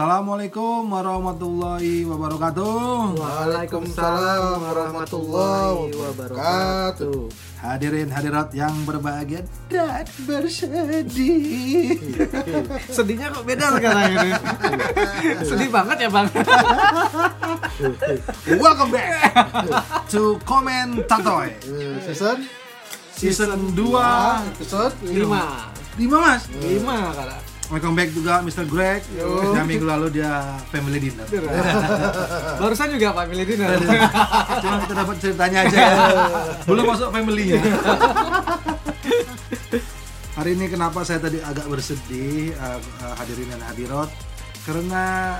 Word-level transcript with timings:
Assalamualaikum 0.00 0.88
warahmatullahi 0.96 2.08
wabarakatuh. 2.08 3.20
Waalaikumsalam 3.20 4.56
warahmatullahi 4.64 5.92
wabarakatuh. 5.92 7.28
Hadirin 7.60 8.08
hadirat 8.08 8.48
yang 8.56 8.72
berbahagia 8.88 9.44
dan 9.68 10.08
bersedih. 10.24 12.00
Sedihnya 12.96 13.28
kok 13.28 13.44
beda 13.44 13.76
sekarang 13.76 14.08
ini. 14.16 14.30
Sedih 15.52 15.68
banget 15.68 15.96
ya 16.00 16.08
bang. 16.08 16.28
Welcome 18.64 18.96
back 18.96 19.36
to 20.08 20.40
Comment 20.48 21.04
Tatoy 21.04 21.52
season 22.08 22.48
season 23.20 23.76
2 23.76 23.84
episode 24.48 24.96
Lima. 25.04 25.68
5 26.00 26.08
Mas. 26.08 26.48
Lima 26.56 27.12
karena. 27.12 27.49
Welcome 27.70 27.94
back 27.94 28.10
juga 28.10 28.42
Mr. 28.42 28.66
Greg. 28.66 29.06
Yang 29.54 29.66
minggu 29.70 29.86
lalu 29.86 30.18
dia 30.18 30.58
family 30.74 30.98
dinner. 30.98 31.22
Barusan 32.60 32.90
juga 32.90 33.14
Pak 33.14 33.30
Milih 33.30 33.46
Dinner. 33.46 33.78
Cuma 34.66 34.82
kita 34.82 34.94
dapat 34.98 35.16
ceritanya 35.22 35.58
aja 35.70 35.78
ya. 35.78 35.94
Belum 36.68 36.82
masuk 36.82 37.14
family-nya. 37.14 37.62
Hari 40.34 40.50
ini 40.58 40.66
kenapa 40.66 41.06
saya 41.06 41.22
tadi 41.22 41.38
agak 41.38 41.70
bersedih 41.70 42.58
uh, 42.58 42.82
uh, 43.06 43.14
hadirin 43.22 43.46
dan 43.54 43.62
hadirat 43.62 44.10
karena 44.66 45.38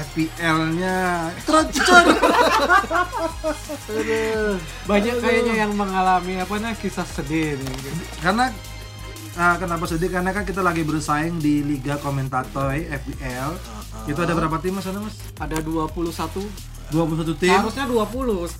FPL-nya 0.00 1.28
tercor. 1.44 2.04
Banyak 4.88 5.16
kayaknya 5.20 5.54
yang 5.60 5.76
mengalami 5.76 6.40
apa 6.40 6.56
nih 6.56 6.72
kisah 6.80 7.04
sedih 7.04 7.60
nih. 7.60 7.76
karena 8.24 8.48
uh, 9.38 9.56
kenapa 9.56 9.84
sedih 9.86 10.10
karena 10.10 10.34
kan 10.34 10.42
kita 10.42 10.60
lagi 10.60 10.82
bersaing 10.82 11.38
di 11.38 11.62
Liga 11.62 11.94
Komentatoy 12.02 12.90
FPL. 12.90 13.50
Itu 14.10 14.18
ada 14.18 14.34
berapa 14.34 14.58
tim 14.58 14.74
Mas 14.74 14.84
sana 14.84 14.98
Mas? 14.98 15.14
Ada 15.38 15.62
21 15.62 15.94
21 16.90 17.40
tim. 17.40 17.54
Harusnya 17.54 17.86
20 17.86 18.50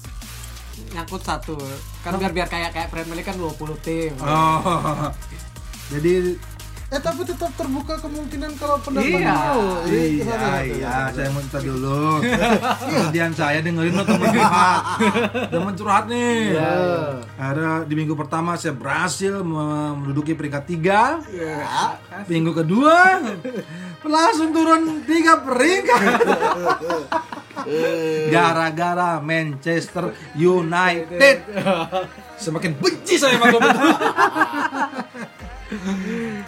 nyangkut 0.95 1.23
satu 1.27 1.59
kan 2.07 2.15
biar 2.17 2.31
biar 2.31 2.47
kayak 2.47 2.71
kayak 2.71 2.89
Premier 2.95 3.19
League 3.19 3.27
kan 3.27 3.35
20 3.35 3.51
tim 3.83 4.15
Oh. 4.23 5.11
Jadi 5.93 6.39
eh 6.89 6.97
tapi 6.97 7.21
tetap 7.21 7.53
terbuka 7.53 8.01
kemungkinan 8.01 8.57
kalau 8.57 8.81
pendapat 8.81 9.21
Iya. 9.21 9.29
mau 9.29 9.61
Iya, 9.85 10.05
gimana? 10.25 10.49
iya, 10.65 10.95
saya 11.13 11.29
mau 11.29 11.45
cerita 11.45 11.61
dulu. 11.61 12.01
Kemudian 12.89 13.31
saya 13.37 13.61
dengerin 13.61 13.93
lo 13.93 14.05
temen 14.09 14.29
curhat. 14.33 14.83
Temen 15.53 15.73
curhat 15.77 16.05
nih. 16.09 16.57
Iya. 16.57 16.73
Ada 17.37 17.85
di 17.85 17.93
minggu 17.93 18.17
pertama 18.17 18.57
saya 18.57 18.73
berhasil 18.73 19.45
menduduki 19.45 20.33
peringkat 20.33 20.65
tiga. 20.65 21.21
Iya. 21.29 22.01
Minggu 22.25 22.57
kedua 22.57 23.21
langsung 24.01 24.57
turun 24.57 25.05
tiga 25.05 25.45
peringkat. 25.45 26.01
Gara-gara 28.33 29.21
Manchester 29.21 30.17
United. 30.33 31.37
Semakin 32.49 32.73
benci 32.81 33.21
saya 33.21 33.37
sama. 33.37 33.61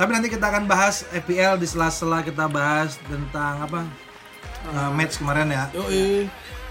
Tapi 0.00 0.10
nanti 0.10 0.28
kita 0.32 0.48
akan 0.48 0.64
bahas 0.64 1.04
FPL 1.12 1.60
di 1.60 1.68
sela-sela 1.68 2.24
kita 2.24 2.48
bahas 2.48 2.96
tentang 3.04 3.68
apa 3.68 3.80
uh, 4.72 4.90
match 4.96 5.20
kemarin 5.20 5.52
ya. 5.52 5.64
Yoi. 5.76 6.28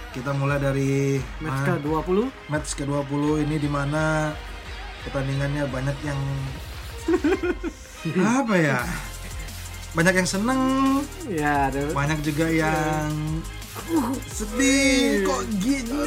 Kita 0.09 0.34
mulai 0.34 0.57
dari 0.57 1.22
match 1.38 1.69
uh, 1.69 1.78
ke 1.78 1.85
20 1.85 2.50
match 2.50 2.69
ke-20 2.74 3.46
ini 3.46 3.56
di 3.62 3.69
mana 3.69 4.34
pertandingannya 5.06 5.69
banyak 5.69 5.97
yang 6.01 6.19
apa 8.41 8.56
ya? 8.57 8.79
Banyak 9.90 10.22
yang 10.22 10.29
seneng, 10.29 10.62
ya 11.25 11.66
ada 11.66 11.81
banyak 11.97 12.22
juga 12.22 12.45
yang 12.45 13.09
uh, 13.90 14.12
sedih 14.28 15.23
kok 15.23 15.41
gini. 15.57 16.03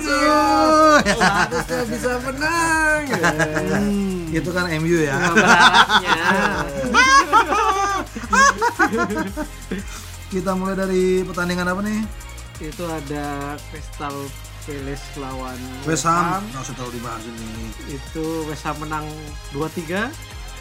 harusnya 1.16 1.80
bisa 1.88 2.12
menang 2.22 3.00
Hmm, 3.12 4.30
itu 4.30 4.50
kan 4.50 4.66
MU 4.78 4.98
ya. 5.00 5.16
Kita 10.28 10.56
mulai 10.56 10.74
dari 10.74 11.20
pertandingan 11.22 11.68
apa 11.68 11.80
nih? 11.84 12.00
itu 12.62 12.84
ada 12.86 13.58
Crystal 13.74 14.14
Palace 14.62 15.06
lawan 15.18 15.58
West 15.82 16.06
Ham. 16.06 16.46
Nggak 16.54 16.62
usah 16.62 16.74
terlalu 16.78 16.92
dibahas 16.94 17.22
ini. 17.26 17.50
itu 17.90 18.24
West 18.46 18.62
Ham 18.62 18.76
menang 18.78 19.02
2-3 19.50 20.06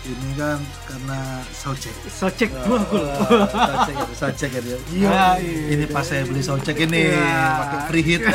Ini 0.02 0.34
kan 0.34 0.58
karena 0.84 1.20
Socek. 1.48 1.94
Socek 2.10 2.50
dua 2.66 2.82
gol 2.90 3.06
Socek 3.46 3.94
ya, 3.94 4.06
Socek 4.12 4.50
ya 4.50 4.62
dia. 4.62 4.78
Iya, 4.90 5.22
iya. 5.38 5.62
Ini 5.72 5.86
pas 5.88 6.02
saya 6.02 6.26
beli 6.26 6.42
Socek 6.42 6.74
ini 6.80 7.14
Iya. 7.14 7.38
pakai 7.62 7.80
free 7.88 8.06
hit. 8.06 8.22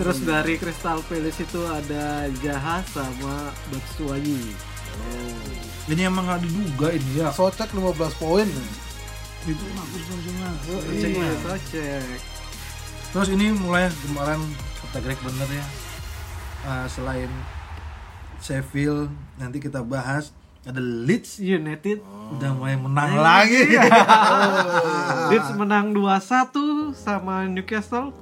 terus 0.00 0.24
dari 0.24 0.56
Crystal 0.56 0.96
Palace 1.04 1.44
itu 1.44 1.60
ada 1.60 2.24
Jaha 2.40 2.80
sama 2.88 3.52
Batshuayi 3.68 4.48
Ini 5.86 6.08
emang 6.08 6.24
nggak 6.24 6.40
diduga 6.40 6.88
ini 6.94 7.20
ya. 7.20 7.28
Socek 7.28 7.68
15 7.68 7.84
poin 8.16 8.48
Itu 9.44 9.60
bagus 9.66 10.02
bagus 10.08 10.34
Socek 10.64 11.10
iya 11.10 11.32
Socek 11.36 12.18
Terus 13.10 13.28
ini 13.28 13.52
mulai 13.52 13.92
kemarin 14.00 14.40
kata 14.80 14.98
Greg 15.02 15.18
bener 15.20 15.48
ya. 15.50 15.66
Eh, 16.62 16.86
selain 16.88 17.28
Sheffield. 18.40 19.08
Nanti 19.36 19.60
kita 19.60 19.80
bahas 19.80 20.32
ada 20.60 20.80
Leeds 20.80 21.40
United. 21.40 22.04
Udah 22.36 22.50
mulai 22.52 22.76
menang 22.76 23.16
lagi. 23.16 23.64
Leeds 25.32 25.50
menang 25.56 25.96
2-1 25.96 26.92
sama 26.92 27.48
Newcastle. 27.48 28.12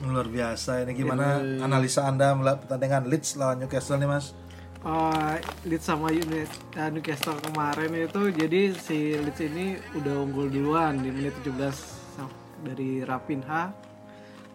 Luar 0.00 0.30
biasa 0.30 0.86
ini 0.86 0.96
gimana 0.96 1.42
analisa 1.60 2.08
Anda 2.08 2.32
melihat 2.32 2.64
pertandingan 2.64 3.10
Leeds 3.10 3.36
lawan 3.36 3.60
Newcastle 3.60 3.98
nih 3.98 4.08
Mas? 4.08 4.32
Uh, 4.80 5.36
Leeds 5.68 5.84
sama 5.84 6.08
Unit, 6.08 6.48
uh, 6.78 6.88
Newcastle 6.88 7.36
kemarin 7.42 7.92
itu. 7.92 8.22
Jadi 8.32 8.72
si 8.78 9.18
Leeds 9.18 9.40
ini 9.44 9.76
udah 9.92 10.14
unggul 10.24 10.48
duluan 10.48 10.96
di 11.04 11.12
menit 11.12 11.36
17 11.44 11.74
sa- 12.16 12.32
dari 12.64 13.04
Rapinha. 13.04 13.76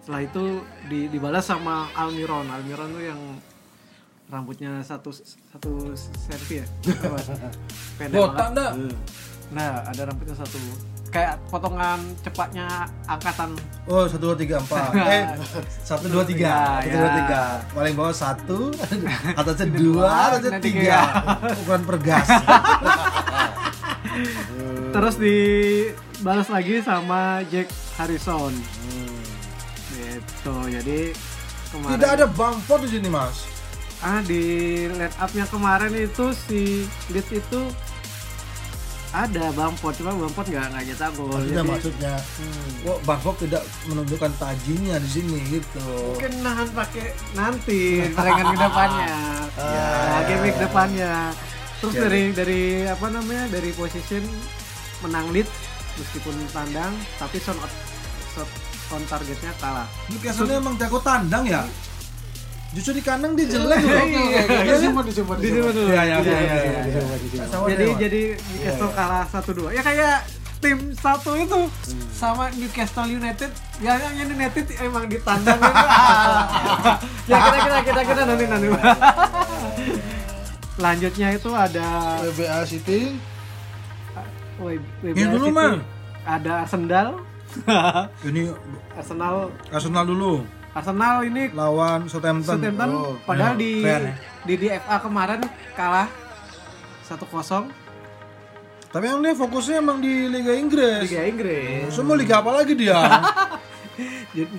Setelah 0.01 0.21
itu 0.25 0.65
di, 0.89 1.11
dibalas 1.11 1.45
sama 1.45 1.93
Almiron. 1.93 2.49
Almiron 2.49 2.89
tuh 2.95 3.05
yang 3.05 3.21
rambutnya 4.25 4.81
satu 4.81 5.13
satu 5.13 5.93
senti 5.95 6.59
ya 6.59 6.65
pendek 7.97 8.17
Botak 8.17 8.49
banget. 8.51 8.57
dah. 8.57 8.71
nah 9.47 9.69
ada 9.85 10.01
rambutnya 10.03 10.33
satu 10.33 10.57
kayak 11.07 11.37
potongan 11.47 12.01
cepatnya 12.19 12.67
angkatan 13.05 13.55
Oh 13.85 14.03
satu 14.03 14.33
dua 14.33 14.35
tiga 14.35 14.57
empat. 14.59 14.89
Eh 15.15 15.23
satu 15.79 16.09
dua 16.09 16.25
tiga. 16.25 16.81
Ya, 16.81 16.89
Satu 16.89 16.97
dua 16.97 17.11
tiga. 17.13 17.41
Paling 17.71 17.93
bawah 17.95 18.11
satu, 18.11 18.59
atasnya 19.39 19.67
dua, 19.71 20.09
atasnya 20.27 20.59
tiga. 20.59 20.99
Ukuran 21.63 21.83
pergas. 21.85 22.27
terus 24.91 25.15
dibalas 25.15 26.47
lagi 26.47 26.79
sama 26.79 27.43
Jack 27.47 27.67
Harrison 27.95 28.51
gitu 29.91 30.55
jadi 30.67 30.99
kemarin 31.69 31.91
Tidak 31.93 32.09
ada 32.11 32.25
Bamford 32.27 32.81
di 32.83 32.99
sini 32.99 33.07
Mas. 33.07 33.54
Ah 34.05 34.21
di 34.21 34.41
line 34.85 35.15
up-nya 35.17 35.49
kemarin 35.49 35.89
itu 35.97 36.29
si 36.45 36.85
Leeds 37.09 37.31
itu 37.33 37.61
ada 39.15 39.47
Bamford 39.55 39.95
cuma 39.97 40.11
Bamford 40.13 40.51
nggak 40.51 40.65
nggak 40.75 40.83
nyetak 40.91 41.11
gol. 41.15 41.31
Maksudnya 41.31 41.55
jadi 41.55 41.71
maksudnya, 41.71 42.13
hmm, 42.19 42.67
kok 42.83 42.99
Bamford 43.07 43.37
tidak 43.47 43.63
menunjukkan 43.87 44.31
tajinya 44.37 44.95
di 44.99 45.09
sini 45.09 45.37
gitu. 45.49 45.87
mungkin 46.13 46.33
nahan 46.43 46.67
pakai 46.75 47.05
nanti 47.33 47.79
pertandingan 48.11 48.53
ke 48.53 48.59
depannya. 48.61 49.15
Ya 49.55 50.19
game 50.27 50.51
ke 50.51 50.59
depannya. 50.67 51.13
Terus 51.79 51.93
Jadi- 51.95 52.03
dari 52.03 52.21
dari 52.35 52.61
apa 52.91 53.07
namanya 53.07 53.45
dari 53.47 53.69
position 53.71 54.23
menang 54.99 55.31
lead 55.31 55.47
meskipun 55.95 56.35
tandang 56.51 56.91
tapi 57.15 57.39
shot 57.39 57.55
shot 58.35 58.49
on 58.91 59.01
targetnya 59.07 59.55
kalah. 59.63 59.87
Newcastle 60.11 60.51
emang 60.51 60.75
jago 60.75 60.99
tandang 60.99 61.47
ya. 61.47 61.63
Justru 62.75 62.99
di 62.99 63.03
kandang 63.07 63.39
dia 63.39 63.47
jelek. 63.47 63.79
Loh. 63.79 64.03
Disimpan 65.07 65.07
dulu. 65.07 65.87
Iya, 65.87 66.01
iya, 66.03 66.03
Iya, 66.03 66.19
iya, 66.19 66.19
iya, 66.19 66.43
iya, 66.43 66.81
iya. 66.83 67.01
iya. 67.31 67.43
Jadi 67.71 67.85
jadi 67.95 68.21
Newcastle 68.35 68.91
kalah 68.91 69.23
1-2 69.31 69.71
ya 69.71 69.81
kayak 69.81 70.27
tim 70.59 70.91
satu 70.91 71.39
itu 71.39 71.71
sama 72.11 72.51
Newcastle 72.51 73.07
United. 73.07 73.47
Ya 73.79 73.95
yang 73.95 74.27
United 74.27 74.75
emang 74.83 75.07
ditandang 75.07 75.55
itu. 75.55 75.87
Ya 77.25 77.41
kita 77.41 77.57
kita 77.57 77.79
kita 77.81 78.01
kita 78.05 78.21
nanti 78.27 78.45
nanti. 78.45 78.67
Lanjutnya 80.83 81.27
itu 81.31 81.49
ada 81.55 82.19
WBA 82.21 82.59
City. 82.67 83.01
Woi, 84.59 84.79
Ini 85.03 85.23
dulu, 85.35 85.51
Mang. 85.51 85.83
Ada 86.23 86.63
Arsenal. 86.67 87.19
Ini 88.27 88.51
Arsenal. 88.95 89.51
Arsenal 89.71 90.03
dulu 90.03 90.43
Arsenal 90.75 91.23
ini 91.23 91.55
lawan 91.55 92.11
Southampton. 92.11 92.59
Southampton 92.59 92.89
Oh, 92.91 93.15
padahal 93.23 93.55
iya, 93.55 93.63
di 93.63 93.71
keren 93.79 94.03
ya. 94.03 94.15
di 94.43 94.53
di 94.59 94.67
FA 94.75 94.97
kemarin 94.99 95.39
kalah 95.71 96.11
1-0. 97.07 97.71
Tapi 98.91 99.05
yang 99.07 99.19
ini 99.23 99.31
fokusnya 99.35 99.79
emang 99.79 100.03
di 100.03 100.27
Liga 100.27 100.51
Inggris. 100.51 101.07
Liga 101.07 101.23
Inggris. 101.23 101.95
Semua 101.95 102.19
liga 102.19 102.43
apa 102.43 102.51
lagi 102.51 102.75
dia? 102.75 102.99
Jadi, 104.35 104.51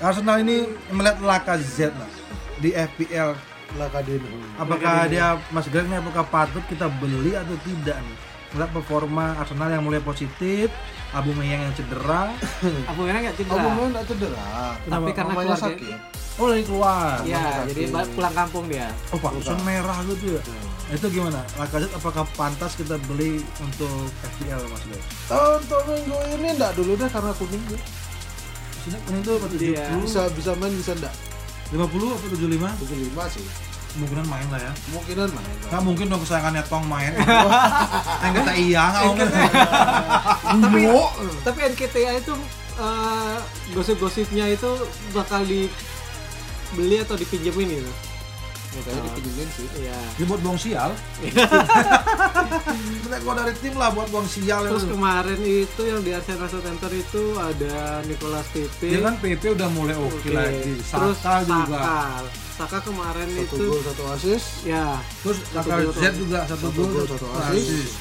Arsenal 0.00 0.40
ini 0.40 0.72
melihat 0.88 1.20
Lacazette 1.20 1.96
nah, 1.96 2.08
di 2.56 2.72
FPL 2.72 3.36
Lakadino. 3.76 4.28
apakah 4.56 5.04
dia 5.10 5.36
Mas 5.52 5.68
Greg 5.68 5.84
apakah 5.90 6.24
patut 6.24 6.64
kita 6.70 6.88
beli 6.88 7.36
atau 7.36 7.52
tidak 7.60 7.98
nih 8.00 8.16
melihat 8.56 8.70
performa 8.72 9.36
Arsenal 9.36 9.68
yang 9.68 9.84
mulai 9.84 10.00
positif 10.00 10.72
Aubameyang 11.12 11.60
yang 11.62 11.74
cedera 11.74 12.34
Abu 12.90 13.00
Merah 13.02 13.20
nggak 13.20 13.36
cedera. 13.36 13.56
Aku 13.56 13.68
main 13.72 13.88
nggak 13.90 14.06
cedera. 14.06 14.48
Tapi 14.82 15.10
karena 15.12 15.32
keluarga- 15.32 15.62
sakit. 15.62 15.98
oh 16.36 16.46
lagi 16.46 16.64
keluar 16.64 17.16
Iya, 17.22 17.64
jadi 17.64 17.82
pulang 18.12 18.34
kampung 18.34 18.64
dia. 18.66 18.92
oh 19.08 19.16
Pakistan 19.16 19.56
merah 19.62 19.96
gitu 20.04 20.36
ya 20.36 20.42
itu 20.86 21.06
gimana 21.10 21.40
Lacazette 21.56 21.90
apakah 21.92 22.22
pantas 22.36 22.76
kita 22.76 22.94
beli 23.08 23.40
untuk 23.58 24.06
FPL 24.22 24.60
Mas 24.66 24.84
Greg 24.84 25.02
Untuk 25.26 25.80
minggu 25.82 26.14
ini 26.36 26.48
enggak 26.52 26.76
dulu 26.76 26.92
deh 26.94 27.08
karena 27.08 27.32
kuning 27.32 27.62
deh. 27.66 27.82
Sini 28.84 28.98
ini 29.02 29.18
tuh 29.20 29.34
apa, 29.34 29.46
Iya. 29.50 29.84
70 29.90 30.04
Bisa 30.04 30.20
bisa 30.30 30.50
main 30.54 30.70
bisa 30.70 30.92
enggak. 30.92 31.14
50 31.72 31.82
apa 32.12 32.26
75 32.28 32.70
75 32.84 33.34
sih. 33.34 33.44
Kemungkinan 33.96 34.26
main 34.28 34.46
lah 34.52 34.60
ya. 34.60 34.72
Kemungkinan 34.92 35.28
main. 35.32 35.56
Nggak 35.72 35.82
mungkin 35.82 36.06
dong 36.12 36.20
kesayangannya 36.20 36.62
Tong 36.68 36.84
main. 36.84 37.12
Yang 38.22 38.32
kata 38.36 38.52
iya 38.54 38.82
nggak 38.92 39.04
mungkin. 39.08 39.26
Tapi 40.46 40.80
tapi 41.42 41.58
NKTA 41.72 42.12
itu 42.20 42.32
eh, 42.76 43.36
gosip-gosipnya 43.72 44.52
itu 44.52 44.70
bakal 45.16 45.42
dibeli 45.48 47.00
atau 47.00 47.16
dipinjemin 47.16 47.80
gitu. 47.80 47.92
Kayaknya 48.78 49.02
dipinjemin 49.08 49.48
sih. 49.50 49.66
Iya. 49.78 49.98
dia 50.12 50.24
buat 50.24 50.40
buang 50.40 50.58
sial 50.58 50.90
Kita 52.96 53.16
keluar 53.16 53.36
dari 53.38 53.54
tim 53.56 53.74
lah 53.74 53.90
buat 53.90 54.08
buang 54.08 54.26
sial 54.26 54.62
Terus 54.66 54.82
itu. 54.82 54.92
kemarin 54.92 55.40
itu 55.40 55.82
yang 55.82 56.00
di 56.00 56.10
Arsenal 56.10 56.48
Center 56.48 56.90
itu 56.90 57.22
ada 57.34 57.76
Nicolas 58.02 58.46
Pepe. 58.48 58.88
Dia 58.88 59.00
kan 59.00 59.14
PP 59.16 59.42
udah 59.52 59.68
mulai 59.70 59.94
oke 59.94 60.16
Oke. 60.16 60.30
lagi. 60.30 60.74
Terus 60.76 61.16
Saka 61.16 61.40
juga. 61.42 61.78
Saka. 61.78 61.98
Saka 62.56 62.78
kemarin 62.82 63.28
Satu 63.28 63.42
itu 63.46 63.64
gol 63.66 63.82
satu 63.82 64.04
assist. 64.10 64.46
ya 64.64 64.96
Terus 65.20 65.38
Saka 65.46 65.74
Z 65.92 66.02
juga 66.16 66.38
satu 66.44 66.56
satu 66.62 66.72
gol 66.74 66.88
gol, 66.90 67.04
satu 67.04 67.14
satu 67.14 67.26
assist. 67.38 67.68
assist. 67.68 67.92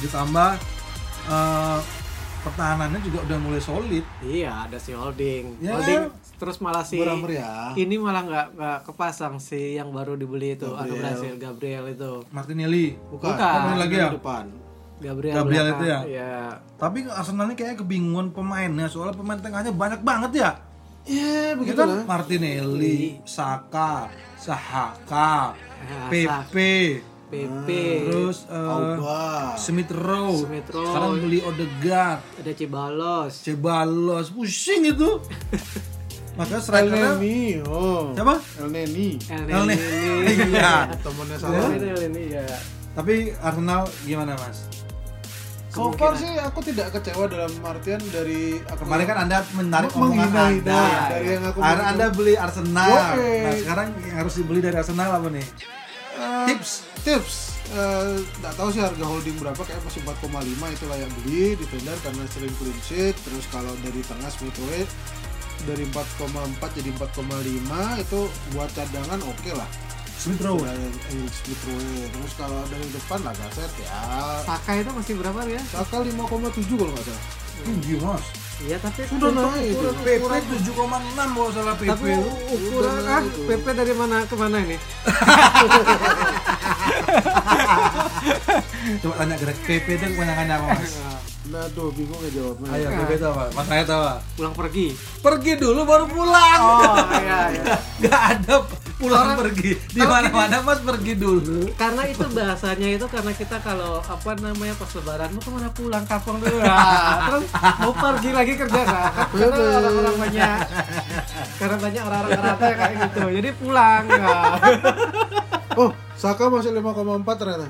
Ditambah 0.00 0.50
eh, 1.26 1.78
pertahanannya 2.44 3.00
juga 3.00 3.18
udah 3.24 3.38
mulai 3.40 3.58
solid. 3.58 4.04
iya 4.20 4.68
ada 4.68 4.76
si 4.76 4.92
Holding. 4.92 5.64
Ya. 5.64 5.74
Holding 5.74 6.12
terus 6.36 6.60
malah 6.60 6.84
si 6.84 7.00
Murah 7.00 7.16
meriah. 7.16 7.72
ini 7.74 7.96
malah 7.96 8.22
nggak 8.22 8.46
nggak 8.54 8.78
kepasang 8.84 9.40
si 9.40 9.74
yang 9.74 9.88
baru 9.90 10.14
dibeli 10.14 10.52
itu 10.52 10.68
anak 10.68 10.92
Gabriel. 10.92 11.00
Brasil 11.00 11.34
Gabriel 11.40 11.84
itu. 11.88 12.12
Martinelli. 12.28 12.86
Bukan. 13.08 13.28
Bukan. 13.32 13.58
Oh, 13.64 13.76
lagi 13.80 13.96
ya? 13.96 14.08
Depan. 14.12 14.44
Gabriel, 14.94 15.34
Gabriel 15.34 15.64
belakang. 15.66 15.80
itu 15.80 15.84
ya? 15.90 16.00
Iya. 16.06 16.34
Tapi 16.78 16.98
Arsenal 17.10 17.50
ini 17.50 17.54
kayaknya 17.58 17.78
kebingungan 17.82 18.30
pemainnya 18.30 18.86
soalnya 18.86 19.16
pemain 19.18 19.40
tengahnya 19.42 19.72
banyak 19.74 20.00
banget 20.04 20.32
ya. 20.38 20.50
Iya, 21.04 21.52
Ya 21.52 21.58
begitu 21.58 21.76
kan. 21.76 22.06
Martinelli, 22.08 23.20
Saka, 23.28 24.08
Sahaka, 24.40 25.52
Ah, 25.84 26.08
Pepe. 27.34 27.82
terus 28.06 28.46
eh, 28.46 28.54
Auba. 28.54 29.58
Smith 29.58 29.90
Rowe. 29.90 30.38
Smith 30.46 30.68
Rowe. 30.70 30.86
Sekarang 30.86 31.10
beli 31.18 31.38
Odegaard. 31.42 32.20
ada 32.38 32.52
Cibalos. 32.54 33.32
Cebalos 33.42 34.26
pusing 34.30 34.86
itu 34.86 35.10
makanya 36.38 36.58
El 36.58 36.62
strikernya 36.62 37.10
Neni. 37.14 37.62
Oh. 37.66 38.10
siapa 38.10 38.34
El 38.58 38.68
Neni. 38.70 39.08
El 39.26 39.42
El 39.46 39.62
Neni. 39.70 40.34
iya 40.54 40.90
Temennya 40.98 41.36
El 41.36 41.42
salah. 41.42 41.70
El 41.70 41.98
Neni, 42.10 42.24
ya. 42.30 42.46
tapi 42.94 43.14
Arsenal 43.38 43.82
gimana 44.02 44.34
mas 44.38 44.66
So 45.74 45.90
far 45.90 46.14
sih 46.14 46.30
aku 46.38 46.62
tidak 46.62 46.94
kecewa 46.94 47.26
dalam 47.26 47.50
artian 47.66 47.98
dari 48.14 48.62
aku 48.62 48.86
kemarin 48.86 49.04
kan 49.10 49.18
anda 49.26 49.42
menarik 49.58 49.90
omongan 49.90 50.30
anda 50.62 51.10
dari 51.10 51.26
yang 51.34 51.50
aku 51.50 51.58
anda 51.58 52.06
beli 52.14 52.34
Arsenal 52.38 52.94
Oke. 53.18 53.30
nah 53.42 53.52
sekarang 53.58 53.86
yang 54.06 54.16
harus 54.22 54.34
dibeli 54.38 54.62
dari 54.62 54.76
Arsenal 54.78 55.10
apa 55.18 55.26
nih 55.34 55.42
Eh, 56.14 56.46
tips 56.54 56.70
tips. 57.02 57.36
Eh, 57.74 58.22
nggak 58.40 58.54
tahu 58.54 58.68
sih 58.70 58.82
harga 58.84 59.04
holding 59.04 59.36
berapa 59.40 59.58
kayak 59.58 59.82
masih 59.82 60.00
4,5 60.06 60.68
itu 60.70 60.84
layak 60.86 61.10
beli 61.22 61.56
defender 61.58 61.96
karena 62.04 62.22
sering 62.30 62.54
clean 62.60 62.78
sheet. 62.86 63.14
Terus 63.24 63.44
kalau 63.50 63.72
dari 63.82 64.00
tengah 64.06 64.30
Rowe 64.30 64.80
dari 65.64 65.84
4,4 65.88 66.70
jadi 66.76 66.90
4,5 66.92 68.04
itu 68.04 68.20
buat 68.52 68.70
cadangan 68.76 69.20
oke 69.24 69.50
lah. 69.56 69.68
Smith 70.14 70.40
Rowe 70.40 70.62
Rowe 70.62 72.08
terus 72.14 72.32
kalau 72.38 72.60
dari 72.70 72.86
depan 72.94 73.18
lah 73.26 73.34
Gaset 73.34 73.72
ya. 73.82 73.98
Saka 74.46 74.70
itu 74.78 74.90
masih 74.92 75.14
berapa 75.18 75.40
ya? 75.48 75.62
Saka 75.72 76.04
5,7 76.04 76.78
kalau 76.78 76.92
nggak 76.92 77.06
salah. 77.10 77.24
Tinggi 77.64 77.96
mas 78.02 78.43
Iya 78.56 78.78
tapi 78.78 79.02
untuk 79.08 79.34
naik 79.34 79.66
itu. 79.66 79.74
ukuran- 79.76 79.98
PP 79.98 80.14
ukuran- 80.16 80.46
7,6 80.46 80.70
kalau 81.28 81.50
salah 81.50 81.74
PP 81.74 81.90
Tapi 81.90 82.10
ukuran 82.48 82.94
Udah 82.94 83.10
ah. 83.10 83.22
PP 83.24 83.64
dari 83.72 83.92
mana 83.92 84.16
ke 84.22 84.34
mana 84.34 84.56
ini? 84.58 84.76
coba 89.00 89.14
tanya 89.16 89.34
Greg 89.36 89.58
PP 89.60 89.86
itu 89.90 90.04
kebanyakannya 90.10 90.54
apa 90.54 90.66
mas 90.70 90.92
nah 91.44 91.60
tuh 91.70 91.92
bingung 91.92 92.16
ya 92.22 92.30
jawabnya 92.34 92.68
ayo 92.70 92.88
PP 92.94 93.10
itu 93.14 93.26
apa 93.26 93.42
mas 93.52 93.66
saya 93.66 93.84
tahu? 93.84 94.02
Pulang 94.34 94.54
pergi. 94.54 94.86
pergi 95.20 95.52
dulu 95.54 95.80
baru 95.84 96.04
pulang 96.06 96.60
Oh 96.62 96.96
iya 97.14 97.38
iya. 97.50 97.64
Gak 98.02 98.20
ada 98.34 98.54
pulang 98.96 99.20
Orang- 99.24 99.38
pergi. 99.40 99.70
Di 99.88 100.00
mana-mana 100.00 100.56
Mas 100.60 100.78
pergi 100.78 101.12
dulu. 101.14 101.66
Karena 101.74 102.02
itu 102.04 102.24
bahasanya 102.26 102.88
itu 102.90 103.06
karena 103.06 103.32
kita 103.32 103.56
kalau 103.58 103.98
apa 103.98 104.30
namanya 104.36 104.74
pas 104.74 104.90
lebaran 104.92 105.28
mau 105.28 105.40
ke 105.40 105.50
mana 105.50 105.68
pulang 105.68 106.04
kampung 106.04 106.36
dulu 106.38 106.58
nah, 106.58 106.78
terus 107.26 107.44
mau 107.52 107.92
pergi 107.92 108.30
lagi 108.30 108.54
kerja 108.54 108.80
kan 108.80 109.10
karena 109.28 109.56
orang-orang 109.76 110.16
banyak 110.20 110.58
karena 111.54 111.76
banyak 111.76 112.02
orang-orang 112.02 112.40
rata 112.40 112.66
kayak 112.70 112.94
gitu 113.02 113.22
jadi 113.32 113.50
pulang 113.54 114.02
ya. 114.06 114.38
oh 115.80 115.90
Saka 116.14 116.46
masih 116.46 116.70
5,4 116.72 116.94
ternyata 117.34 117.66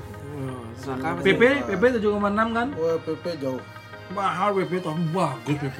Saka 0.77 1.07
masih- 1.11 1.25
PP 1.25 1.41
PP 1.67 1.83
7,6 1.99 2.21
kan? 2.51 2.67
Wah 2.71 2.97
PP 2.99 3.25
jauh 3.37 3.61
Mahal 4.07 4.53
PP 4.55 4.71
tapi 4.79 5.01
bagus 5.09 5.57
PP. 5.59 5.79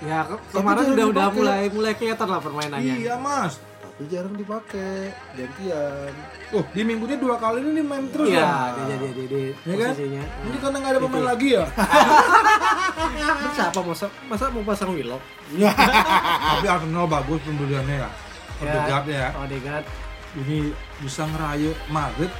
ya 0.00 0.22
ke- 0.22 0.42
kemarin 0.52 0.84
udah 0.92 1.06
udah 1.08 1.26
mulai 1.32 1.62
mulai 1.68 1.92
kelihatan 1.92 2.28
lah 2.28 2.38
permainannya 2.38 2.94
Iya 3.00 3.14
Mas. 3.16 3.58
Tapi 3.94 4.10
jarang 4.10 4.34
dipakai 4.34 5.14
gantian. 5.38 6.10
Oh 6.50 6.66
di 6.74 6.82
minggu 6.82 7.06
ini 7.06 7.14
dua 7.14 7.38
kali 7.38 7.62
ini 7.62 7.78
main 7.78 8.10
terus 8.10 8.26
iya 8.26 8.42
ya. 8.42 8.50
dia 8.74 8.84
jadi 8.98 9.06
di, 9.14 9.24
di 9.30 9.42
Ya 9.70 9.74
kan? 9.78 9.92
Ini 10.50 10.56
karena 10.58 10.76
nggak 10.82 10.92
ada 10.98 11.00
pemain 11.06 11.26
lagi 11.30 11.48
ya. 11.54 11.64
Terus 13.14 13.54
siapa 13.54 13.80
masa 13.86 14.06
masa 14.26 14.50
mau 14.50 14.66
pasang 14.66 14.90
Willock? 14.98 15.22
Tapi 16.58 16.66
Arsenal 16.66 17.06
bagus 17.06 17.38
pembeliannya 17.46 18.02
ya. 18.02 18.10
Odegaard 18.58 19.06
ya. 19.06 19.28
Odegaard. 19.38 19.86
Ini 20.42 20.74
bisa 20.98 21.30
ngerayu 21.30 21.70
Madrid 21.86 22.34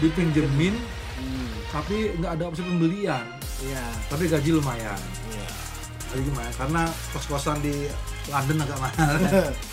dipinjemin 0.00 0.72
tapi 1.68 2.16
nggak 2.16 2.32
ada 2.32 2.48
opsi 2.48 2.64
pembelian. 2.64 3.28
Iya. 3.60 3.84
Tapi 4.08 4.24
gaji 4.24 4.56
lumayan. 4.56 5.00
Iya 5.28 5.65
gaji 6.12 6.22
lumayan 6.30 6.54
karena 6.54 6.82
kos-kosan 7.12 7.58
di 7.60 7.90
London 8.30 8.56
agak 8.62 8.78
mahal. 8.78 9.14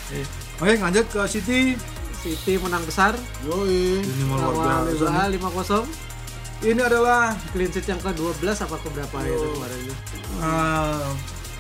Oke 0.62 0.74
lanjut 0.78 1.06
ke 1.10 1.22
City. 1.30 1.60
City 2.24 2.56
menang 2.56 2.84
besar. 2.88 3.14
Yoi. 3.44 4.00
Ini 4.00 4.24
luar 4.30 4.88
biasa. 4.88 5.28
Liverpool 5.28 5.84
5-0 5.84 6.14
ini 6.64 6.80
adalah 6.80 7.36
clean 7.52 7.68
sheet 7.68 7.92
yang 7.92 8.00
ke-12 8.00 8.40
apa 8.48 8.76
ke-berapa 8.80 9.16
itu 9.28 9.48
kemarin 9.52 9.80
itu? 9.84 9.96
eh, 10.40 11.08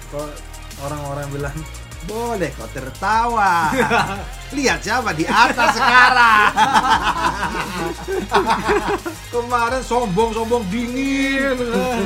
kok 0.08 0.28
orang-orang 0.80 1.28
bilang 1.28 1.58
boleh 2.08 2.50
kau 2.56 2.70
tertawa. 2.72 3.68
Lihat 4.58 4.80
siapa 4.86 5.18
di 5.18 5.26
atas 5.26 5.74
sekarang. 5.74 6.54
Kemarin 9.34 9.82
sombong-sombong 9.82 10.64
dingin. 10.70 11.58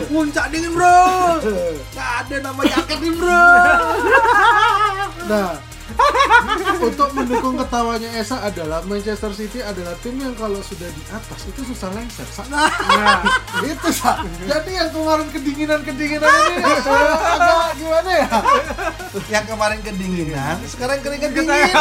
Puncak 0.08 0.48
dingin 0.50 0.72
bro. 0.72 1.44
Gak 1.98 2.12
ada 2.24 2.36
nama 2.40 2.62
jaket 2.64 2.98
nih 3.04 3.14
bro. 3.20 3.52
Nah, 5.28 5.60
untuk 6.88 7.10
mendukung 7.14 7.56
ketawanya 7.58 8.10
Esa 8.18 8.40
adalah 8.46 8.80
Manchester 8.86 9.34
City 9.34 9.60
adalah 9.60 9.98
tim 10.00 10.16
yang 10.22 10.34
kalau 10.38 10.62
sudah 10.62 10.88
di 10.88 11.04
atas 11.10 11.50
itu 11.50 11.62
susah 11.74 11.90
lengser. 11.94 12.28
Sa. 12.30 12.44
Nah, 12.48 12.70
itu 13.72 13.90
sa. 13.90 14.22
Jadi 14.46 14.72
yang 14.78 14.90
kemarin 14.94 15.28
kedinginan-kedinginan 15.34 16.30
ini 16.30 16.62
agak 16.62 17.70
gimana 17.78 18.12
ya? 18.12 18.28
yang 19.28 19.46
kemarin 19.50 19.80
kedinginan 19.82 20.56
sekarang 20.70 21.02
keringet 21.02 21.32
dingin 21.34 21.74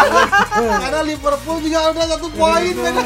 karena 0.57 1.01
Liverpool 1.05 1.59
juga 1.63 1.93
udah 1.93 2.05
satu 2.17 2.29
poin 2.33 2.75
men. 2.75 2.97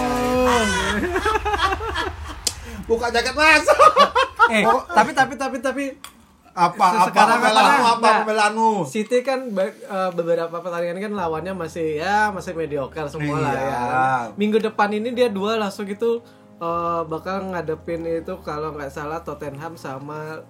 buka 2.87 3.07
jaket 3.11 3.35
masuk 3.35 3.79
Eh, 4.51 4.67
tapi 4.67 5.15
tapi 5.15 5.35
tapi 5.39 5.57
tapi 5.63 5.85
apa 6.63 6.85
apa 6.85 7.07
Sekarang 7.07 7.37
pembelaanmu 7.39 7.81
apa? 7.81 7.91
apa 7.91 8.01
Nah. 8.03 8.17
pembelaanmu 8.19 8.71
City 8.85 9.19
kan 9.21 9.41
eh, 9.51 9.73
beberapa 10.11 10.53
pertandingan 10.55 11.01
kan 11.01 11.13
lawannya 11.15 11.53
masih 11.55 11.97
ya 11.97 12.29
masih 12.29 12.53
mediocre 12.53 13.07
semua 13.07 13.37
lah 13.39 13.53
Iya. 13.53 13.65
ya. 13.65 13.81
Minggu 14.35 14.59
depan 14.59 14.91
ini 14.91 15.11
dia 15.11 15.29
dua 15.29 15.57
langsung 15.57 15.87
itu 15.87 16.21
eh, 16.57 17.03
bakal 17.05 17.51
ngadepin 17.51 18.05
itu 18.05 18.37
kalau 18.41 18.73
nggak 18.73 18.89
salah 18.89 19.19
Tottenham 19.19 19.75
sama 19.75 20.45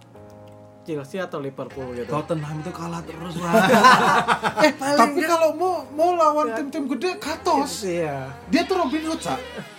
Chelsea 0.80 1.18
atau 1.18 1.38
Liverpool 1.38 1.92
gitu. 1.94 2.08
Tottenham 2.08 2.58
itu 2.58 2.70
kalah 2.70 2.98
terus 3.00 3.36
lah. 3.36 3.52
eh 4.64 4.72
tapi 4.96 5.20
kalau 5.22 5.52
mau 5.52 5.86
mau 5.88 6.10
lawan 6.12 6.50
tim-tim 6.52 6.88
gede 6.88 7.14
katos 7.16 7.84
Iya. 7.84 8.26
dia 8.48 8.64
tuh 8.64 8.74
Robin 8.76 9.04
Hood 9.04 9.20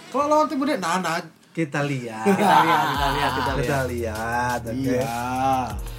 kalau 0.07 0.25
lawan 0.29 0.45
tim 0.45 0.59
gede 0.59 0.77
nah 0.77 0.97
nah 0.97 1.19
kita 1.51 1.83
lihat. 1.83 2.23
Kita 2.23 2.55
lihat, 2.63 2.81
kita 2.87 3.07
lihat, 3.11 3.31
kita 3.35 3.51
lihat. 3.51 3.59
Kita 3.59 3.79
lihat, 3.91 4.59
oke. 4.63 4.79
iya 4.79 5.19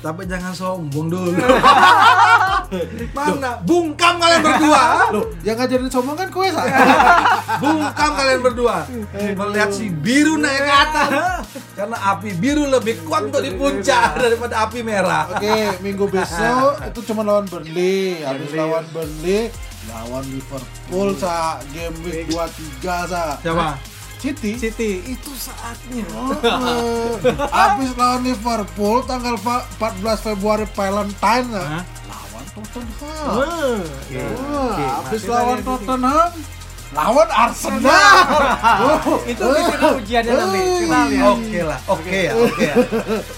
Tapi 0.00 0.22
jangan 0.24 0.52
sombong 0.56 1.12
dulu. 1.12 1.30
Mana? 3.16 3.60
Bungkam 3.60 4.16
kalian 4.16 4.40
berdua. 4.40 5.12
loh 5.12 5.28
yang 5.44 5.60
ngajarin 5.60 5.92
sombong 5.92 6.16
kan 6.16 6.32
kue 6.32 6.48
Sa. 6.48 6.64
Bungkam 7.62 8.10
kalian 8.16 8.40
berdua. 8.40 8.88
Melihat 9.12 9.70
si 9.76 9.92
biru 9.92 10.40
naik 10.40 10.64
ke 10.64 10.72
atas. 10.72 11.44
Karena 11.76 11.96
api 12.16 12.32
biru 12.32 12.64
lebih 12.72 13.04
kuat 13.04 13.28
untuk 13.28 13.44
di 13.44 13.52
puncak 13.52 14.16
daripada 14.16 14.64
api 14.64 14.80
merah. 14.80 15.36
Oke, 15.36 15.84
minggu 15.84 16.08
besok 16.08 16.80
itu 16.88 17.00
cuma 17.12 17.20
lawan 17.28 17.44
Burnley. 17.44 18.24
Habis 18.24 18.56
lawan 18.56 18.88
Burnley, 18.88 19.52
lawan 19.92 20.24
Liverpool 20.32 21.08
sa 21.20 21.60
game 21.76 21.96
week 22.08 22.24
23 22.32 23.12
sa. 23.12 23.36
Siapa? 23.44 23.91
City. 24.22 24.54
City 24.54 24.90
itu 25.04 25.30
saatnya. 25.34 26.06
Oh, 26.14 27.18
Habis 27.58 27.90
lawan 27.92 28.22
Liverpool 28.22 29.02
tanggal 29.02 29.34
fa- 29.36 29.66
14 29.76 29.98
Februari 30.24 30.62
Valentine 30.70 31.46
sa. 31.50 31.62
Hah? 31.68 31.82
Lawan 32.06 32.44
Tottenham. 32.48 33.26
Wah. 33.26 33.82
Wah, 34.38 34.76
habis 35.02 35.22
lawan 35.24 35.58
Tottenham 35.60 36.30
lawan 36.92 37.24
Arsenal. 37.26 37.88
Oh, 39.02 39.18
Itu 39.24 39.42
di 39.42 39.62
sini 39.64 39.86
ujiannya 39.96 40.32
nanti. 40.34 40.60
Kita 40.78 41.00
lihat. 41.08 41.32
Oke 41.32 41.60
lah, 41.62 41.80
oke 41.88 42.18
ya, 42.20 42.32
oke 42.32 42.62
ya. 42.62 42.74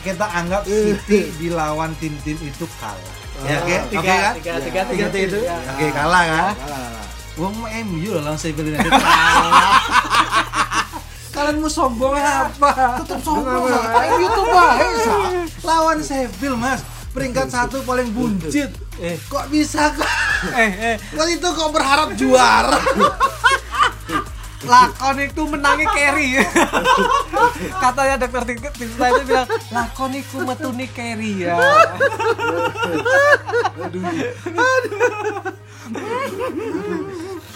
Kita 0.03 0.27
anggap 0.29 0.63
City 0.65 1.31
dilawan 1.39 1.95
tim-tim 1.97 2.35
itu 2.37 2.67
kalah. 2.77 3.15
Ya, 3.43 3.57
oke, 3.59 3.77
Tiga, 3.89 3.99
oke 3.99 4.11
kan? 4.11 4.33
tiga, 4.37 4.53
tiga, 4.59 4.81
Tiga 4.83 4.83
tiga, 4.85 5.07
tim 5.09 5.23
itu. 5.25 5.39
tiga. 5.39 5.57
Oke, 5.71 5.87
kalah 5.91 6.23
kan? 6.25 6.53
Gua 7.35 7.49
mau 7.51 7.67
MU 7.85 8.11
lawan 8.17 8.35
Sheffield 8.35 8.69
United 8.69 8.91
kalah. 8.91 9.79
Kalian 11.35 11.59
mau 11.59 11.67
sombong 11.67 12.15
apa? 12.15 13.03
Tetap 13.03 13.21
sombong 13.21 13.67
sa. 13.67 13.81
MU 14.15 14.27
tuh 14.31 14.47
baik 14.47 14.93
sa. 14.97 15.15
Lawan 15.61 15.99
Sheffield, 15.99 16.57
Mas. 16.57 16.81
Peringkat 17.11 17.47
satu 17.47 17.83
paling 17.83 18.11
buncit. 18.11 18.71
Eh, 18.97 19.19
Kok 19.27 19.51
bisa 19.51 19.91
kok? 19.91 20.07
eh, 20.55 20.95
eh. 20.95 20.97
Kok 21.11 21.27
itu 21.29 21.49
kok 21.49 21.71
berharap 21.71 22.15
juara? 22.15 22.79
Lakon 24.65 25.21
itu 25.21 25.43
menangi 25.45 25.85
carry. 25.85 26.41
Katanya 27.85 28.17
dokter 28.17 28.43
saya 28.97 29.11
itu 29.13 29.23
bilang, 29.29 29.49
lakon 29.69 30.13
itu 30.15 30.37
metuni 30.41 30.87
carry 30.89 31.45
ya. 31.45 31.55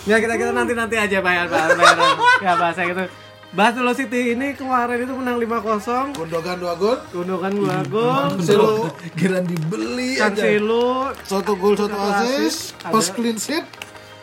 ya 0.04 0.16
kita 0.18 0.34
kita 0.36 0.52
nanti 0.52 0.72
nanti 0.72 0.96
aja 0.96 1.18
bayar 1.20 1.46
bayar 1.48 1.70
bayar 1.76 1.96
ya 2.40 2.52
bahasa 2.56 2.80
gitu. 2.84 3.04
Bahas 3.48 3.72
dulu 3.72 3.96
City 3.96 4.36
ini 4.36 4.52
kemarin 4.52 5.08
itu 5.08 5.14
menang 5.16 5.40
5-0 5.40 6.12
Gundogan 6.12 6.60
dua 6.60 6.76
gol, 6.76 7.00
Gundogan 7.08 7.52
dua 7.56 7.80
gol 7.88 8.36
Cancelo 8.36 8.92
Kira 9.16 9.40
dibeli 9.40 10.20
aja. 10.20 10.28
Cancelo 10.36 11.16
satu 11.24 11.56
gol 11.56 11.72
satu 11.72 11.96
assist, 11.96 12.76
Ada- 12.84 13.14
clean 13.16 13.40
sheet. 13.40 13.64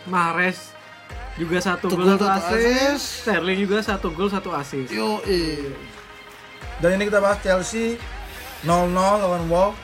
Mares 0.05 0.69
juga 1.41 1.57
satu 1.57 1.89
gol 1.89 2.05
satu 2.15 2.29
assist. 2.29 3.25
Sterling 3.25 3.59
juga 3.65 3.81
satu 3.81 4.07
gol 4.13 4.29
satu 4.29 4.53
assist 4.53 4.93
Yo, 4.93 5.17
Dan 6.77 7.01
ini 7.01 7.09
kita 7.09 7.17
bahas 7.17 7.41
Chelsea 7.41 7.97
0-0 8.61 8.93
lawan 8.93 9.45
Wolves. 9.49 9.79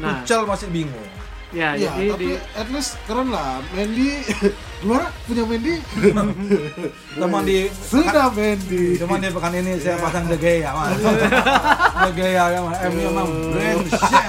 Nah. 0.00 0.20
Tuchel 0.24 0.44
masih 0.44 0.68
bingung. 0.72 1.08
Ya, 1.50 1.74
Ya, 1.74 1.90
jadi 1.92 2.04
tapi 2.10 2.18
di 2.18 2.30
at 2.54 2.68
least 2.68 2.98
keren 3.04 3.28
lah. 3.28 3.62
Mendy 3.70 4.22
gimana? 4.76 5.06
Punya 5.26 5.44
Mendy? 5.44 5.74
Teman 7.16 7.42
di 7.42 7.58
Sudah 7.70 8.28
Mendy. 8.28 8.96
Cuman 8.96 9.18
di 9.18 9.28
pekan 9.28 9.52
ini 9.52 9.72
saya 9.76 9.96
pasang 9.96 10.26
De 10.26 10.36
Gea, 10.36 10.70
Mas. 10.70 10.98
De 10.98 12.10
Gea 12.12 12.44
ya, 12.48 12.60
Mas. 12.60 12.78
MU 12.84 13.00
emang 13.04 13.28
brengsek. 13.50 14.26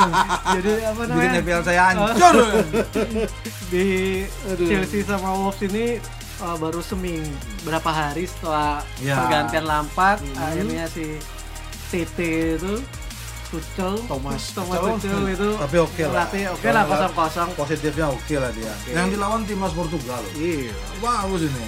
jadi 0.54 0.72
apa 0.86 1.02
Bikin 1.04 1.10
namanya 1.12 1.42
FPL 1.42 1.62
saya 1.64 1.82
hancur. 1.86 2.36
di 3.72 3.88
Aduh. 4.48 4.68
Chelsea 4.68 5.02
sama 5.02 5.30
Wolves 5.34 5.60
ini 5.62 6.00
uh, 6.40 6.56
baru 6.56 6.80
seming 6.80 7.26
berapa 7.62 7.90
hari 7.90 8.24
setelah 8.26 8.80
Ya. 8.98 9.20
pergantian 9.20 9.66
Lampard 9.66 10.22
akhirnya 10.34 10.88
si 10.88 11.20
City 11.88 12.56
itu 12.56 12.80
Tuchel 13.48 13.96
Thomas 14.08 14.44
Thomas 14.51 14.77
Tuchel. 14.80 15.34
Itu 15.34 15.50
Tapi 15.56 15.77
oke 15.80 16.04
lah. 16.08 16.12
melatih 16.27 16.44
oke 16.51 16.68
lah 16.72 16.84
kosong 16.88 17.13
kosong 17.16 17.50
Positifnya 17.56 18.06
oke 18.12 18.36
lah 18.39 18.51
dia. 18.51 18.74
Yang 18.92 19.08
dilawan 19.16 19.42
timnas 19.48 19.74
Portugal 19.75 20.24
iya 20.36 20.75
Bagus 21.00 21.48
ini. 21.48 21.63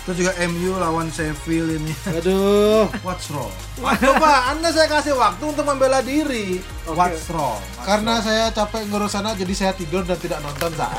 Terus 0.00 0.16
juga 0.16 0.32
MU 0.48 0.80
lawan 0.80 1.12
Sheffield 1.12 1.76
ini. 1.76 1.92
Aduh. 2.08 2.88
What's 3.06 3.28
wrong? 3.28 3.52
Coba 3.76 4.48
Anda 4.48 4.72
saya 4.72 4.88
kasih 4.88 5.12
waktu 5.12 5.44
untuk 5.44 5.64
membela 5.68 6.00
diri. 6.00 6.64
Oke. 6.88 6.96
What's 6.96 7.28
wrong? 7.28 7.60
Karena 7.84 8.16
saya 8.24 8.48
capek 8.48 8.88
ngurus 8.88 9.12
sana 9.12 9.36
jadi 9.36 9.52
saya 9.52 9.72
tidur 9.76 10.00
dan 10.08 10.16
tidak 10.16 10.40
nonton 10.40 10.72
saat. 10.72 10.96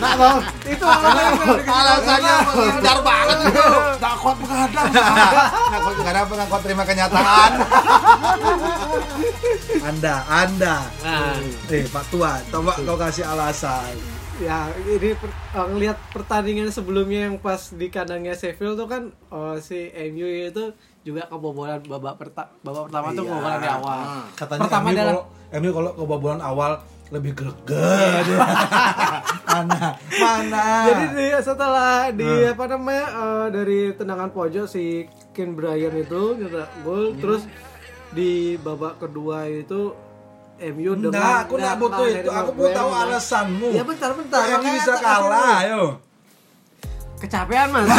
Nah, 0.00 0.12
Bang. 0.16 0.38
itu 0.64 0.84
Alasannya 1.68 2.34
menghindar 2.48 2.98
banget 3.04 3.38
itu. 3.52 3.66
Tak 4.00 4.14
kuat 4.24 4.36
menghadap. 4.40 4.84
Ngaku 5.72 5.90
karena 6.00 6.20
apa 6.24 6.32
ngaku 6.32 6.56
terima 6.64 6.84
kenyataan. 6.88 7.50
anda, 9.92 10.14
Anda. 10.30 10.76
nah 11.02 11.36
Eh, 11.68 11.84
Pak 11.88 12.04
Tua, 12.12 12.40
coba 12.48 12.72
kau 12.82 12.96
kasih 12.96 13.26
alasan. 13.26 14.11
Ya 14.42 14.58
ini 14.76 15.14
per, 15.14 15.30
eh, 15.30 15.66
ngelihat 15.68 15.98
pertandingan 16.10 16.68
sebelumnya 16.68 17.26
yang 17.26 17.36
pas 17.36 17.70
di 17.70 17.86
kandangnya 17.86 18.34
Sheffield 18.34 18.74
tuh 18.74 18.86
kan 18.86 19.02
eh, 19.08 19.56
si 19.58 19.78
MU 20.10 20.26
itu 20.26 20.64
juga 21.02 21.26
kebobolan 21.26 21.82
babak 21.82 22.14
perta 22.16 22.50
babak 22.60 22.86
pertama 22.86 23.06
tuh 23.08 23.22
Iya. 23.22 23.30
kebobolan 23.30 23.58
di 23.58 23.70
awal 23.70 23.98
Katanya 24.34 24.60
pertama 24.60 24.84
MU 24.84 24.92
adalah 24.92 25.12
kalau 25.12 25.22
MU 25.54 25.70
kalau 25.70 25.90
kebobolan 25.94 26.40
awal 26.40 26.72
lebih 27.08 27.32
greget. 27.36 28.24
mana? 29.44 29.80
Mana? 30.16 30.64
Jadi 30.82 31.04
di, 31.12 31.26
setelah 31.38 32.08
di 32.08 32.24
Nah. 32.24 32.52
apa 32.52 32.64
namanya 32.66 33.04
eh, 33.06 33.46
dari 33.52 33.80
tendangan 33.92 34.30
pojok 34.30 34.64
si 34.64 35.04
Ken 35.30 35.52
Bryan 35.52 35.92
itu 35.94 36.22
nyetak 36.34 36.72
gol, 36.80 37.12
terus 37.14 37.44
di 38.10 38.56
babak 38.56 38.96
kedua 38.98 39.44
itu 39.44 39.92
MU 40.58 40.92
Enggak, 40.94 41.48
aku 41.48 41.54
enggak 41.56 41.76
butuh 41.76 42.06
itu. 42.06 42.30
Aku 42.30 42.50
mau 42.52 42.68
tahu 42.68 42.90
alasanmu. 42.92 43.68
Ya 43.72 43.82
bentar 43.82 44.10
bentar. 44.12 44.40
Kok 44.40 44.50
makanya 44.52 44.72
bisa 44.72 44.92
kalah, 44.96 45.52
ayo. 45.60 45.82
Kecapean 47.18 47.68
mas. 47.70 47.86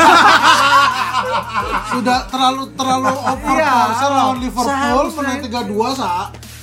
Sudah 1.89 2.19
terlalu 2.27 2.63
terlalu 2.75 3.07
over 3.10 3.55
Iya. 3.60 3.74
Lawan 4.01 4.38
Liverpool 4.39 5.07
menang 5.15 5.39
itu. 5.39 5.48
3-2 5.48 5.95
sa. 5.95 6.12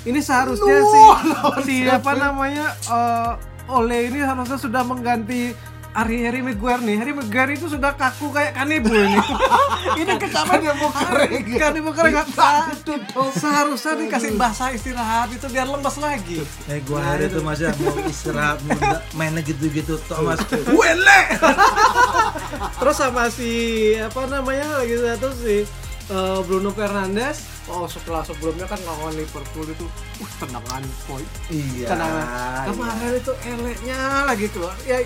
ini 0.00 0.16
seharusnya 0.16 0.76
Nuh, 0.80 0.88
si 0.88 1.00
lawan 1.30 1.60
si 1.60 1.74
Sheffield. 1.84 1.92
apa 1.94 2.12
namanya 2.16 2.66
eh, 2.72 3.32
Ole 3.68 4.08
ini 4.08 4.18
harusnya 4.18 4.56
sudah 4.56 4.80
mengganti 4.80 5.52
Harry 5.90 6.22
Harry 6.22 6.40
Maguire 6.40 6.78
nih. 6.80 6.96
Harry 7.02 7.10
Maguire 7.10 7.58
itu 7.58 7.66
sudah 7.66 7.98
kaku 7.98 8.30
kayak 8.30 8.54
kanebo 8.54 8.94
ini. 8.94 9.18
Ini 10.00 10.12
kecapean 10.22 10.60
Kanebo 10.62 10.86
kering. 10.92 11.44
kanebo 11.58 11.90
kering 11.90 12.14
nggak 12.14 12.28
seharusnya 13.34 13.98
dikasih 13.98 14.38
bahasa 14.38 14.70
istirahat 14.70 15.34
itu 15.34 15.50
biar 15.50 15.66
lemes 15.66 15.96
lagi. 15.98 16.46
Eh 16.70 16.78
gua 16.86 17.02
hari 17.02 17.26
itu. 17.26 17.42
Masih 17.42 17.74
mau 17.82 17.96
istirahat, 18.06 18.62
mau 18.62 18.78
mainnya 19.18 19.42
gitu-gitu 19.42 19.98
Thomas. 20.06 20.38
Wele. 20.78 21.20
terus 22.78 22.96
sama 22.96 23.26
si 23.32 23.50
apa 23.98 24.30
namanya 24.30 24.84
lagi 24.84 24.94
satu 24.94 25.28
si 25.34 25.66
eh, 26.06 26.38
Bruno 26.46 26.70
Fernandes. 26.70 27.50
Oh 27.66 27.86
setelah 27.86 28.22
sebelumnya 28.26 28.66
kan 28.66 28.78
lawan 28.82 29.14
Liverpool 29.14 29.66
itu 29.66 29.86
uh 30.18 30.30
tendangan 30.42 30.82
poin 31.06 31.22
Iya. 31.54 31.86
tendangan 31.86 32.66
kemarin 32.66 33.12
itu 33.14 33.32
eleknya 33.46 33.98
lagi 34.26 34.46
keluar. 34.50 34.74
Ya 34.82 35.02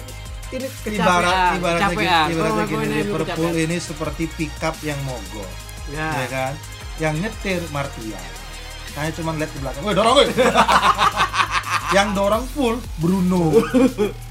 ini 0.53 0.67
kecapean 0.69 1.01
Ibarat 1.01 1.35
ibaratnya 1.57 1.89
kecapean. 1.89 2.27
gini, 2.27 2.33
ibaratnya 2.37 2.65
gini 2.69 2.85
Liverpool 3.01 3.51
kecapean. 3.51 3.65
ini 3.65 3.77
seperti 3.81 4.25
pickup 4.29 4.77
yang 4.85 5.01
mogok, 5.09 5.51
ya, 5.89 6.09
ya 6.13 6.27
kan? 6.29 6.53
Yang 7.01 7.15
nyetir 7.25 7.61
Martial. 7.73 8.25
Saya 8.95 9.11
cuma 9.11 9.35
lihat 9.35 9.51
ke 9.51 9.59
belakang, 9.59 9.83
woi 9.83 9.95
dorong 9.97 10.15
woi. 10.15 10.27
yang 11.97 12.09
dorong 12.15 12.45
full 12.53 12.77
Bruno. 12.99 13.51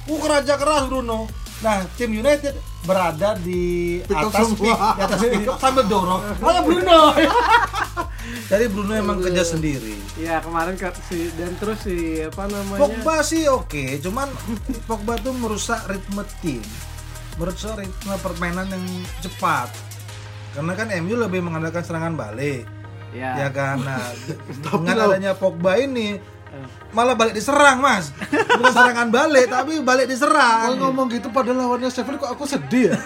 Uh 0.03 0.17
keraja 0.20 0.55
keras 0.55 0.88
Bruno. 0.88 1.27
Nah, 1.63 1.88
tim 1.96 2.12
United 2.12 2.60
berada 2.84 3.39
di 3.39 4.03
atas 4.03 4.51
pick, 4.60 4.75
di 4.75 5.01
atas 5.01 5.20
pick 5.24 5.48
up 5.48 5.58
sambil 5.60 5.88
dorong. 5.88 6.20
Mana 6.43 6.60
Bruno? 6.60 7.00
Jadi 8.48 8.65
Bruno 8.72 8.94
emang 8.96 9.20
kerja 9.20 9.44
sendiri. 9.44 9.96
ya 10.15 10.39
kemarin 10.39 10.75
ke, 10.75 10.88
si 11.10 11.32
dan 11.36 11.51
terus 11.60 11.84
si 11.84 12.22
apa 12.22 12.48
namanya 12.48 12.80
Pogba 12.80 13.15
sih 13.25 13.48
oke, 13.50 14.00
cuman 14.00 14.27
Pogba 14.89 15.18
tuh 15.20 15.34
merusak 15.36 15.84
ritme 15.89 16.24
tim, 16.39 16.63
merusak 17.39 17.80
ritme 17.80 18.13
permainan 18.20 18.68
yang 18.72 18.86
cepat. 19.24 19.72
Karena 20.53 20.74
kan 20.77 20.88
MU 21.01 21.18
lebih 21.18 21.42
mengandalkan 21.42 21.82
serangan 21.82 22.13
balik. 22.13 22.70
Ya. 23.10 23.46
Ya 23.46 23.50
kan. 23.50 23.82
Nah, 23.82 24.01
Tapi 24.63 24.86
dengan 24.86 24.98
adanya 25.10 25.32
Pogba 25.34 25.82
ini 25.82 26.22
malah 26.94 27.18
balik 27.18 27.34
diserang, 27.34 27.82
Mas. 27.82 28.13
Bukan 28.30 28.70
serangan 28.70 29.10
balik, 29.10 29.50
tapi 29.50 29.82
balik 29.82 30.06
Kalau 30.06 30.13
diserang. 30.13 30.77
ngomong 30.77 31.10
gitu 31.10 31.34
pada 31.34 31.50
lawannya 31.50 31.89
Sheffield 31.89 32.22
kok 32.22 32.30
aku 32.38 32.46
sedih 32.46 32.94
ya. 32.94 32.98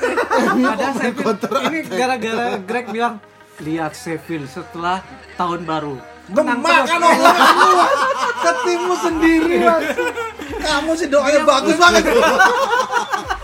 Padahal 1.24 1.72
ini 1.72 1.80
gara-gara 1.88 2.60
Greg 2.60 2.92
bilang 2.92 3.24
lihat 3.62 3.94
Sheffield 3.98 4.50
setelah 4.50 5.02
tahun 5.40 5.66
baru. 5.66 5.98
Menang 6.28 6.60
Makan 6.60 7.00
terus. 7.00 7.24
omongan 7.24 7.92
ke 8.44 8.52
timmu 8.68 8.96
sendiri, 9.00 9.54
Mas. 9.64 9.86
Kamu 10.60 10.92
sih 11.00 11.08
doanya 11.08 11.42
bagus 11.48 11.78
banget. 11.80 12.04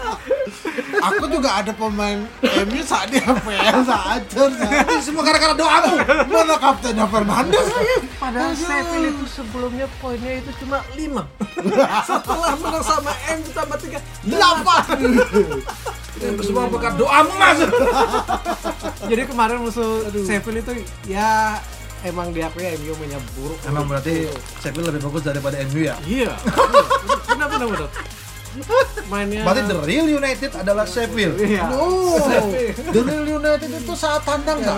aku 0.81 1.25
juga 1.29 1.49
ada 1.61 1.71
pemain 1.73 2.25
MU 2.41 2.81
saat 2.81 3.07
di 3.09 3.19
FPL 3.21 3.79
saat 3.85 4.21
aja. 4.25 4.67
Ini 4.89 5.01
semua 5.01 5.21
gara-gara 5.21 5.53
doamu. 5.53 5.95
Mana 6.29 6.55
kaptennya 6.57 7.05
Fernandes 7.05 7.67
lagi? 7.69 7.95
Padahal 8.17 8.51
Sheffield 8.57 9.05
itu 9.13 9.25
sebelumnya 9.29 9.87
poinnya 10.01 10.41
itu 10.41 10.51
cuma 10.63 10.81
5 10.95 10.97
Setelah 12.09 12.53
menang 12.57 12.83
sama 12.83 13.11
M 13.29 13.39
tambah 13.53 13.77
3 13.77 13.99
8 14.31 16.23
Itu 16.23 16.41
semua 16.45 16.69
berkat 16.69 16.93
doamu, 16.95 17.33
Mas. 17.35 17.59
Jadi 19.05 19.21
kemarin 19.27 19.57
musuh 19.61 20.07
Sheffield 20.09 20.63
itu 20.63 20.73
ya 21.05 21.59
emang 22.03 22.31
diakui 22.31 22.67
MU 22.83 22.93
mainnya 22.99 23.19
buruk 23.35 23.59
Emang 23.67 23.87
berarti 23.87 24.27
Sheffield 24.59 24.91
lebih 24.91 25.07
bagus 25.07 25.23
daripada 25.23 25.55
MU 25.71 25.83
ya? 25.83 25.95
Iya 26.03 26.33
Benar 27.27 27.47
benar 27.51 27.67
benar 27.69 27.89
Mainnya 29.09 29.41
Berarti 29.45 29.61
the 29.65 29.77
real 29.83 30.07
United 30.07 30.51
adalah 30.53 30.85
Sheffield. 30.85 31.35
Iya 31.41 31.65
Oh, 31.73 32.17
The 32.93 33.01
Real 33.01 33.27
United 33.41 33.69
itu 33.69 33.93
saat 33.97 34.21
tandang 34.23 34.61
nggak? 34.61 34.77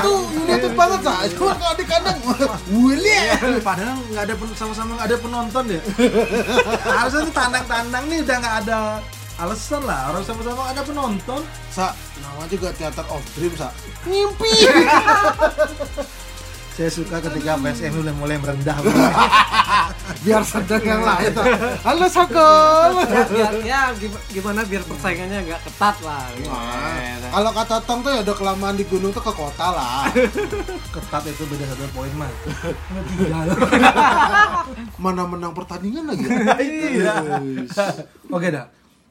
itu 0.00 0.12
United 0.36 0.72
banget 0.76 1.00
sah. 1.04 1.18
Cuma 1.32 1.54
kalau 1.56 1.74
di 1.76 1.84
kandang, 1.88 2.16
William. 2.70 3.60
Padahal 3.64 3.96
nggak 4.12 4.24
ada 4.28 4.34
sama-sama 4.54 4.90
nggak 5.00 5.08
ada 5.08 5.18
penonton 5.18 5.64
ya. 5.72 5.80
Harusnya 7.00 7.20
tuh 7.28 7.34
tandang-tandang 7.34 8.04
nih 8.08 8.18
udah 8.24 8.36
nggak 8.40 8.56
ada 8.66 8.78
alasan 9.40 9.82
lah. 9.88 10.00
Orang 10.12 10.24
sama-sama 10.24 10.58
nggak 10.68 10.74
ada 10.76 10.84
penonton. 10.84 11.40
Sa, 11.72 11.96
nama 12.20 12.44
juga 12.48 12.68
Theater 12.76 13.06
of 13.08 13.22
Dream, 13.34 13.52
Sa. 13.56 13.68
Ngimpi. 14.04 14.54
Saya 16.70 16.88
suka 16.88 17.20
ketika 17.20 17.54
MU 17.54 17.70
mulai 17.92 18.12
mulai 18.14 18.36
merendah. 18.38 18.76
Biar 20.24 20.42
sedang 20.42 20.80
yang 20.80 21.00
lain. 21.00 21.32
Halo 21.80 22.06
Sakol. 22.06 23.04
ya, 23.04 23.22
biar, 23.26 23.52
ya 23.62 23.80
gim- 23.94 24.22
gimana 24.28 24.60
biar 24.64 24.82
persaingannya 24.84 25.38
nggak 25.46 25.60
ketat 25.64 25.96
lah. 26.00 26.24
Nah, 26.40 27.30
Kalau 27.30 27.50
kata 27.52 27.74
Tong 27.84 28.00
tuh 28.00 28.10
ya 28.10 28.20
udah 28.20 28.34
kelamaan 28.34 28.74
di 28.74 28.84
gunung 28.84 29.10
tuh 29.10 29.20
ke 29.20 29.30
kota 29.30 29.66
lah. 29.70 30.08
Ketat 30.90 31.22
itu 31.26 31.42
beda 31.46 31.64
satu 31.68 31.84
poin 31.90 32.10
mah. 32.14 32.28
Mana 35.02 35.22
menang 35.24 35.52
pertandingan 35.52 36.06
lagi? 36.06 36.26
Iya. 36.60 37.14
Oke 38.28 38.48
dah. 38.50 38.66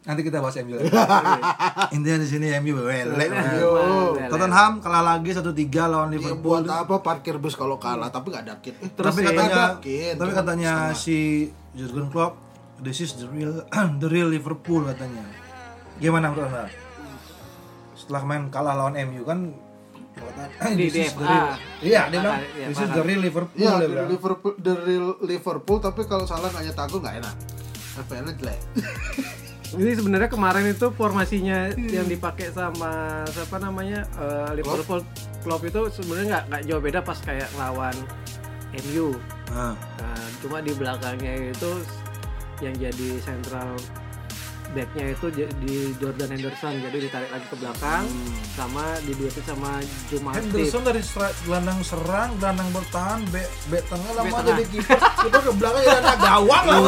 Nanti 0.09 0.25
kita 0.25 0.41
bahas 0.41 0.57
MU. 0.59 0.73
lagi. 0.73 0.89
Intinya 1.95 2.17
di 2.17 2.27
sini 2.27 2.49
MU 2.57 2.81
welek. 2.81 3.29
Yo. 3.55 4.17
Tottenham 4.25 4.81
kalah 4.81 5.05
lagi 5.07 5.29
1-3 5.29 5.45
lawan 5.85 6.09
Ya, 6.09 6.17
Liverpool. 6.17 6.41
buat 6.41 6.65
apa 6.65 6.95
parkir 6.99 7.37
bus 7.37 7.53
kalau 7.53 7.77
kalah 7.77 8.09
tapi. 8.09 8.33
Eh, 8.33 8.41
Terus 8.89 9.05
tapi 9.07 9.21
ya, 9.21 9.29
katanya, 9.29 9.63
tapi 10.17 10.31
katanya 10.33 10.71
si 10.91 11.45
Jurgen 11.71 12.09
Klopp, 12.09 12.41
this 12.79 12.99
is 12.99 13.13
the 13.15 13.29
real, 13.29 13.61
the 14.01 14.09
real 14.09 14.25
Liverpool 14.27 14.81
katanya. 14.83 15.21
Gimana 15.97 16.33
menurut 16.33 16.49
anda? 16.49 16.65
Setelah 17.93 18.25
main 18.25 18.49
kalah 18.49 18.73
lawan 18.73 18.97
MU 19.05 19.21
kan, 19.23 19.53
katanya, 20.17 20.73
Di 20.73 20.89
this 20.89 21.05
is 21.05 21.13
the 21.13 21.21
DFA. 21.21 21.29
real- 21.29 21.53
Iya, 21.85 22.01
dia 22.07 22.17
bilang, 22.17 22.39
Iya, 22.49 22.65
this 22.65 22.79
is 22.79 22.89
the 22.89 23.03
real 23.05 23.21
Liverpool. 23.21 23.55
Iya, 23.55 23.71
the. 23.77 23.87
Liverpool, 24.07 24.53
the 24.57 24.73
real 24.81 25.07
Liverpool 25.21 25.77
tapi 25.77 26.01
kalau 26.03 26.25
salah 26.25 26.49
nggak 26.49 26.65
nyetak 26.65 26.85
gol 26.87 26.97
nggak 26.97 27.21
enak. 27.21 27.35
FPL-nya 27.99 28.33
jelek. 28.33 28.59
Ini 29.69 29.91
sebenarnya 29.93 30.29
kemarin 30.33 30.65
itu 30.73 30.89
formasinya 30.89 31.69
yang 31.77 32.09
dipakai 32.09 32.49
sama 32.49 33.21
siapa 33.29 33.61
namanya 33.61 34.01
eh, 34.17 34.49
Liverpool 34.57 35.05
Klopp? 35.45 35.61
Itu 35.61 35.93
sebenarnya 35.93 36.25
nggak 36.25 36.45
nggak 36.49 36.63
jauh 36.65 36.81
beda 36.81 36.99
pas 37.05 37.19
kayak 37.21 37.49
lawan 37.53 37.93
MU. 38.89 39.13
Nah, 39.53 39.73
Nah, 39.73 40.25
cuma 40.41 40.61
di 40.61 40.73
belakangnya 40.73 41.53
itu 41.53 41.71
yang 42.59 42.75
jadi 42.75 43.09
central 43.23 43.77
backnya 44.69 45.05
itu 45.17 45.27
di 45.33 45.75
Jordan 45.97 46.29
Henderson 46.29 46.73
jadi 46.77 46.97
ditarik 47.09 47.29
lagi 47.33 47.45
ke 47.49 47.57
belakang 47.57 48.05
sama 48.53 48.85
diduetin 49.07 49.43
sama 49.47 49.71
Joe 50.11 50.21
Matip. 50.21 50.45
Henderson 50.45 50.81
dari 50.85 51.01
gelandang 51.47 51.79
serang, 51.81 52.29
gelandang 52.37 52.69
bertahan, 52.69 53.19
bek 53.33 53.47
bek 53.73 53.83
tengah 53.89 54.11
lama 54.13 54.29
tengah. 54.29 54.45
jadi 54.53 54.63
kiper, 54.69 54.99
kiper 54.99 55.41
ke 55.41 55.51
belakang 55.57 55.81
jadi 55.81 55.99
anak 56.05 56.17
gawang 56.21 56.65
lah. 56.69 56.79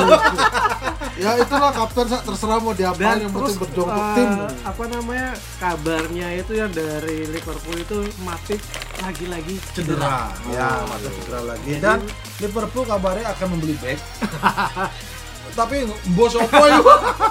ya 1.17 1.31
itulah 1.41 1.71
kapten 1.73 2.05
terserah 2.11 2.59
mau 2.61 2.73
diapain 2.77 3.05
dan 3.05 3.17
yang 3.25 3.33
terus 3.33 3.55
penting 3.57 3.61
berjuang 3.65 3.89
untuk 3.89 4.05
eh, 4.05 4.15
tim. 4.15 4.29
apa 4.61 4.83
namanya 4.89 5.29
kabarnya 5.57 6.27
itu 6.37 6.53
yang 6.53 6.71
dari 6.73 7.17
Liverpool 7.29 7.77
itu 7.77 7.97
Matip 8.21 8.61
lagi-lagi 9.01 9.55
cedera. 9.73 10.29
Ya, 10.53 10.85
masa 10.85 11.09
cedera 11.09 11.41
lagi. 11.41 11.81
Dan 11.81 12.05
Liverpool 12.37 12.85
kabarnya 12.85 13.33
akan 13.33 13.47
membeli 13.57 13.75
back. 13.81 13.99
Tapi 15.51 15.83
bos 16.11 16.33
opo 16.33 16.63
yuk? 16.63 16.85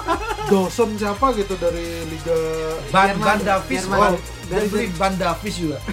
Dawson 0.51 0.93
siapa 0.93 1.31
gitu 1.33 1.55
dari 1.55 2.03
Liga 2.05 2.37
Ban 2.89 3.11
Jerman, 3.11 3.23
Ban 3.23 3.39
Davis, 3.41 3.83
oh, 3.83 3.95
Dari 3.95 4.17
dari 4.49 4.65
beli 4.67 4.85
Ban 4.93 5.13
Davis 5.15 5.55
juga. 5.55 5.77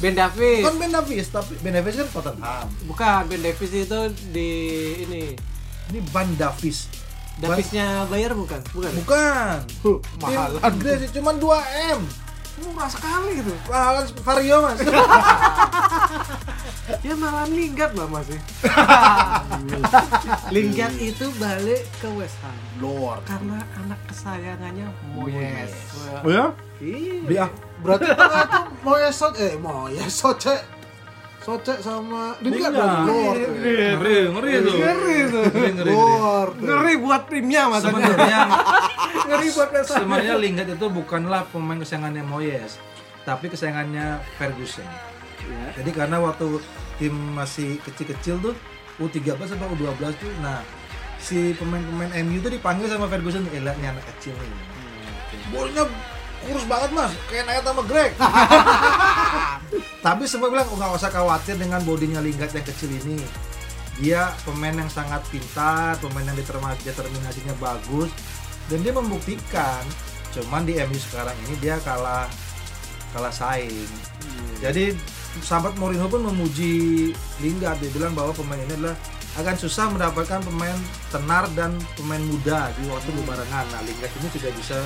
Ben 0.00 0.16
Davis 0.16 0.64
Kan 0.64 0.74
Ben 0.76 0.90
Davis, 0.90 1.26
tapi 1.28 1.52
Ben 1.60 1.72
Davis 1.72 1.94
kan 1.94 2.08
Tottenham. 2.10 2.66
bukan 2.84 3.20
Ben 3.26 3.40
Davis 3.40 3.70
itu 3.70 4.00
di 4.28 4.48
ini 5.02 5.22
Ini 5.88 6.00
Ban 6.08 6.28
Davis. 6.34 6.88
Davisnya 7.36 8.04
Bayar 8.06 8.32
bukan 8.32 8.60
bukan 8.68 8.90
Huh, 8.90 9.00
Bukan. 9.00 9.56
Tim 10.00 10.18
mahalan. 10.20 10.60
Inggris 10.72 11.10
cuma 11.10 11.32
2 11.32 11.96
M. 11.96 12.00
murah 12.62 12.90
sekali 12.90 13.30
gitu 13.40 13.54
Mahalan 13.68 14.06
Vario 14.20 14.56
mas. 14.62 14.78
ya 17.06 17.14
malah 17.22 17.46
Lingard 17.46 17.92
lah 17.94 18.08
masih 18.10 18.38
Lingard 20.50 20.94
itu 20.98 21.26
balik 21.38 21.86
ke 22.02 22.08
West 22.18 22.36
Ham 22.42 22.56
Lord. 22.82 23.22
karena 23.24 23.62
anak 23.78 24.00
kesayangannya 24.10 24.86
Moyes 25.14 25.72
Oh 26.24 26.30
ya? 26.30 26.46
iya 26.82 27.46
ah. 27.46 27.50
Berarti 27.80 28.12
itu 28.12 28.58
Moyes 28.84 29.16
Soce, 29.16 29.40
eh 29.40 29.54
Moyes 29.56 30.12
Soce. 30.12 30.79
Soce 31.40 31.80
sama 31.80 32.36
dong. 32.36 33.08
Lord. 33.08 33.40
Ngeri, 33.40 33.72
ngeri. 33.96 34.16
Ngeri 34.28 34.52
tuh. 34.60 34.76
Ngeri, 34.76 35.16
ngeri. 35.24 35.62
ngeri. 35.72 35.94
Ngeri 36.60 36.94
buat 37.00 37.22
timnya 37.32 37.62
maksudnya 37.72 38.04
Sebenarnya 38.12 38.40
ngeri 39.28 39.48
buat 39.56 39.68
Ham 39.72 39.84
sebenarnya 39.88 40.34
Lingard 40.36 40.68
itu 40.68 40.86
bukanlah 40.92 41.48
pemain 41.48 41.80
kesayangannya 41.80 42.22
Moyes, 42.28 42.76
tapi 43.24 43.48
kesayangannya 43.48 44.20
Ferguson. 44.36 44.84
ya. 45.48 45.80
Jadi 45.80 45.90
karena 45.96 46.20
waktu 46.20 46.60
tim 47.00 47.16
masih 47.32 47.80
kecil-kecil 47.88 48.36
tuh 48.44 48.54
U13 49.00 49.40
sampai 49.40 49.66
U12 49.72 50.12
tuh 50.20 50.30
nah 50.44 50.60
si 51.16 51.56
pemain-pemain 51.56 52.12
MU 52.24 52.44
tuh 52.44 52.52
dipanggil 52.52 52.84
sama 52.84 53.08
Ferguson 53.08 53.48
eh 53.48 53.64
lihat 53.64 53.80
anak 53.80 54.04
kecil 54.16 54.36
nih. 54.36 54.52
Bolanya 55.48 55.88
kurus 56.40 56.64
banget 56.64 56.90
mas, 56.96 57.12
kayak 57.28 57.44
naik 57.46 57.62
sama 57.62 57.82
Greg. 57.84 58.12
Tapi 60.06 60.24
semua 60.24 60.48
bilang 60.48 60.66
oh, 60.72 60.76
nggak 60.80 60.96
usah 60.96 61.12
khawatir 61.12 61.60
dengan 61.60 61.84
bodinya 61.84 62.24
Lingard 62.24 62.52
yang 62.56 62.64
kecil 62.64 62.88
ini. 62.88 63.20
Dia 64.00 64.32
pemain 64.48 64.72
yang 64.72 64.88
sangat 64.88 65.20
pintar, 65.28 66.00
pemain 66.00 66.24
yang 66.24 66.38
determinasinya 66.40 67.52
bagus, 67.60 68.08
dan 68.72 68.80
dia 68.80 68.96
membuktikan. 68.96 69.84
Cuman 70.32 70.64
di 70.64 70.80
MU 70.80 70.96
sekarang 70.96 71.36
ini 71.44 71.54
dia 71.60 71.76
kalah 71.84 72.24
kalah 73.12 73.34
saing. 73.34 73.90
Jadi 74.64 74.96
sahabat 75.44 75.76
Mourinho 75.76 76.08
pun 76.08 76.24
memuji 76.24 77.12
Lingard 77.44 77.78
dia 77.82 77.90
bilang 77.92 78.16
bahwa 78.16 78.32
pemain 78.32 78.58
ini 78.58 78.72
adalah 78.72 78.96
akan 79.38 79.54
susah 79.54 79.86
mendapatkan 79.94 80.42
pemain 80.42 80.74
tenar 81.14 81.46
dan 81.54 81.76
pemain 81.94 82.22
muda 82.24 82.72
di 82.80 82.88
waktu 82.88 83.10
berbarengan. 83.20 83.66
Nah 83.68 83.80
Lingard 83.84 84.12
ini 84.16 84.28
sudah 84.32 84.52
bisa 84.56 84.78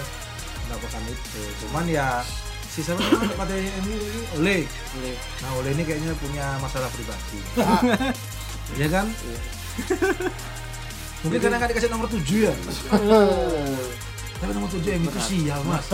mendapatkan 0.67 1.03
itu. 1.09 1.43
Cuman 1.67 1.85
ya 1.87 2.21
si 2.69 2.83
siapa 2.83 2.99
MU 2.99 3.95
ini 3.95 4.21
Ole. 4.35 4.59
Boleh. 4.67 5.15
Nah 5.45 5.51
Ole 5.63 5.69
ini 5.79 5.83
kayaknya 5.87 6.13
punya 6.19 6.47
masalah 6.59 6.89
pribadi. 6.91 7.39
Iya 8.81 8.89
kan? 8.89 9.07
Mungkin 11.21 11.37
karena 11.37 11.57
nggak 11.61 11.71
dikasih 11.77 11.93
nomor 11.93 12.09
7 12.09 12.25
ya. 12.49 12.53
Tapi 14.41 14.51
nomor 14.57 14.69
7 14.73 14.81
MU 15.05 15.09
itu 15.13 15.21
sial 15.21 15.61
mas. 15.69 15.85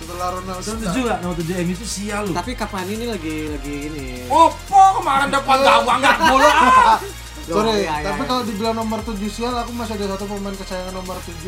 Setelah 0.00 0.28
Ronaldo 0.40 0.64
Setuju 0.64 0.98
nggak 1.04 1.18
nomor 1.20 1.36
7 1.36 1.64
MU 1.68 1.72
itu 1.76 1.86
sial 1.86 2.22
loh. 2.26 2.34
tapi 2.34 2.56
kapan 2.58 2.88
ini 2.90 3.04
lagi 3.06 3.36
lagi 3.54 3.74
ini 3.92 4.08
Opo 4.26 5.00
kemarin 5.00 5.28
dapat 5.30 5.58
gawang 5.62 6.00
nggak 6.00 6.16
bola. 6.26 6.52
Sorry, 7.46 7.76
Iya, 7.78 7.94
iya, 7.94 8.06
tapi 8.06 8.20
iya. 8.20 8.26
kalau 8.26 8.42
dibilang 8.42 8.74
nomor 8.74 8.98
7 8.98 9.20
sial, 9.26 9.52
aku 9.52 9.70
masih 9.70 9.94
ada 9.94 10.06
satu 10.10 10.24
pemain 10.24 10.52
kesayangan 10.52 10.94
nomor 10.94 11.16
7 11.18 11.44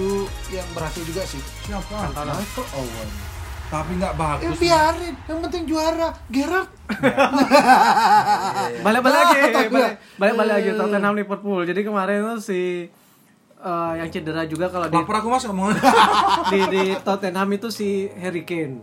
yang 0.51 0.69
berhasil 0.71 1.03
juga 1.03 1.23
sih. 1.23 1.41
Siapa? 1.63 2.13
Michael 2.13 2.67
Owen. 2.75 3.11
tapi 3.67 3.93
nggak 3.95 4.15
Eh 4.15 4.19
bagus. 4.47 4.59
biarin, 4.59 5.15
yang 5.19 5.39
penting 5.43 5.63
juara. 5.67 6.09
Gerard. 6.29 6.71
balik-balik 8.85 9.19
lagi 9.19 9.39
balik-balik 10.17 10.53
lagi 10.55 10.71
Tottenham 10.73 11.15
Liverpool 11.15 11.61
jadi 11.65 11.81
kemarin 11.83 12.23
tuh 12.29 12.41
si 12.41 12.87
eh, 13.57 13.93
yang 13.97 14.09
cedera 14.09 14.45
juga 14.45 14.69
kalau 14.69 14.87
di, 14.87 14.95
Lapar 14.95 15.19
aku 15.19 15.29
mas 15.29 15.43
ngomong. 15.45 15.75
di 16.53 16.61
di 16.69 16.83
Tottenham 17.07 17.49
itu 17.51 17.69
si 17.69 17.89
Harry 18.15 18.43
Kane 18.43 18.79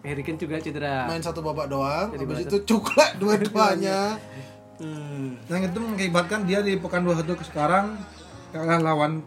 Harry 0.00 0.22
Kane 0.22 0.34
juga 0.36 0.58
cedera 0.58 1.06
Main 1.06 1.20
satu 1.20 1.38
babak 1.40 1.68
doang, 1.68 2.10
Jadi 2.10 2.22
habis 2.24 2.38
itu 2.42 2.56
cuklek 2.66 3.20
dua-duanya. 3.20 4.16
Hmm. 4.82 5.38
Yang 5.46 5.70
itu 5.70 5.78
mengakibatkan 5.78 6.42
dia 6.42 6.58
di 6.58 6.74
pekan 6.74 7.06
21 7.06 7.38
ke 7.38 7.44
sekarang 7.46 7.94
kalah 8.50 8.82
lawan 8.82 9.22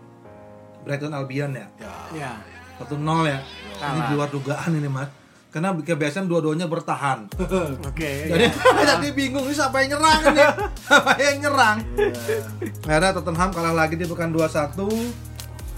Brighton 0.83 1.15
Albion 1.15 1.55
ya. 1.55 1.65
ya 2.11 2.35
1-0 2.77 2.91
ya. 3.23 3.39
Ini 3.39 3.79
Kalah. 3.79 4.05
di 4.11 4.13
luar 4.13 4.29
dugaan 4.29 4.71
ini 4.75 4.89
mas. 4.91 5.07
Karena 5.55 5.71
kebiasaan 5.71 6.27
dua-duanya 6.27 6.67
bertahan. 6.67 7.31
oke 7.87 8.11
Jadi, 8.27 8.45
jadi 8.91 9.07
bingung 9.15 9.47
ini 9.47 9.55
siapa 9.55 9.79
yang 9.79 9.95
nyerang 9.95 10.19
ini? 10.35 10.43
Siapa 10.85 11.11
yang 11.15 11.37
nyerang? 11.39 11.77
Karena 12.83 13.07
Tottenham 13.15 13.49
kalah 13.55 13.71
lagi 13.71 13.95
di 13.95 14.03
pekan 14.03 14.35
21. 14.35 14.75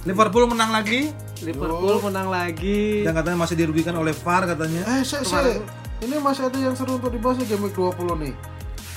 Liverpool 0.09 0.49
menang 0.49 0.71
lagi 0.71 1.13
Liverpool 1.43 1.99
menang 1.99 2.31
lagi 2.31 3.03
dan 3.03 3.11
katanya 3.13 3.37
masih 3.43 3.55
dirugikan 3.59 3.93
oleh 3.93 4.15
VAR 4.15 4.49
katanya. 4.49 4.81
Eh, 4.97 5.01
sih, 5.05 5.21
sih. 5.21 5.61
Ini 6.01 6.15
masih 6.21 6.49
ada 6.49 6.57
yang 6.57 6.73
seru 6.73 6.97
untuk 6.97 7.13
dibahas 7.13 7.37
ya 7.41 7.45
game 7.45 7.69
week 7.69 7.77
20 7.77 8.23
nih. 8.25 8.33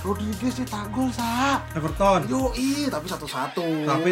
Rodriguez 0.01 0.57
cetak 0.57 0.89
gol, 0.97 1.13
Sa. 1.13 1.61
Everton. 1.77 2.25
Yoi, 2.25 2.89
tapi 2.89 3.07
satu-satu. 3.07 3.85
Tapi 3.85 4.11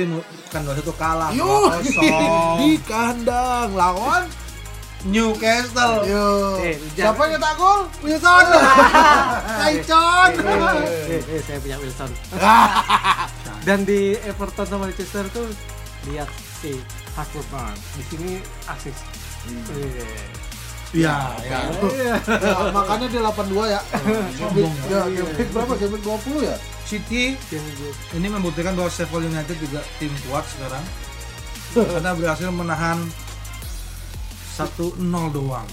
pekan 0.49 0.63
21 0.69 1.01
kalah 1.01 1.31
Yo, 1.33 1.73
2-0. 1.73 2.61
di 2.61 2.71
kandang 2.85 3.73
lawan 3.73 4.29
Newcastle. 5.09 6.05
Yo. 6.05 6.59
Eh, 6.61 6.77
Siapa 6.93 7.31
yang 7.31 7.41
nyetak 7.41 7.55
gol? 7.57 7.81
Wilson. 8.05 8.45
Taicon. 9.63 10.31
eh, 10.37 11.17
eh, 11.17 11.23
eh, 11.25 11.41
saya 11.41 11.59
punya 11.63 11.77
Wilson 11.81 12.11
dan 13.67 13.85
di 13.85 14.17
Everton 14.25 14.67
sama 14.67 14.89
Leicester 14.89 15.29
tuh 15.29 15.49
lihat 16.09 16.31
si 16.63 16.79
Barnes 17.51 17.83
di 17.99 18.03
sini 18.07 18.33
asis 18.65 18.97
Iya, 20.89 21.17
ya. 21.45 21.59
Iya. 21.69 22.15
Ya, 22.17 22.55
makanya 22.73 23.07
dia 23.07 23.21
82 23.21 23.69
ya. 23.69 23.81
Sombong 24.35 24.73
ya, 24.89 25.01
game 25.07 25.31
week 25.37 25.51
berapa? 25.53 25.73
Game 25.77 25.93
week 25.93 26.05
20 26.05 26.49
ya? 26.49 26.57
City 26.83 27.37
ini 28.17 28.27
membuktikan 28.27 28.73
bahwa 28.73 28.89
Sheffield 28.89 29.29
United 29.29 29.61
juga 29.61 29.85
tim 30.01 30.09
kuat 30.25 30.41
sekarang 30.49 30.81
karena 31.77 32.11
berhasil 32.17 32.49
menahan 32.49 32.99
1-0 34.57 34.97
doang. 35.29 35.69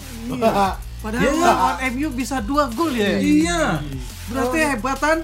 Padahal 0.99 1.23
Iya. 1.23 1.47
lawan 1.47 1.77
MU 1.93 2.07
bisa 2.11 2.43
dua 2.43 2.67
gol 2.67 2.91
ya. 2.91 3.15
Iya. 3.15 3.79
Berarti 4.27 4.59
hebatan 4.75 5.17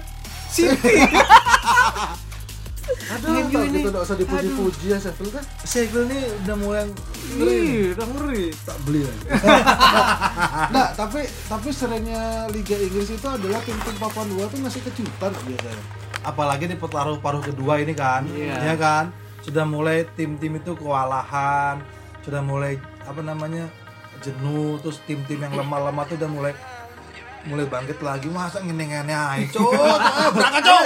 City. 0.48 0.96
Aduh, 3.12 3.28
MU 3.42 3.60
ini- 3.62 3.72
kita 3.76 3.88
enggak 3.88 4.04
usah 4.04 4.16
dipuji-puji 4.16 4.86
ya 4.86 4.98
Sheffield 4.98 5.32
kan. 5.32 5.44
Sheffield 5.60 6.06
ini 6.06 6.20
udah 6.42 6.56
mulai 6.56 6.82
Ih, 7.34 7.92
udah 7.92 8.06
ngeri. 8.08 8.44
tak 8.58 8.76
beli 8.82 9.02
lagi. 9.02 9.24
Nah, 10.72 10.88
tapi 10.92 11.20
tapi 11.46 11.68
seringnya 11.70 12.22
Liga 12.48 12.76
Inggris 12.76 13.10
itu 13.10 13.26
adalah 13.26 13.60
tim-tim 13.60 13.96
papan 13.96 14.26
dua 14.28 14.44
tuh 14.46 14.58
ngasih 14.58 14.82
kejutan 14.82 15.32
biasanya. 15.42 15.84
Apalagi 16.22 16.64
di 16.64 16.76
paruh 16.76 17.18
paruh 17.18 17.40
kedua 17.40 17.76
ini 17.76 17.92
kan, 17.92 18.24
Iya. 18.26 18.56
ya 18.62 18.74
kan, 18.76 19.10
sudah 19.40 19.64
mulai 19.64 20.06
tim-tim 20.08 20.54
itu 20.54 20.72
kewalahan, 20.72 21.82
sudah 22.20 22.40
mulai 22.40 22.78
apa 23.02 23.20
namanya 23.20 23.66
jenuh, 24.20 24.78
terus 24.78 25.02
tim-tim 25.02 25.36
yang 25.36 25.50
lemah-lemah 25.52 26.06
tuh 26.06 26.14
udah 26.14 26.30
mulai 26.30 26.52
mulai 27.44 27.66
bangkit 27.66 27.98
lagi 27.98 28.28
masa 28.28 28.58
ngene-ngene 28.58 29.10
aja 29.10 29.46
cok 29.50 29.70
ayo 29.72 30.30
berangkat 30.30 30.62
cok 30.62 30.84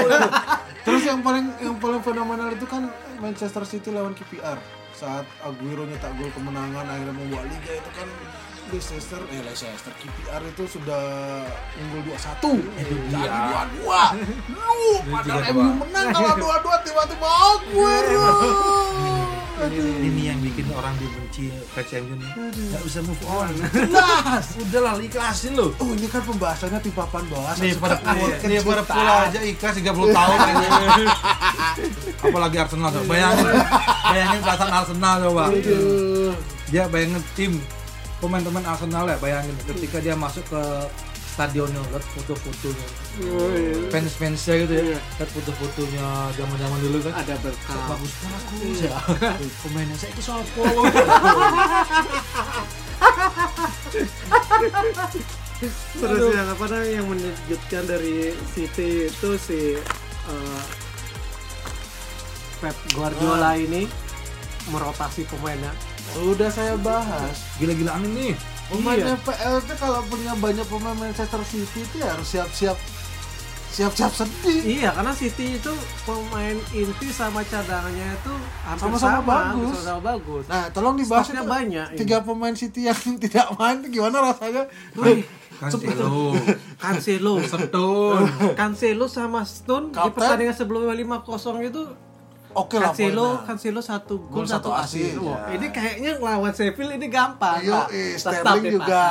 Terus 0.80 1.02
yang 1.02 1.18
paling 1.18 1.50
yang 1.58 1.76
paling 1.76 1.98
fenomenal 1.98 2.48
itu 2.48 2.62
kan 2.62 2.86
Manchester 3.18 3.62
City 3.62 3.90
lawan 3.90 4.14
KPR 4.14 4.54
saat 4.92 5.26
Aguero 5.40 5.82
nyetak 5.82 6.14
gol 6.14 6.30
kemenangan 6.30 6.86
akhirnya 6.86 7.10
membawa 7.10 7.42
liga 7.44 7.72
itu 7.74 7.90
kan 7.92 8.06
Leicester 8.66 9.22
eh 9.28 9.42
Leicester. 9.42 9.92
KPR 9.92 10.42
itu 10.42 10.64
sudah 10.68 11.02
unggul 11.76 12.00
2-1 12.08 12.78
Itu 12.80 12.94
dia. 13.04 13.18
jadi 13.20 13.38
2-2 13.82 14.54
lu 14.54 14.82
padahal 15.06 15.42
MU 15.52 15.70
menang 15.76 16.06
kalau 16.10 16.34
2-2 16.34 16.86
tiba-tiba 16.86 17.28
Aguero 17.28 18.26
ini 20.04 20.28
yang 20.28 20.38
bikin 20.44 20.68
orang 20.76 20.92
dibenci 21.00 21.48
fans 21.72 21.88
MU 22.04 22.14
nih 22.20 22.30
nggak 22.72 22.82
bisa 22.84 23.00
move 23.00 23.24
on. 23.24 23.48
Jelas. 23.72 24.44
Udah 24.68 24.80
lah 24.84 24.92
ikhlasin 25.00 25.56
lo 25.56 25.72
Oh 25.80 25.96
ini 25.96 26.04
kan 26.12 26.20
pembahasannya 26.28 26.78
tim 26.84 26.92
papan 26.92 27.24
bawah 27.32 27.56
nih 27.56 27.72
pada 27.80 27.96
nih 28.44 28.60
pada 28.60 28.82
pul 28.84 29.08
aja 29.08 29.40
ikhlas 29.40 29.74
30 29.80 30.12
tahun 30.12 30.38
aja 30.44 30.68
apalagi 32.26 32.56
Arsenal 32.60 32.88
coba. 32.92 33.06
Bayangin. 33.08 33.46
Bayangin 34.12 34.40
perasaan 34.44 34.72
Arsenal 34.72 35.14
coba. 35.24 35.44
Dia 36.68 36.84
bayangin 36.92 37.22
tim 37.32 37.52
pemain-pemain 38.20 38.66
Arsenal 38.68 39.04
ya 39.08 39.16
bayangin. 39.16 39.56
Ketika 39.64 40.04
dia 40.04 40.14
masuk 40.18 40.44
ke 40.52 40.62
stadionnya 41.36 41.84
lihat 41.92 42.00
foto-fotonya. 42.16 42.88
Fans-fansnya 43.92 44.54
gitu 44.64 44.72
ya 44.72 44.96
lihat 44.96 45.30
foto-fotonya 45.36 46.32
zaman-zaman 46.32 46.78
dulu 46.80 46.98
kan. 47.04 47.12
Ada 47.12 47.36
berkah. 47.44 47.76
bagus 47.92 48.12
bagus 48.24 48.80
ya 48.80 48.96
pemainnya 49.60 49.96
saya 50.00 50.16
itu 50.16 50.22
sopo 50.24 50.64
Terus 55.96 56.36
yang 56.36 56.48
apa 56.52 56.64
namanya 56.68 56.92
yang 57.00 57.08
menunjukkan 57.08 57.82
dari 57.84 58.32
City 58.56 59.08
itu 59.12 59.30
si 59.36 59.76
eh, 60.28 60.62
Pep 62.64 62.76
Guardiola 62.96 63.60
ini 63.60 63.84
merotasi 64.72 65.28
pemainnya. 65.28 65.72
Sudah 66.16 66.48
saya 66.48 66.80
bahas. 66.80 67.44
Gila-gilaan 67.60 68.08
ini 68.08 68.55
Pemainnya 68.68 69.14
Iya. 69.14 69.22
PL 69.22 69.54
itu 69.58 69.74
kalau 69.76 70.00
punya 70.04 70.32
banyak 70.34 70.66
pemain 70.66 70.96
Manchester 70.96 71.38
City 71.42 71.80
itu 71.80 71.96
ya 71.96 72.10
harus 72.10 72.26
siap-siap 72.26 72.74
siap-siap 73.68 74.08
sedih. 74.10 74.80
Iya, 74.80 74.90
karena 74.90 75.12
City 75.12 75.46
itu 75.54 75.72
pemain 76.02 76.56
inti 76.72 77.08
sama 77.08 77.44
cadangannya 77.44 78.08
itu 78.10 78.32
Sama-sama 78.72 78.96
sama, 78.96 79.20
bagus. 79.22 79.68
sama-sama 79.76 80.00
bagus. 80.08 80.44
Nah, 80.46 80.64
tolong 80.70 80.96
dibahas 80.96 81.28
itu 81.28 81.44
banyak 81.44 81.86
ini. 81.92 81.98
tiga 81.98 82.18
pemain 82.20 82.54
City 82.54 82.80
yang 82.84 82.96
tidak 83.22 83.52
main 83.54 83.76
itu 83.78 84.00
gimana 84.00 84.18
rasanya? 84.26 84.64
kan 84.92 85.16
Cancelo 85.56 86.36
Cancelo, 86.82 87.34
Stone 87.42 88.28
Cancelo 88.54 89.06
sama 89.06 89.40
Stone 89.42 89.88
di 89.88 89.94
Kapten. 89.94 90.12
pertandingan 90.14 90.52
sebelumnya 90.52 90.92
5-0 90.92 91.24
itu 91.62 91.82
Oke 92.56 92.80
lah 92.80 92.96
Cancelo. 92.96 93.44
Cancelo 93.44 93.80
satu 93.84 94.14
Gol, 94.32 94.48
satu. 94.48 94.72
Wah, 94.72 94.88
ya. 94.88 95.60
Ini 95.60 95.66
kayaknya 95.68 96.16
lawan 96.16 96.52
Sheffield 96.56 96.96
ini 96.96 97.06
gampang. 97.12 97.60
Yo, 97.60 97.84
eh, 97.92 98.16
Sterling 98.16 98.80
juga. 98.80 99.04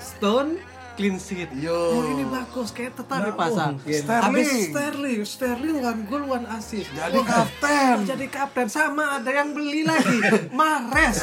Stone 0.00 0.78
clean 0.98 1.14
sheet. 1.14 1.46
Yo. 1.54 1.70
Oh, 1.70 2.02
ini 2.10 2.26
bagus 2.26 2.74
kayak 2.74 2.98
tetap 2.98 3.22
Nggak 3.22 3.30
dipasang. 3.38 3.72
mungkin. 3.78 4.00
Sterling. 4.02 4.24
Habis 4.26 4.48
Sterling, 4.66 5.20
Sterling 5.22 5.76
one 5.78 6.02
goal 6.10 6.24
one 6.26 6.46
assist. 6.58 6.90
Jadi 6.90 7.18
Wah, 7.22 7.26
kapten. 7.28 7.96
Jadi 8.02 8.26
kapten 8.26 8.66
sama 8.66 9.22
ada 9.22 9.30
yang 9.30 9.54
beli 9.54 9.86
lagi. 9.86 10.18
Mares. 10.58 11.22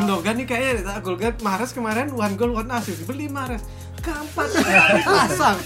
Gundogan 0.00 0.34
nih 0.40 0.46
kayaknya 0.48 0.72
tak 0.88 1.04
gol 1.04 1.20
kan 1.20 1.36
Mares 1.44 1.76
kemarin 1.76 2.08
one 2.16 2.34
goal 2.40 2.56
one 2.56 2.72
assist. 2.72 3.04
Beli 3.04 3.28
Mares. 3.28 3.60
Keempat 4.00 4.48
dipasang. 4.96 5.58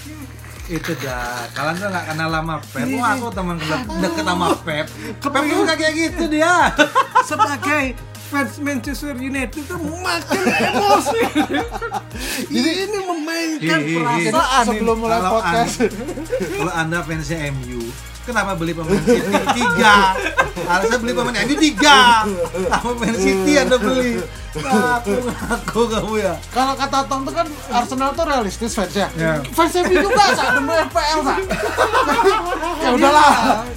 Itu 0.69 0.93
dah. 1.01 1.45
Kalian 1.53 1.75
tuh 1.77 1.89
nggak 1.93 2.05
kenal 2.13 2.29
lama 2.33 2.55
Pep. 2.73 2.87
Wah, 2.97 3.11
aku 3.17 3.29
teman 3.33 3.57
deket, 3.61 4.25
sama 4.25 4.49
Pep. 4.65 4.87
Pep 5.21 5.45
itu 5.45 5.63
kayak 5.69 5.93
gitu 5.93 6.25
dia. 6.33 6.73
Sebagai 7.29 7.85
fans 8.33 8.57
Manchester 8.59 9.15
United 9.15 9.55
itu 9.55 9.77
makin 9.79 10.43
emosi. 10.49 11.23
Jadi 12.49 12.71
ini 12.89 12.99
memainkan 13.05 13.81
hi, 13.85 13.93
hi. 13.93 13.97
perasaan 14.01 14.65
sebelum 14.73 14.97
mulai 14.99 15.21
podcast. 15.21 15.75
kalau 16.57 16.73
anda 16.73 16.99
fansnya 17.05 17.53
MU 17.53 17.85
kenapa 18.25 18.53
beli 18.55 18.73
pemain 18.73 18.97
City 18.99 19.21
tiga 19.55 19.95
harusnya 20.65 20.99
beli 20.99 21.13
pemain 21.13 21.37
MU 21.39 21.57
tiga 21.57 21.99
sama 22.71 22.91
pemain 22.91 23.15
City 23.15 23.53
anda 23.55 23.77
beli 23.77 24.13
aku 24.55 25.11
ngaku 25.19 25.81
kamu 25.91 26.15
ya 26.17 26.35
kalau 26.49 26.73
kata 26.73 26.99
Tom 27.05 27.21
tuh 27.23 27.35
kan 27.35 27.47
Arsenal 27.69 28.15
tuh 28.15 28.23
realistis 28.23 28.71
fansnya. 28.73 29.11
Ya. 29.13 29.43
Fans 29.51 29.75
MU 29.77 29.99
juga 29.99 30.25
saat 30.31 30.55
demi 30.55 30.71
FPL 30.71 31.21
Sa. 31.21 31.35
ya 32.79 32.89
udahlah. 32.93 33.33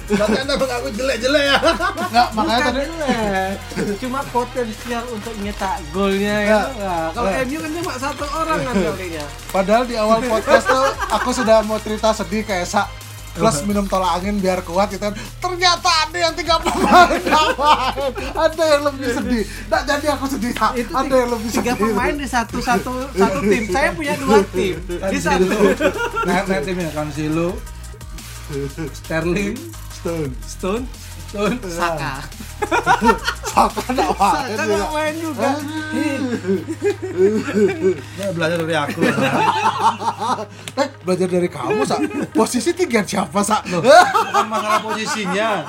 berarti 0.08 0.38
anda 0.38 0.54
mengaku 0.54 0.88
jelek-jelek 0.94 1.44
ya 1.44 1.56
Enggak, 2.00 2.28
makanya 2.30 2.58
Bukan 2.62 2.72
tadi 2.72 2.86
jelek. 2.86 3.96
cuma 3.98 4.20
potensial 4.30 5.02
untuk 5.10 5.34
nyetak 5.36 5.76
golnya 5.90 6.36
ya. 6.40 6.58
Nah, 6.72 7.06
kalau 7.10 7.28
Ya. 7.28 7.42
MU 7.42 7.58
kan 7.58 7.70
cuma 7.74 7.92
satu 7.98 8.24
orang 8.24 8.58
kan 8.62 8.74
golnya. 8.86 9.24
Padahal 9.50 9.82
di 9.82 9.94
awal 9.94 10.18
podcast 10.22 10.64
tuh 10.64 10.86
aku 11.10 11.30
sudah 11.32 11.58
mau 11.62 11.76
cerita 11.76 12.14
sedih 12.14 12.42
ke 12.42 12.54
Esa 12.56 12.86
plus 13.38 13.56
minum 13.64 13.86
tolak 13.86 14.18
angin 14.18 14.36
biar 14.38 14.60
kuat 14.60 14.90
gitu 14.90 15.00
kan. 15.00 15.14
Ternyata 15.38 15.90
ada 16.04 16.18
yang 16.18 16.34
tiga 16.34 16.58
pemain. 16.58 17.08
Nggak 17.22 17.46
main 17.54 18.12
ada 18.34 18.64
yang 18.66 18.82
lebih 18.90 19.06
sedih. 19.14 19.42
Nggak 19.70 19.82
jadi 19.86 20.06
aku 20.18 20.24
sedih 20.26 20.52
itu 20.52 20.92
ada 20.92 21.06
tiga- 21.06 21.18
yang 21.22 21.30
lebih 21.30 21.50
tiga 21.54 21.72
sedih. 21.72 21.82
pemain 21.88 22.14
di 22.18 22.26
satu 22.28 22.56
satu 22.58 22.92
satu 23.14 23.38
tim. 23.40 23.62
Saya 23.70 23.88
punya 23.94 24.14
dua 24.18 24.38
tim. 24.50 24.74
di 24.84 25.18
satu. 25.22 25.46
Nah, 26.26 26.42
nah 26.44 26.58
timnya 26.60 26.90
Cancelo, 26.90 27.54
Sterling, 28.92 29.54
Stone. 29.94 30.32
Stone, 30.42 30.84
Saka. 31.68 32.12
Saka 33.48 33.80
nggak 33.90 34.12
main 34.14 34.34
Saka 34.34 34.52
juga. 34.54 34.64
nggak 34.66 34.90
main 34.90 35.14
juga. 35.16 35.48
Ya, 38.16 38.26
belajar 38.32 38.58
dari 38.60 38.76
aku 38.76 39.00
eh 40.82 40.88
belajar 41.02 41.28
dari 41.28 41.48
kamu 41.48 41.82
sak? 41.82 42.00
Posisi 42.32 42.70
tiga 42.72 43.02
siapa 43.02 43.40
sak? 43.42 43.66
Bukan 43.68 44.46
masalah 44.46 44.80
posisinya, 44.80 45.64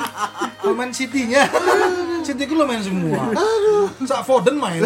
pemain 0.61 0.91
City-nya. 0.91 1.49
City 2.21 2.43
ku 2.45 2.53
lo 2.55 2.63
main 2.63 2.79
semua. 2.79 3.31
Sak 4.03 4.21
Foden 4.23 4.55
main. 4.55 4.83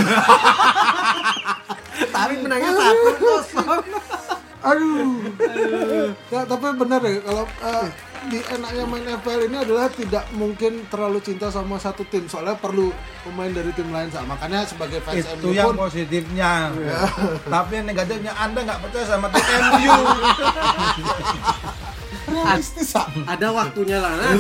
tapi 2.10 2.34
menangnya 2.40 2.72
satu 2.74 3.10
kosong 3.18 3.84
aduh 4.64 5.30
Ya, 6.28 6.42
tapi 6.44 6.66
benar 6.74 7.00
ya 7.00 7.20
kalau 7.22 7.44
eh, 7.46 7.88
di 8.24 8.40
enaknya 8.40 8.84
main 8.88 9.06
FPL 9.20 9.42
ini 9.46 9.58
adalah 9.60 9.92
tidak 9.92 10.24
mungkin 10.32 10.88
terlalu 10.88 11.20
cinta 11.20 11.52
sama 11.52 11.76
satu 11.76 12.08
tim 12.08 12.24
soalnya 12.26 12.56
perlu 12.56 12.88
pemain 13.22 13.52
dari 13.52 13.76
tim 13.76 13.92
lain 13.92 14.08
Sak. 14.08 14.24
makanya 14.24 14.64
sebagai 14.64 15.04
fans 15.04 15.28
Itu 15.28 15.44
MU 15.44 15.52
yang 15.52 15.68
pun 15.70 15.84
positifnya. 15.84 16.72
Tapi 17.44 17.72
yang 17.76 17.86
negatifnya 17.86 18.32
Anda 18.34 18.64
nggak 18.64 18.80
percaya 18.80 19.06
sama 19.06 19.28
tim 19.28 19.44
MU. 19.44 19.92
realistis 22.24 22.96
ada 23.28 23.48
waktunya 23.52 24.00
lah 24.00 24.16
nah. 24.16 24.32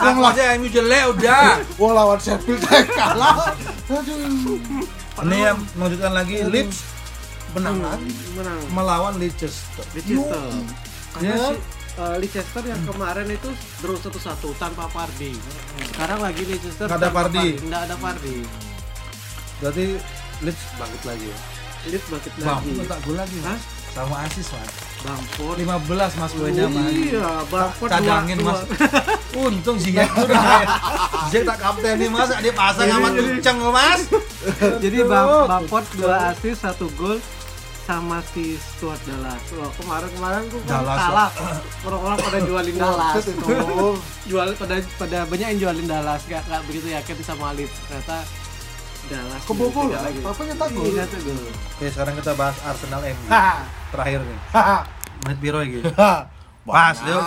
Yang 0.00 0.16
aja 0.26 0.42
MU 0.58 0.68
jelek 0.68 1.04
udah. 1.16 1.44
Wah 1.78 1.92
lawan 1.94 2.18
Sheffield 2.18 2.60
kalah 2.98 3.54
aduh 3.86 4.58
Ini 5.20 5.36
yang 5.46 5.58
melanjutkan 5.78 6.12
lagi 6.12 6.36
Leeds 6.42 6.99
menang 7.52 7.78
lagi 7.80 8.10
menang 8.32 8.60
melawan 8.70 9.14
Leicester. 9.16 9.84
Leicester 9.90 10.44
karena 11.10 11.26
Ya. 11.28 11.36
si 11.44 11.56
eh, 11.92 12.16
Leicester 12.16 12.62
yang 12.62 12.80
kemarin 12.84 13.26
itu 13.28 13.50
draw 13.80 13.96
satu-satu 13.96 14.54
tanpa 14.56 14.86
Pardi 14.86 15.34
sekarang 15.90 16.20
lagi 16.20 16.42
Leicester 16.44 16.86
Nggak 16.86 16.98
ada 16.98 17.10
Vardy. 17.10 17.48
nggak 17.60 17.82
ada 17.84 17.96
Pardi 17.96 18.36
Berarti 19.58 19.86
Leeds 20.40 20.62
bangkit 20.74 21.02
lagi 21.04 21.26
ya. 21.26 21.38
Leeds 21.86 22.06
bangkit 22.08 22.32
Bang, 22.38 22.64
lagi 22.64 22.88
tak 22.88 22.98
gol 23.04 23.12
lagi. 23.14 23.38
Hah? 23.42 23.58
Sama 23.90 24.16
asis, 24.22 24.48
Mas. 24.48 24.72
Bangford 25.00 25.56
15 25.58 26.12
Mas 26.14 26.32
poinnya, 26.32 26.66
Mas. 26.66 26.88
iya 26.88 27.28
Bangford 27.44 27.90
Cadangin, 27.90 28.36
dua- 28.38 28.56
Mas. 28.56 28.60
Untung 29.34 29.76
Ziyech 29.76 30.08
udah. 30.14 30.64
Ziyech 31.28 31.44
tak 31.44 31.58
kapten 31.58 31.94
nih, 31.94 32.08
Mas. 32.08 32.28
Dia 32.38 32.52
pasang 32.54 32.88
amat 32.90 33.12
kenceng 33.14 33.58
Mas. 33.66 34.00
jadi 34.84 34.98
Bang 35.04 35.28
Bangford 35.46 35.86
dua 35.94 36.32
assist 36.32 36.60
satu 36.62 36.88
gol 36.94 37.20
sama 37.86 38.18
si 38.32 38.56
Stuart 38.56 39.00
Dallas. 39.08 39.42
Wah, 39.56 39.70
kemarin-kemarin 39.80 40.42
tuh 40.52 40.60
kan 40.64 40.84
Dallas, 40.84 40.98
kalah. 41.00 41.30
Orang-orang 41.86 42.18
pada 42.20 42.38
jualin 42.44 42.76
Dallas. 42.76 43.14
Jual 44.30 44.48
pada 44.54 44.74
pada 45.00 45.18
banyak 45.26 45.46
yang 45.56 45.60
jualin 45.68 45.86
Dallas, 45.88 46.22
gak, 46.28 46.42
gak 46.46 46.62
begitu 46.68 46.92
yakin 46.92 47.16
sama 47.24 47.56
Leeds. 47.56 47.74
Ternyata 47.88 48.22
Dallas 49.10 49.42
kebobol 49.42 49.90
lah 49.90 50.06
apa 50.06 50.42
nyetak 50.46 50.70
gol 50.70 50.86
Iya, 50.86 51.02
satu 51.02 51.18
gol. 51.26 51.50
Oke, 51.50 51.86
sekarang 51.90 52.14
kita 52.14 52.32
bahas 52.38 52.56
Arsenal 52.62 53.02
MU. 53.02 53.26
Terakhir 53.90 54.20
nih. 54.22 54.38
Menit 55.26 55.38
biru. 55.42 55.58
Hahaha. 55.64 56.30
Pas, 56.62 56.96
yuk. 57.02 57.24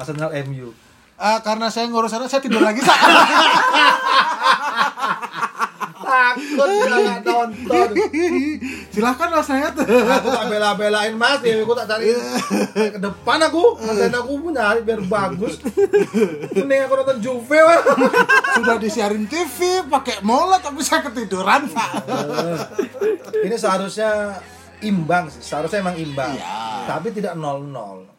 Arsenal 0.00 0.30
MU. 0.50 0.74
Ah, 1.22 1.38
karena 1.38 1.70
saya 1.70 1.86
ngurus 1.86 2.10
sana 2.10 2.26
saya 2.26 2.42
tidur 2.42 2.58
lagi. 2.58 2.82
Takut 6.32 6.68
bila 6.68 6.96
nggak 6.98 7.20
nonton. 7.24 7.88
silahkan 8.92 9.28
mas 9.32 9.46
saya 9.48 9.72
tuh 9.72 9.84
Aku 9.86 10.28
tak 10.28 10.44
bela-belain 10.48 11.14
Mas, 11.16 11.40
ya 11.44 11.60
aku 11.60 11.74
tak 11.76 11.86
cari 11.88 12.12
ke 12.72 12.98
depan 12.98 13.38
aku. 13.48 13.76
Konten 13.78 14.12
aku 14.12 14.32
pun 14.40 14.52
nyari 14.52 14.80
biar 14.84 15.00
bagus. 15.06 15.60
Mending 16.56 16.80
aku 16.88 16.94
nonton 16.98 17.18
Juve, 17.22 17.58
wah. 17.62 17.80
sudah 18.58 18.76
disiarin 18.78 19.24
TV 19.26 19.86
pakai 19.88 20.20
mola 20.24 20.60
tapi 20.60 20.80
saya 20.84 21.04
ketiduran 21.08 21.68
Pak. 21.72 21.90
Ini 23.42 23.56
seharusnya 23.56 24.40
imbang 24.82 25.30
sih, 25.30 25.42
seharusnya 25.42 25.80
emang 25.80 25.96
imbang. 25.96 26.34
Iya. 26.36 26.88
Tapi 26.90 27.14
tidak 27.14 27.38
0-0. 27.38 28.12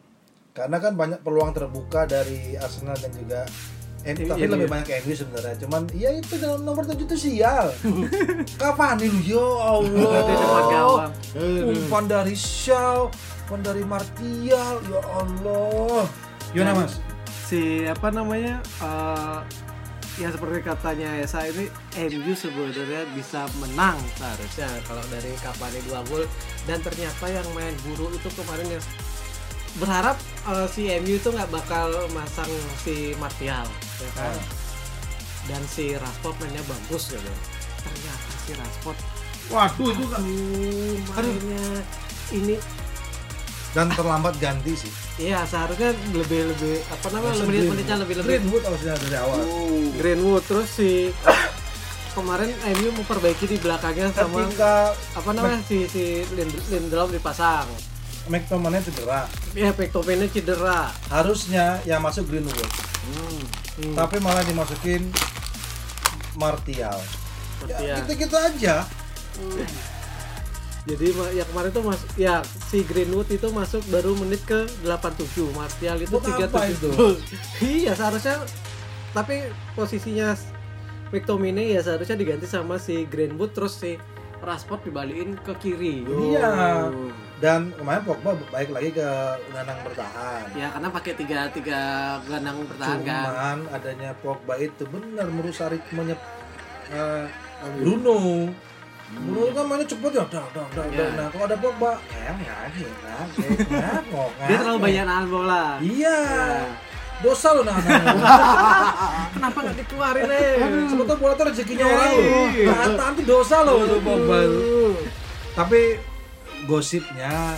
Karena 0.54 0.78
kan 0.78 0.94
banyak 0.94 1.20
peluang 1.26 1.50
terbuka 1.50 2.06
dari 2.06 2.54
Arsenal 2.54 2.94
dan 2.94 3.10
juga 3.10 3.42
MU, 4.04 4.24
tapi 4.28 4.40
Iya, 4.44 4.48
lebih 4.52 4.68
iya. 4.68 4.74
banyak 4.76 4.88
MU 5.00 5.12
sebenarnya. 5.16 5.56
Cuman 5.64 5.82
ya 5.96 6.10
itu 6.12 6.34
dalam 6.36 6.60
nomor 6.62 6.84
7 6.84 7.08
itu 7.08 7.16
sial. 7.16 7.72
Kapan 8.60 9.00
lu? 9.00 9.24
Ya 9.24 9.46
Allah. 9.64 11.08
Umpan 11.64 12.04
dari 12.04 12.36
Shaw, 12.36 13.08
umpan 13.48 13.60
dari 13.64 13.82
Martial, 13.82 14.74
ya 14.84 15.00
Allah. 15.00 16.04
Gimana 16.52 16.84
Mas? 16.84 17.00
Si 17.48 17.84
apa 17.88 18.12
namanya? 18.12 18.60
eh 18.84 19.40
ya 20.14 20.30
seperti 20.30 20.62
katanya 20.62 21.10
Esa 21.18 21.42
ini 21.50 21.66
MU 21.98 22.32
sebenarnya 22.38 23.02
bisa 23.18 23.50
menang 23.58 23.98
seharusnya 24.14 24.70
kalau 24.86 25.02
dari 25.10 25.34
Cavani 25.42 25.82
dua 25.90 26.06
gol 26.06 26.22
dan 26.70 26.78
ternyata 26.86 27.26
yang 27.26 27.42
main 27.50 27.74
buruk 27.82 28.14
itu 28.14 28.28
kemarin 28.38 28.78
yang 28.78 28.84
berharap 29.76 30.16
eh, 30.46 30.66
si 30.66 30.86
MU 30.96 31.14
itu 31.14 31.28
nggak 31.28 31.50
bakal 31.50 31.86
masang 32.10 32.50
si 32.78 33.12
Martial 33.16 33.66
ya 33.96 34.10
kan? 34.12 34.30
Ah. 34.30 34.44
dan 35.44 35.62
si 35.66 35.92
Rashford 35.92 36.36
mainnya 36.38 36.62
bagus 36.64 37.10
gitu 37.10 37.32
ternyata 37.78 38.32
si 38.40 38.52
Rashford 38.52 38.98
Waduh 39.44 39.88
itu 39.90 40.04
kan 40.08 40.22
mainnya 41.12 41.64
ini 42.30 42.56
dan 43.70 43.90
terlambat 43.90 44.38
ganti 44.38 44.72
sih. 44.72 44.92
iya 45.18 45.42
seharusnya 45.42 45.90
lebih 46.12 46.46
lebih 46.48 46.78
apa 46.86 47.06
namanya 47.10 47.42
menit 47.42 47.66
menitnya 47.66 47.96
lebih 47.98 48.14
lebih 48.16 48.30
Greenwood 48.32 48.62
harusnya 48.62 48.94
dari 48.96 49.16
awal. 49.16 49.38
Greenwood 49.98 50.42
terus 50.44 50.68
si 50.70 51.10
kemarin 52.14 52.54
MU 52.72 52.94
memperbaiki 52.94 53.44
di 53.44 53.58
belakangnya 53.58 54.14
sama 54.14 54.46
Ketika 54.46 54.74
apa 54.94 55.30
namanya 55.34 55.58
si 55.60 55.90
si 55.90 56.04
Lind- 56.30 56.62
Lindelof 56.70 57.10
dipasang 57.10 57.66
McTominay 58.26 58.80
cedera, 58.80 59.28
ya 59.52 59.68
Pektovennya 59.70 60.26
cedera 60.26 60.88
harusnya 61.06 61.76
yang 61.84 62.00
masuk 62.00 62.24
Greenwood. 62.24 62.56
Hmm, 62.56 63.92
Tapi 63.92 64.16
malah 64.18 64.40
dimasukin 64.40 65.12
Martial. 66.34 66.96
Ya, 67.64 67.78
ya. 67.80 67.94
gitu-gitu 68.00 68.34
aja. 68.34 68.84
jadi 70.84 71.06
ma- 71.10 71.32
ya 71.32 71.44
kemarin 71.44 71.70
tuh 71.70 71.80
mas 71.82 71.96
ya 72.14 72.38
si 72.62 72.84
Greenwood 72.84 73.24
itu 73.26 73.48
masuk 73.50 73.80
baru 73.88 74.12
menit 74.14 74.44
ke 74.44 74.68
87 74.84 75.24
Martial 75.50 75.96
itu 75.96 76.12
37 76.12 76.44
itu? 76.76 76.90
iya 77.80 77.96
seharusnya 77.96 78.36
tapi 79.10 79.48
posisinya 79.72 80.36
McTominay 81.08 81.72
ya 81.72 81.80
seharusnya 81.80 82.14
diganti 82.14 82.44
sama 82.44 82.76
si 82.76 83.08
Greenwood 83.08 83.56
terus 83.56 83.80
si 83.80 83.96
Rashford 84.38 84.84
dibalikin 84.84 85.40
ke 85.40 85.56
kiri 85.56 86.04
Iya. 86.04 86.92
Dan 87.42 87.74
kemarin 87.74 88.02
Pogba 88.06 88.30
baik 88.54 88.70
lagi 88.70 88.94
ke 88.94 89.08
gelandang 89.50 89.80
bertahan. 89.82 90.44
ya 90.54 90.70
karena 90.70 90.88
pakai 90.88 91.12
tiga 91.18 91.38
tiga 91.50 91.80
gelandang 92.30 92.62
bertahan 92.62 92.98
kan 93.02 93.26
Cuman 93.26 93.58
adanya 93.74 94.10
Pogba 94.22 94.54
itu 94.56 94.86
benar 94.86 95.26
merusak 95.28 95.74
ritmenya 95.74 96.14
eh, 96.94 97.26
Bruno. 97.82 98.48
Bruno 99.14 99.52
kan 99.52 99.64
mainnya 99.68 99.86
cepet 99.86 100.10
ya, 100.16 100.24
dah, 100.26 100.46
dah, 100.50 100.66
dah, 100.74 100.86
dah. 100.90 101.08
Nah, 101.14 101.26
kalau 101.30 101.44
ada 101.46 101.56
Pogba, 101.60 101.90
kayak 102.08 102.34
ngaji, 102.40 102.84
ngangok, 103.68 104.30
dia 104.48 104.56
terlalu 104.58 104.78
banyak 104.80 105.04
nahan 105.06 105.26
bola 105.28 105.64
Iya. 105.78 106.18
Ya. 106.18 106.48
Dosa 107.22 107.54
lo 107.54 107.62
nah, 107.62 107.78
nah, 107.78 108.00
nah. 108.10 108.92
kenapa 109.38 109.58
nggak 109.64 109.76
dikeluarin 109.86 110.28
eh 110.28 110.60
Sebetulnya 110.90 111.16
bola 111.16 111.32
itu 111.38 111.44
rezekinya 111.46 111.84
orang 111.86 112.10
loh. 112.10 112.46
Iya. 112.52 112.74
Nah, 112.74 112.86
nanti 113.06 113.22
dosa 113.22 113.56
loh 113.62 113.76
untuk 113.86 114.00
Pogba. 114.02 114.38
Tapi 115.54 115.80
gosipnya 116.66 117.54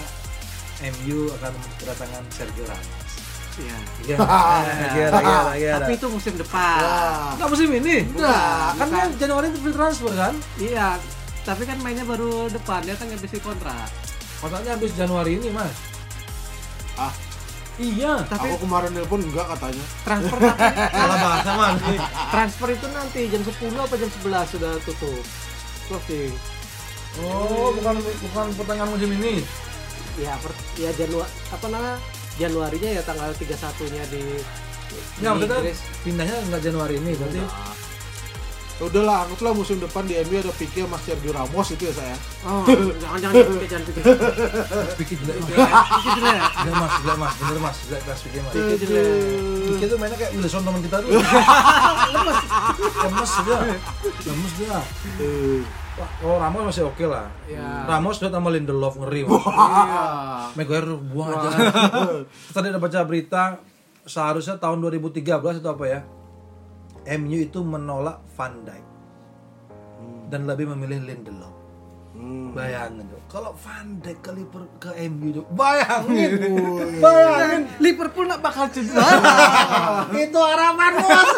MU 0.82 1.32
akan 1.40 1.52
kedatangan 1.80 2.22
Sergio 2.30 2.64
Ramos. 2.68 3.12
Iya. 3.56 3.78
Iya, 4.04 4.16
iya, 4.92 5.08
iya, 5.08 5.40
iya. 5.56 5.72
tapi 5.80 5.96
itu 5.96 6.06
musim 6.12 6.36
depan. 6.36 7.32
Enggak 7.40 7.48
musim 7.48 7.68
ini. 7.72 8.04
Enggak, 8.04 8.76
kan 8.76 8.86
bukan. 8.92 9.08
Januari 9.16 9.46
itu 9.48 9.58
free 9.64 9.72
transfer 9.74 10.12
kan? 10.12 10.34
iya 10.60 11.00
tapi 11.46 11.62
kan 11.62 11.78
mainnya 11.78 12.02
baru 12.02 12.50
depan 12.50 12.82
dia 12.82 12.98
kan 12.98 13.06
ngabisin 13.06 13.38
kontrak 13.38 13.86
Kontraknya 14.42 14.76
habis 14.76 14.92
Januari 14.98 15.38
ini, 15.40 15.48
Mas. 15.48 15.72
Ah. 16.98 17.14
Iya. 17.76 18.24
tapi 18.24 18.48
aku 18.56 18.64
kemarin 18.64 18.88
nelpon 18.96 19.20
enggak 19.20 19.52
katanya 19.52 19.84
transfer 20.00 20.38
nanti 20.48 20.64
Salah 20.96 21.18
bahasa, 21.20 21.50
Mas. 21.60 21.80
transfer 22.32 22.68
itu 22.72 22.86
nanti 22.88 23.20
jam 23.28 23.42
10 23.44 23.52
apa 23.76 23.94
jam 24.00 24.10
11 24.16 24.52
sudah 24.56 24.72
tutup 24.80 25.24
closing 25.84 26.32
Oh, 27.24 27.72
bukan 27.72 27.94
bukan 28.00 28.46
pertengahan 28.54 28.90
musim 28.92 29.10
ini. 29.16 29.40
ya 30.16 30.32
per, 30.40 30.48
ya 30.80 30.88
Januari 30.96 31.28
apa 31.52 31.66
namanya 31.68 31.96
Januarinya 32.40 32.88
ya 32.88 33.02
tanggal 33.04 33.36
31-nya 33.36 34.04
di 34.08 34.22
di 34.88 35.24
maksudnya 35.24 35.60
Inggris. 35.60 35.80
pindahnya 36.00 36.36
nggak 36.48 36.62
Januari 36.64 36.94
ini 36.96 37.12
berarti. 37.16 37.40
Ya 38.76 38.84
udahlah 38.84 39.24
anggaplah 39.24 39.52
musim 39.56 39.80
depan 39.80 40.04
di 40.04 40.20
MU 40.20 40.36
ada 40.36 40.52
Pique 40.52 40.84
sama 40.84 41.00
Sergio 41.00 41.32
Ramos 41.32 41.68
itu 41.72 41.88
ya 41.88 41.96
saya 41.96 42.16
Oh, 42.44 42.60
jangan 43.00 43.18
jangan 43.24 43.34
jangan 43.40 43.68
jangan 43.72 43.84
pikir. 43.88 44.02
Pikir 45.00 45.16
jelek 45.24 45.36
mas. 45.40 45.48
Pikir 45.96 46.12
jelek. 46.20 46.40
Jelek 46.60 46.76
mas, 46.76 46.92
jelek 47.00 47.16
mas, 47.16 47.32
bener 47.40 47.58
mas, 47.64 47.76
jelek 47.88 48.02
mas 48.04 48.20
pikir 48.20 48.40
mas. 48.44 48.52
Pikir 48.52 48.76
jelek. 48.84 49.08
Pikir 49.64 49.86
tuh 49.88 49.96
mainnya 49.96 50.16
kayak 50.20 50.32
Wilson 50.36 50.62
teman 50.64 50.80
kita 50.84 50.96
tuh. 51.00 51.08
lemes, 52.12 52.40
lemes 53.00 53.32
dia, 53.48 53.58
lemes 54.28 54.52
dia. 54.60 54.78
Wah, 55.96 56.10
kalau 56.20 56.36
Ramos 56.36 56.62
masih 56.68 56.84
oke 56.84 57.04
lah. 57.08 57.32
Ya. 57.48 57.88
Ramos 57.88 58.20
udah 58.20 58.28
sama 58.28 58.52
Lindelof 58.52 59.00
ngeri. 59.00 59.24
Iya. 59.24 60.52
Maguire 60.52 60.92
buang 61.00 61.32
aja. 61.32 61.48
Tadi 62.54 62.66
ada 62.68 62.76
baca 62.76 63.00
berita 63.08 63.56
seharusnya 64.04 64.60
tahun 64.60 64.84
2013 64.84 65.24
itu 65.64 65.68
apa 65.72 65.84
ya? 65.88 66.00
MU 67.16 67.38
itu 67.38 67.64
menolak 67.64 68.20
Van 68.36 68.66
Dijk 68.66 68.84
dan 70.26 70.44
lebih 70.44 70.74
memilih 70.74 71.06
Lindelof. 71.06 71.54
hmm. 72.18 72.50
Bayangin 72.56 73.06
tuh, 73.06 73.22
kalau 73.30 73.54
Van 73.54 74.02
Dijk 74.02 74.18
ke 74.20 74.30
Liverpool 74.34 74.66
ke 74.82 74.90
MU 75.06 75.28
tuh, 75.30 75.44
bayangin, 75.54 76.30
bayangin 77.04 77.62
Liverpool 77.78 78.26
nggak 78.26 78.42
bakal 78.42 78.66
cedera. 78.72 79.06
itu 80.24 80.40
harapan 80.40 80.92
bos. 80.98 81.28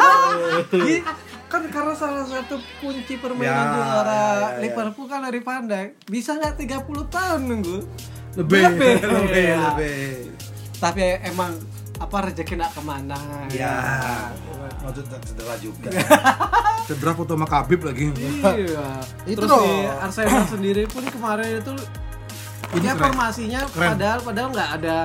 Iya, 1.49 1.57
kan 1.57 1.63
karena 1.67 1.93
salah 1.93 2.21
satu 2.23 2.55
kunci 2.77 3.17
permainan 3.17 3.49
Ya, 3.57 3.73
juara 3.73 4.05
ya, 4.05 4.21
ya, 4.21 4.37
ya. 4.53 4.61
Liverpool 4.61 5.09
kan 5.09 5.25
dari 5.25 5.41
Van 5.41 5.65
Dijk. 5.65 5.89
Bisa 6.05 6.37
nggak 6.37 6.53
30 6.61 6.85
tahun 7.09 7.41
nunggu? 7.43 7.77
lebih, 8.37 8.61
Lebih. 8.69 8.93
lebih, 9.17 9.33
Iya. 9.33 9.57
lebih. 9.67 10.05
Tapi 10.77 11.01
emang 11.25 11.51
apa 11.97 12.17
rezeki 12.23 12.53
nak 12.53 12.71
ke 12.71 12.81
mana? 12.81 13.17
Ya, 13.49 13.75
maksudnya 14.79 15.17
cedera 15.19 15.55
juga. 15.57 15.89
cedera 16.87 17.11
foto 17.11 17.33
sama 17.33 17.49
Khabib 17.49 17.81
lagi. 17.81 18.13
Iya. 18.13 18.85
Itu 19.25 19.41
Terus 19.41 19.49
di 19.49 19.73
Arsenal 19.89 20.45
sendiri 20.45 20.83
pun 20.85 21.01
kemarin 21.03 21.59
itu 21.59 21.73
Ini 22.69 22.85
ya 22.85 22.93
formasinya 22.93 23.61
Keren. 23.65 23.89
padahal 23.89 24.19
padahal 24.21 24.49
nggak 24.53 24.69
ada 24.77 24.97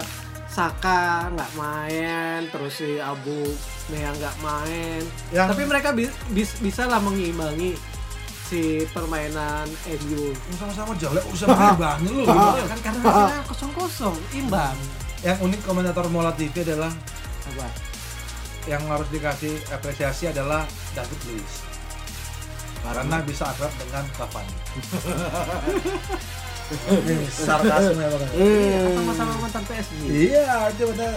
Saka 0.54 1.00
nggak 1.28 1.50
main, 1.52 2.46
terus 2.46 2.78
si 2.78 2.96
Abu 2.96 3.42
Mea 3.88 4.06
nggak 4.08 4.36
main. 4.38 5.02
Yang- 5.28 5.50
Tapi 5.50 5.62
mereka 5.64 5.90
bi- 5.90 6.14
bis- 6.30 6.58
bisa 6.58 6.86
lah 6.86 6.98
mengimbangi 6.98 7.74
si 8.44 8.86
permainan 8.88 9.66
MU. 10.00 10.30
Sama-sama 10.54 10.94
jelek, 10.94 11.26
usah 11.26 11.50
banget 11.74 12.06
lu. 12.06 12.22
Ya 12.22 12.64
kan 12.64 12.78
karena 12.80 13.00
hasilnya 13.02 13.42
kosong 13.50 13.72
kosong, 13.74 14.16
imbang. 14.32 14.78
Yang 15.20 15.38
unik 15.42 15.60
komentator 15.64 16.06
Mola 16.06 16.30
TV 16.32 16.62
adalah 16.62 16.92
Apa? 17.44 17.66
yang 18.64 18.80
harus 18.86 19.04
dikasih 19.10 19.60
apresiasi 19.68 20.24
adalah 20.26 20.64
David 20.94 21.20
Luiz 21.26 21.54
karena 22.80 23.16
bisa 23.20 23.44
akrab 23.46 23.68
dengan 23.74 24.04
Cavani. 24.14 24.56
Ini 26.72 27.28
sarkasme 27.28 28.04
banget. 28.08 28.30
Iya, 28.34 28.78
kan 28.80 28.92
sama-sama 28.96 29.32
mantan 29.44 29.62
PSG. 29.68 30.00
Iya, 30.08 30.72
itu 30.72 30.82
benar. 30.96 31.12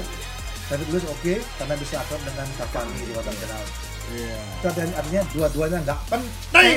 David 0.67 0.87
Luiz 0.91 1.05
oke 1.07 1.33
karena 1.39 1.73
bisa 1.79 1.95
akrab 2.03 2.21
dengan 2.27 2.47
Cavani 2.59 2.99
di 2.99 3.13
kotak 3.15 3.35
penalti. 3.39 3.73
Iya. 4.07 4.35
Itu 4.39 4.65
artinya, 4.67 4.93
artinya 4.99 5.21
dua-duanya 5.31 5.77
nggak 5.87 5.99
penting. 6.11 6.75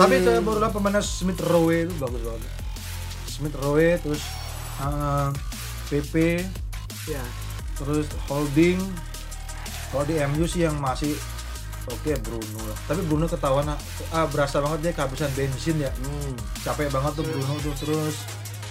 Tapi 0.00 0.14
saya 0.24 0.40
baru 0.40 0.58
lihat 0.64 0.72
pemainnya 0.72 1.02
Smith 1.04 1.40
Rowe 1.44 1.76
itu 1.76 1.94
bagus 2.00 2.22
banget. 2.24 2.52
Smith 3.28 3.56
Rowe 3.60 3.88
terus 4.00 4.22
eh, 4.80 5.28
PP 5.92 6.14
Ya. 7.04 7.20
terus 7.76 8.08
holding 8.32 8.80
kalau 9.92 10.08
di 10.08 10.16
MU 10.24 10.48
sih 10.48 10.64
yang 10.64 10.80
masih 10.80 11.12
oke 11.88 12.12
Bruno. 12.24 12.60
Lah 12.68 12.78
tapi 12.88 13.00
Bruno 13.04 13.26
ketahuan 13.28 13.68
ah 13.68 14.26
berasa 14.28 14.60
banget 14.60 14.78
dia 14.80 14.92
kehabisan 14.96 15.30
bensin 15.36 15.76
ya. 15.82 15.90
Hmm. 15.92 16.32
capek 16.64 16.88
banget 16.88 17.12
tuh 17.16 17.24
Bruno 17.24 17.54
tuh 17.60 17.74
terus 17.76 18.16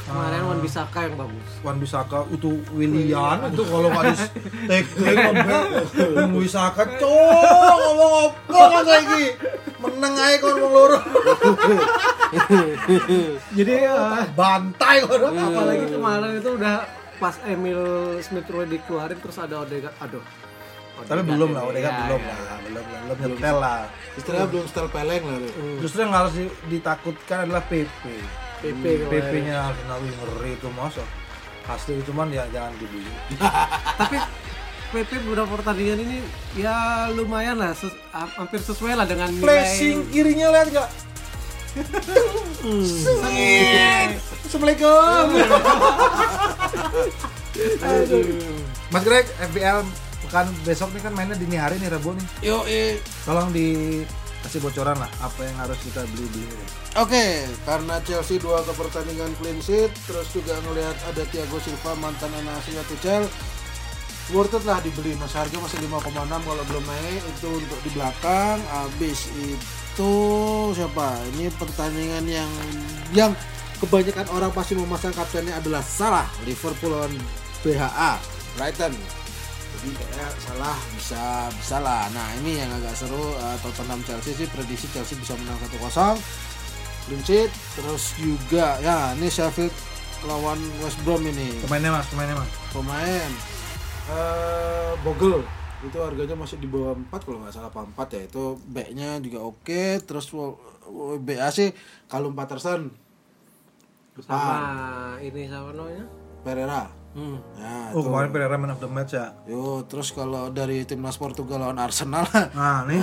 Kemarin 0.03 0.43
ah, 0.43 0.47
Wan 0.51 0.59
Bisaka 0.59 0.99
yang 1.07 1.15
bagus. 1.15 1.47
Wan 1.63 1.77
Bisaka 1.79 2.27
itu 2.27 2.59
Willian 2.75 3.39
itu 3.47 3.63
kalau 3.63 3.87
nggak 3.87 4.03
di 4.11 4.15
tackling 4.67 5.17
Wan 6.11 6.31
Bisaka 6.35 6.83
cowok 6.99 7.75
ngomong 7.79 8.11
apa 8.51 8.65
kan 8.67 8.83
lagi 8.83 9.23
menang 9.79 10.15
aja 10.19 10.35
ngomong 10.43 10.71
loro. 10.75 10.99
Jadi 13.57 13.73
eh, 13.87 14.25
bantai 14.35 14.95
kok 15.07 15.23
apalagi 15.23 15.85
kemarin 15.87 16.31
itu 16.35 16.49
udah 16.51 16.75
pas 17.23 17.39
Emil 17.47 17.79
Smith 18.19 18.51
Rowe 18.51 18.67
dikeluarin 18.67 19.15
terus 19.23 19.39
ada 19.39 19.63
Odegaard 19.63 19.95
aduh 20.03 20.19
tapi 21.03 21.21
belum 21.23 21.49
lah 21.51 21.63
udah 21.63 21.79
kan 21.79 21.89
Iya, 21.89 22.01
belum 22.01 22.21
iya. 22.21 22.33
lah 22.33 22.57
belum 22.59 22.83
belum 23.03 23.17
nyetel 23.19 23.57
lah. 23.57 23.79
Istilahnya 24.13 24.47
belum 24.47 24.65
style 24.65 24.89
peleng 24.89 25.23
lah. 25.23 25.37
Dek. 25.37 25.53
justru 25.79 25.99
yang 25.99 26.13
harus 26.13 26.33
di- 26.33 26.55
ditakutkan 26.69 27.37
adalah 27.43 27.63
PP 27.63 28.03
PP 28.59 28.83
PP 29.05 29.31
nya 29.43 29.67
Arsenal 29.67 29.99
ngeri 29.99 30.51
itu 30.53 30.69
masuk 30.69 31.07
asli 31.65 31.99
cuman 32.03 32.27
ya 32.27 32.43
jangan 32.49 32.71
dibeli. 32.75 33.07
Tapi 33.99 34.17
PP 34.91 35.09
beberapa 35.23 35.49
pertandingan 35.51 35.99
ini 35.99 36.17
ya 36.53 36.75
lumayan 37.09 37.57
lah 37.57 37.73
ses- 37.73 37.97
hampir 38.11 38.59
sesuai 38.59 38.93
lah 38.93 39.03
dengan 39.03 39.27
nilai 39.27 39.41
flashing 39.41 40.05
kirinya 40.07 40.47
lihat 40.49 40.67
nggak? 40.69 40.89
Sengit. 42.95 44.09
Assalamualaikum. 44.45 45.25
Mas 48.89 49.03
Greg 49.03 49.25
FBL 49.43 49.81
pekan 50.33 50.49
besok 50.65 50.89
nih 50.97 51.01
kan 51.05 51.13
mainnya 51.13 51.37
dini 51.37 51.61
hari 51.61 51.77
nih 51.77 51.93
Rabu 51.93 52.17
nih 52.17 52.25
Yo, 52.41 52.65
tolong 53.21 53.53
dikasih 53.53 54.65
bocoran 54.65 54.97
lah 54.97 55.11
apa 55.21 55.45
yang 55.45 55.53
harus 55.61 55.77
kita 55.85 56.01
beli 56.09 56.25
beli 56.33 56.49
Oke, 56.97 57.45
karena 57.69 58.01
Chelsea 58.01 58.41
dua 58.41 58.65
ke 58.65 58.73
pertandingan 58.73 59.29
clean 59.37 59.61
sheet, 59.61 59.93
terus 60.09 60.25
juga 60.33 60.57
ngelihat 60.65 60.97
ada 61.05 61.21
Thiago 61.29 61.61
Silva 61.61 61.93
mantan 62.01 62.33
anak 62.33 62.65
asuhnya 62.65 62.81
Tuchel, 62.89 63.25
worth 64.33 64.57
it 64.57 64.61
lah 64.65 64.77
dibeli. 64.81 65.17
Mas 65.17 65.33
harga 65.33 65.57
masih 65.57 65.81
5,6 65.89 66.13
kalau 66.17 66.63
belum 66.69 66.85
naik 66.85 67.21
itu 67.33 67.49
untuk 67.49 67.79
di 67.81 67.89
belakang. 67.97 68.61
Habis 68.69 69.25
itu 69.41 70.13
siapa? 70.77 71.17
Ini 71.33 71.49
pertandingan 71.57 72.25
yang 72.29 72.51
yang 73.17 73.31
kebanyakan 73.81 74.29
orang 74.29 74.53
pasti 74.53 74.77
memasang 74.77 75.17
kaptennya 75.17 75.57
adalah 75.57 75.81
salah 75.81 76.29
Liverpool 76.45 76.93
lawan 76.93 77.13
BHA 77.65 78.21
Brighton. 78.53 79.22
Jadi 79.83 79.99
kayak 79.99 80.31
salah 80.39 80.77
bisa 80.95 81.23
bisa 81.51 81.77
lah. 81.77 82.07
Nah 82.09 82.27
ini 82.39 82.55
yang 82.55 82.71
agak 82.71 82.95
seru 82.95 83.19
uh, 83.19 83.57
Tottenham 83.59 83.99
Chelsea 84.01 84.31
sih 84.33 84.47
prediksi 84.47 84.87
Chelsea 84.87 85.19
bisa 85.19 85.35
menang 85.35 85.59
1-0 85.59 85.75
clean 87.03 87.19
sheet 87.19 87.51
terus 87.75 88.15
juga 88.15 88.79
ya 88.79 89.11
ini 89.11 89.27
Sheffield 89.27 89.75
lawan 90.23 90.55
West 90.79 90.95
Brom 91.03 91.19
ini. 91.21 91.59
Pemainnya 91.59 91.91
mas 91.91 92.07
pemainnya 92.07 92.39
mas. 92.39 92.47
Pemain 92.71 93.29
eh 94.07 94.91
Bogle. 95.03 95.43
Itu 95.83 95.99
harganya 95.99 96.39
masih 96.39 96.63
di 96.63 96.67
bawah 96.71 96.95
4 96.95 97.11
kalau 97.19 97.43
nggak 97.43 97.51
salah 97.51 97.67
apa 97.67 97.83
4 97.83 98.15
ya. 98.15 98.21
Itu 98.23 98.43
backnya 98.63 99.19
juga 99.19 99.43
oke 99.43 99.99
terus 99.99 100.31
wo- 100.31 100.55
wo- 100.87 101.19
BA 101.19 101.51
sih 101.51 101.75
Callum 102.07 102.31
Patterson. 102.31 102.87
Sama 104.15 104.31
depan 104.31 104.59
ini 105.19 105.51
sama 105.51 105.75
namanya? 105.75 106.07
Pereira 106.39 106.87
hmm. 107.13 107.37
ya 107.55 107.75
oh 107.91 108.01
kemarin 108.01 108.29
Pereira 108.29 108.55
man 108.55 108.71
of 108.71 108.79
the 108.79 108.87
match 108.87 109.13
ya 109.13 109.33
Yo, 109.43 109.81
terus 109.83 110.09
kalau 110.09 110.49
dari 110.49 110.81
timnas 110.83 111.15
Portugal 111.15 111.61
lawan 111.61 111.77
Arsenal 111.77 112.25
nah 112.51 112.83
nih 112.83 113.01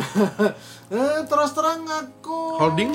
eh, 0.92 1.18
terus 1.24 1.50
terang 1.50 1.82
aku 1.84 2.56
Holding? 2.56 2.90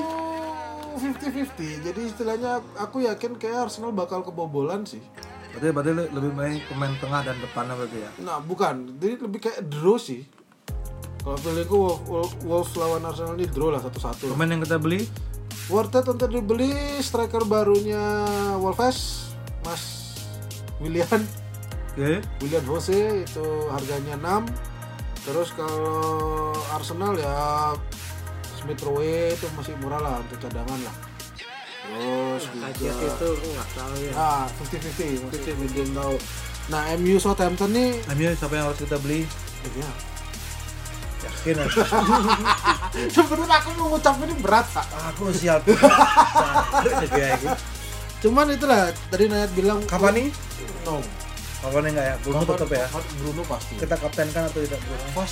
50-50 0.96 1.84
jadi 1.84 2.00
istilahnya 2.02 2.52
aku 2.74 3.04
yakin 3.04 3.36
kayak 3.36 3.68
Arsenal 3.68 3.92
bakal 3.92 4.20
kebobolan 4.22 4.84
sih 4.84 5.00
berarti 5.52 5.68
berarti 5.70 5.92
le- 5.94 6.10
lebih 6.10 6.32
baik 6.32 6.60
pemain 6.66 6.92
tengah 6.94 7.20
dan 7.22 7.36
depannya 7.36 7.74
berarti 7.74 7.98
ya 7.98 8.10
Nah, 8.18 8.38
bukan. 8.38 8.74
Jadi 8.94 9.14
lebih 9.18 9.40
kayak 9.40 9.64
draw 9.66 9.96
sih. 9.96 10.20
Kalau 11.18 11.36
feelingku 11.38 11.72
Wolf, 11.74 12.00
Wolf, 12.06 12.32
Wolves 12.42 12.72
lawan 12.74 13.02
Arsenal 13.02 13.34
ini 13.34 13.44
draw 13.46 13.68
lah 13.68 13.80
satu-satu. 13.80 14.30
pemain 14.30 14.46
yang 14.46 14.60
kita 14.60 14.76
beli 14.76 15.08
Worth 15.66 15.96
it 15.96 16.06
untuk 16.06 16.28
dibeli 16.28 16.70
striker 17.00 17.42
barunya 17.42 17.98
Wolves, 18.56 19.32
Mas 19.62 19.82
William, 20.76 21.20
oke 21.96 22.20
William 22.44 22.64
Jose 22.68 23.24
itu 23.24 23.46
harganya 23.72 24.20
6. 24.20 24.44
Terus 25.26 25.48
kalau 25.56 26.54
Arsenal 26.70 27.18
ya 27.18 27.74
Smith 28.54 28.78
Rowe 28.84 29.32
itu 29.32 29.46
masih 29.56 29.74
murah 29.82 29.98
lah 29.98 30.14
untuk 30.22 30.38
cadangan 30.38 30.78
lah. 30.84 30.96
Terus 31.86 32.42
juga 32.52 33.06
itu 33.06 33.26
aku 33.34 33.48
nggak 33.56 33.68
tahu 33.74 33.94
ya. 34.02 34.12
Nah, 34.14 34.44
50-50 34.50 35.30
masih 35.30 35.54
belum 35.70 35.90
tahu. 35.94 36.14
Nah, 36.66 36.82
MU 36.98 37.14
Southampton 37.22 37.70
nih. 37.70 38.02
MU 38.10 38.34
siapa 38.34 38.54
yang 38.58 38.66
harus 38.70 38.82
kita 38.82 38.98
beli? 38.98 39.22
Ya, 39.74 39.90
yakin 41.26 41.58
ya 41.58 41.66
sebenarnya 43.14 43.56
aku 43.58 43.70
mengucap 43.78 44.14
ini 44.22 44.34
berat 44.38 44.66
Pak. 44.70 44.86
aku 45.10 45.34
siap. 45.34 45.62
Gitu 46.86 47.50
Cuman 48.24 48.48
itulah 48.48 48.88
tadi 49.12 49.24
Nayat 49.28 49.52
bilang 49.52 49.80
Cavani? 49.84 50.32
no. 50.88 50.98
Cavani 51.60 51.88
enggak 51.92 52.06
ya? 52.06 52.14
Bruno 52.24 52.42
tetap 52.46 52.70
ya. 52.72 52.86
Bruno 53.20 53.42
pasti. 53.44 53.74
Kita 53.76 53.94
kaptenkan 53.98 54.42
atau 54.48 54.60
tidak 54.64 54.80
Bruno? 54.82 55.04
Pas 55.12 55.30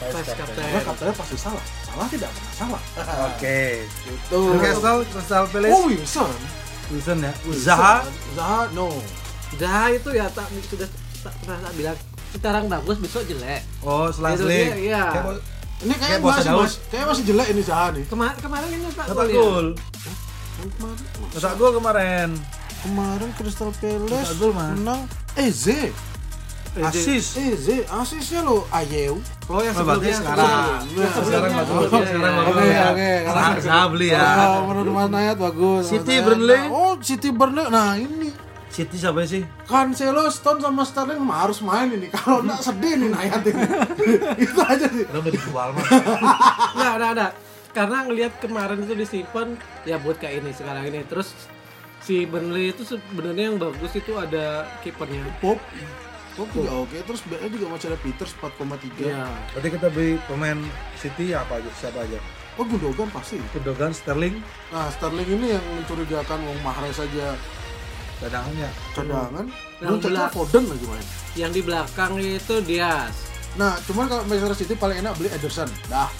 Vice 0.00 0.16
Vice 0.16 0.32
captain. 0.32 0.46
captain. 0.48 0.64
karena 0.64 0.80
katanya 0.88 1.14
pasti 1.18 1.36
salah. 1.36 1.64
Salah 1.84 2.06
tidak 2.08 2.30
pernah 2.32 2.54
salah. 2.56 2.82
Oke. 3.28 3.60
Itu. 4.08 4.38
Newcastle, 4.56 4.98
Crystal 5.12 5.44
Palace. 5.50 5.72
Oh 5.76 5.82
Wilson. 5.90 6.32
Wilson 6.88 7.18
ya. 7.20 7.32
Wilson. 7.44 7.64
Zaha. 7.68 7.94
Zaha 8.32 8.60
no. 8.72 8.88
Zaha 9.60 9.84
itu 9.92 10.08
ya 10.14 10.26
tak 10.32 10.46
sudah 10.70 10.88
tak 11.20 11.34
pernah 11.44 11.58
tak 11.68 11.74
bilang 11.76 11.98
sekarang 12.30 12.64
bagus 12.70 12.96
besok 13.02 13.22
jelek. 13.26 13.60
Oh, 13.82 14.06
dia, 14.46 14.78
iya. 14.78 15.04
Ini 15.80 15.94
kayak 15.96 16.20
Kayak 16.20 16.20
Bos 16.22 16.32
masih, 16.36 16.46
Daud. 16.46 16.60
mas, 16.62 16.72
kayak 16.92 17.06
masih 17.10 17.24
jelek 17.26 17.48
ini 17.50 17.62
Zaha 17.66 17.86
nih. 17.96 18.04
Kemarin 18.06 18.36
kemarin 18.38 18.68
ini 18.70 18.88
Pak 18.94 19.04
Dapat 19.10 19.26
gol 19.34 19.66
ya? 19.74 20.12
Kemarin, 20.60 21.04
Masa 21.32 21.50
gol 21.56 21.72
kemarin. 21.72 22.28
kemarin 22.80 23.28
Crystal 23.32 23.72
Palace 23.74 24.32
gol, 24.36 24.52
menang 24.52 25.08
Eze. 25.34 25.88
Asis. 26.70 27.34
Eze, 27.34 27.82
asisnya 27.82 28.46
lo 28.46 28.62
Ayew. 28.70 29.18
Oh 29.50 29.58
yang 29.58 29.74
Oh, 29.74 29.82
sebelumnya 29.82 30.14
sekarang. 30.14 30.86
Sekarang 30.86 31.50
bagus. 31.66 32.06
Sekarang 32.06 32.34
bagus. 32.38 32.54
Oke, 32.54 32.66
ya. 32.70 32.84
oke. 32.94 33.10
Zaha 33.58 33.84
beli 33.90 34.08
ya. 34.08 34.26
Menurut 34.62 34.92
Mas 34.94 35.08
Nayat 35.10 35.36
bagus. 35.36 35.84
City. 35.90 36.22
Burnley. 36.22 36.62
Oh, 36.70 36.94
City 37.02 37.34
Burnley. 37.34 37.66
Nah, 37.66 37.98
ini 37.98 38.30
City 38.70 39.02
siapa 39.02 39.26
sih? 39.26 39.42
Cancelo, 39.66 40.30
Stone 40.30 40.62
sama 40.62 40.86
Sterling 40.86 41.18
mah 41.18 41.42
harus 41.42 41.58
main 41.58 41.90
ini. 41.90 42.06
Kalau 42.06 42.46
enggak 42.46 42.62
sedih 42.62 42.94
nih 42.96 43.08
Nayat 43.10 43.42
ini. 43.42 43.62
Itu 44.46 44.60
aja 44.62 44.86
sih. 44.86 45.04
Udah 45.10 45.26
dijual 45.26 45.68
mah. 45.74 45.84
Nggak, 46.78 46.92
nggak, 46.96 47.10
nggak. 47.18 47.32
Karena 47.70 48.02
ngelihat 48.02 48.38
kemarin 48.38 48.82
itu 48.82 48.94
disimpan 48.94 49.54
ya 49.82 49.96
buat 49.96 50.18
kayak 50.18 50.42
ini 50.42 50.50
sekarang 50.50 50.84
ini. 50.86 51.06
Terus 51.06 51.32
si 52.00 52.26
Burnley 52.26 52.70
itu 52.70 52.82
sebenarnya 52.82 53.44
yang 53.48 53.58
bagus 53.58 53.94
itu 53.94 54.14
ada 54.14 54.66
kipernya. 54.80 55.22
Pop. 55.38 55.60
Pop 56.34 56.48
juga 56.50 56.72
oke. 56.80 56.98
Terus 56.98 57.20
BA 57.24 57.46
juga 57.46 57.66
masih 57.68 57.86
ada 57.88 57.98
Peters 57.98 58.32
4,3. 58.34 59.06
Iya. 59.06 59.26
Berarti 59.52 59.68
kita 59.70 59.86
beli 59.88 60.18
pemain 60.26 60.58
City 60.96 61.30
apa 61.30 61.58
aja? 61.58 61.70
Siapa 61.76 62.00
aja? 62.00 62.18
Oh, 62.54 62.66
Gundogan 62.66 63.08
pasti. 63.08 63.38
Gundogan, 63.54 63.90
Sterling, 63.90 64.36
Nah, 64.68 64.90
Sterling 64.90 65.28
ini 65.30 65.54
yang 65.54 65.64
mencurigakan 65.70 66.42
Wong 66.42 66.60
Mahrez 66.60 66.92
saja 66.94 67.32
cadangannya. 68.18 68.68
cadangan. 68.92 69.46
Belum 69.80 69.96
belak- 69.96 70.32
Foden 70.34 70.64
lagi 70.66 70.84
main. 70.84 71.06
Yang 71.32 71.50
di 71.52 71.62
belakang 71.62 72.12
itu 72.18 72.54
Diaz. 72.60 73.16
Nah, 73.56 73.78
cuman 73.82 74.06
kalau 74.06 74.22
Manchester 74.24 74.56
City 74.56 74.74
paling 74.74 75.00
enak 75.00 75.16
beli 75.16 75.30
Ederson. 75.30 75.70
Dah, 75.88 76.10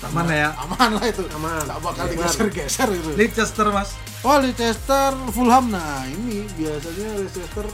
Aman 0.00 0.32
ya. 0.32 0.56
aman 0.56 0.90
lah 0.96 1.04
itu. 1.04 1.24
Aman. 1.36 1.60
Nggak 1.68 1.80
bakal 1.84 2.04
digeser-geser 2.08 2.88
itu. 2.96 3.10
Leicester 3.20 3.66
mas. 3.68 3.92
Oh, 4.24 4.40
Leicester, 4.40 5.12
Fulham. 5.32 5.68
Nah, 5.68 6.08
ini 6.08 6.48
biasanya 6.56 7.20
Leicester 7.20 7.66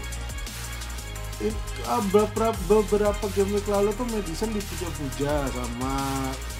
ini, 1.36 1.52
ah, 1.84 2.00
beberapa 2.08 2.56
beberapa 2.64 3.24
game 3.36 3.52
week 3.60 3.68
lalu 3.68 3.92
tuh 3.92 4.08
Madison 4.08 4.48
dipuja-puja 4.56 5.44
sama 5.52 5.94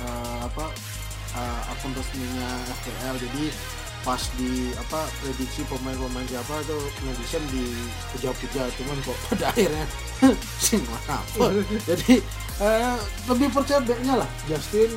eh, 0.05 0.39
apa 0.45 0.69
eh, 1.33 1.71
akun 1.73 1.97
resminya 1.97 2.49
FPL. 2.85 3.17
Jadi 3.25 3.45
pas 4.05 4.23
di 4.39 4.71
apa 4.79 5.03
prediksi 5.19 5.67
pemain-pemain 5.67 6.29
siapa 6.31 6.63
itu 6.63 6.79
Madison 7.03 7.43
dipuja-puja 7.51 8.63
cuman 8.79 8.97
kok 9.03 9.19
pada 9.27 9.45
akhirnya 9.51 9.83
sing 10.63 10.79
mana 10.87 11.19
apa 11.19 11.59
jadi 11.91 12.23
eh, 12.63 12.99
lebih 13.27 13.51
percaya 13.51 13.83
backnya 13.83 14.23
lah 14.23 14.31
Justin 14.47 14.95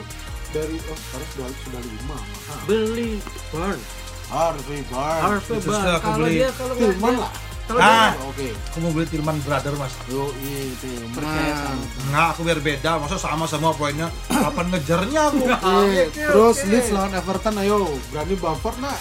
dari 0.49 0.77
oh 0.83 0.97
sekarang 0.97 1.27
sudah 1.29 1.47
sudah 1.59 1.81
lima 1.81 2.01
mahal. 2.11 2.59
Beli 2.65 3.11
Burn. 3.49 3.79
Harvey 4.27 4.79
Barnes 4.85 5.23
Harvey 5.41 5.57
Barnes. 5.57 5.65
sudah 5.65 5.93
aku 5.95 6.05
Kalau 6.07 6.17
beli. 6.19 6.35
dia 6.35 6.49
kalau 6.51 6.69
nggak 6.71 6.81
Tillman 6.87 7.09
dia- 7.11 7.21
lah 7.21 7.33
Kalau 7.65 7.79
Ah. 7.79 8.11
oke 8.23 8.47
Aku 8.49 8.77
mau 8.79 8.91
beli 8.91 9.05
Tilman 9.05 9.37
Brother 9.39 9.73
mas. 9.75 9.93
Yo, 10.05 10.21
itu 10.33 10.89
Percaya 11.11 11.53
sama. 11.55 11.85
Enggak, 12.03 12.27
aku 12.27 12.41
biar 12.43 12.59
beda. 12.59 12.91
Masa 12.97 13.15
sama 13.15 13.45
semua 13.45 13.71
poinnya. 13.71 14.09
Kapan 14.25 14.65
ngejarnya 14.69 15.21
aku? 15.27 15.37
Oke, 15.45 15.61
oke, 15.61 16.01
terus 16.09 16.57
oke. 16.57 16.65
Leeds 16.67 16.89
lawan 16.89 17.13
Everton 17.13 17.55
ayo, 17.59 17.77
berani 18.09 18.35
Bamford 18.35 18.77
nak? 18.79 18.97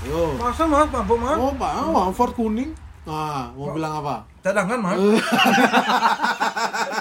Ayo. 0.00 0.22
Masa 0.36 0.62
mas, 0.64 0.86
mampu 0.88 1.14
mas? 1.16 1.34
Oh, 1.34 1.50
Pak, 1.52 1.72
Bamford 1.88 2.32
kuning. 2.32 2.70
Nah, 3.04 3.52
mau 3.52 3.68
bilang 3.76 4.00
apa? 4.00 4.24
Cadangan 4.40 4.80
mas. 4.80 4.96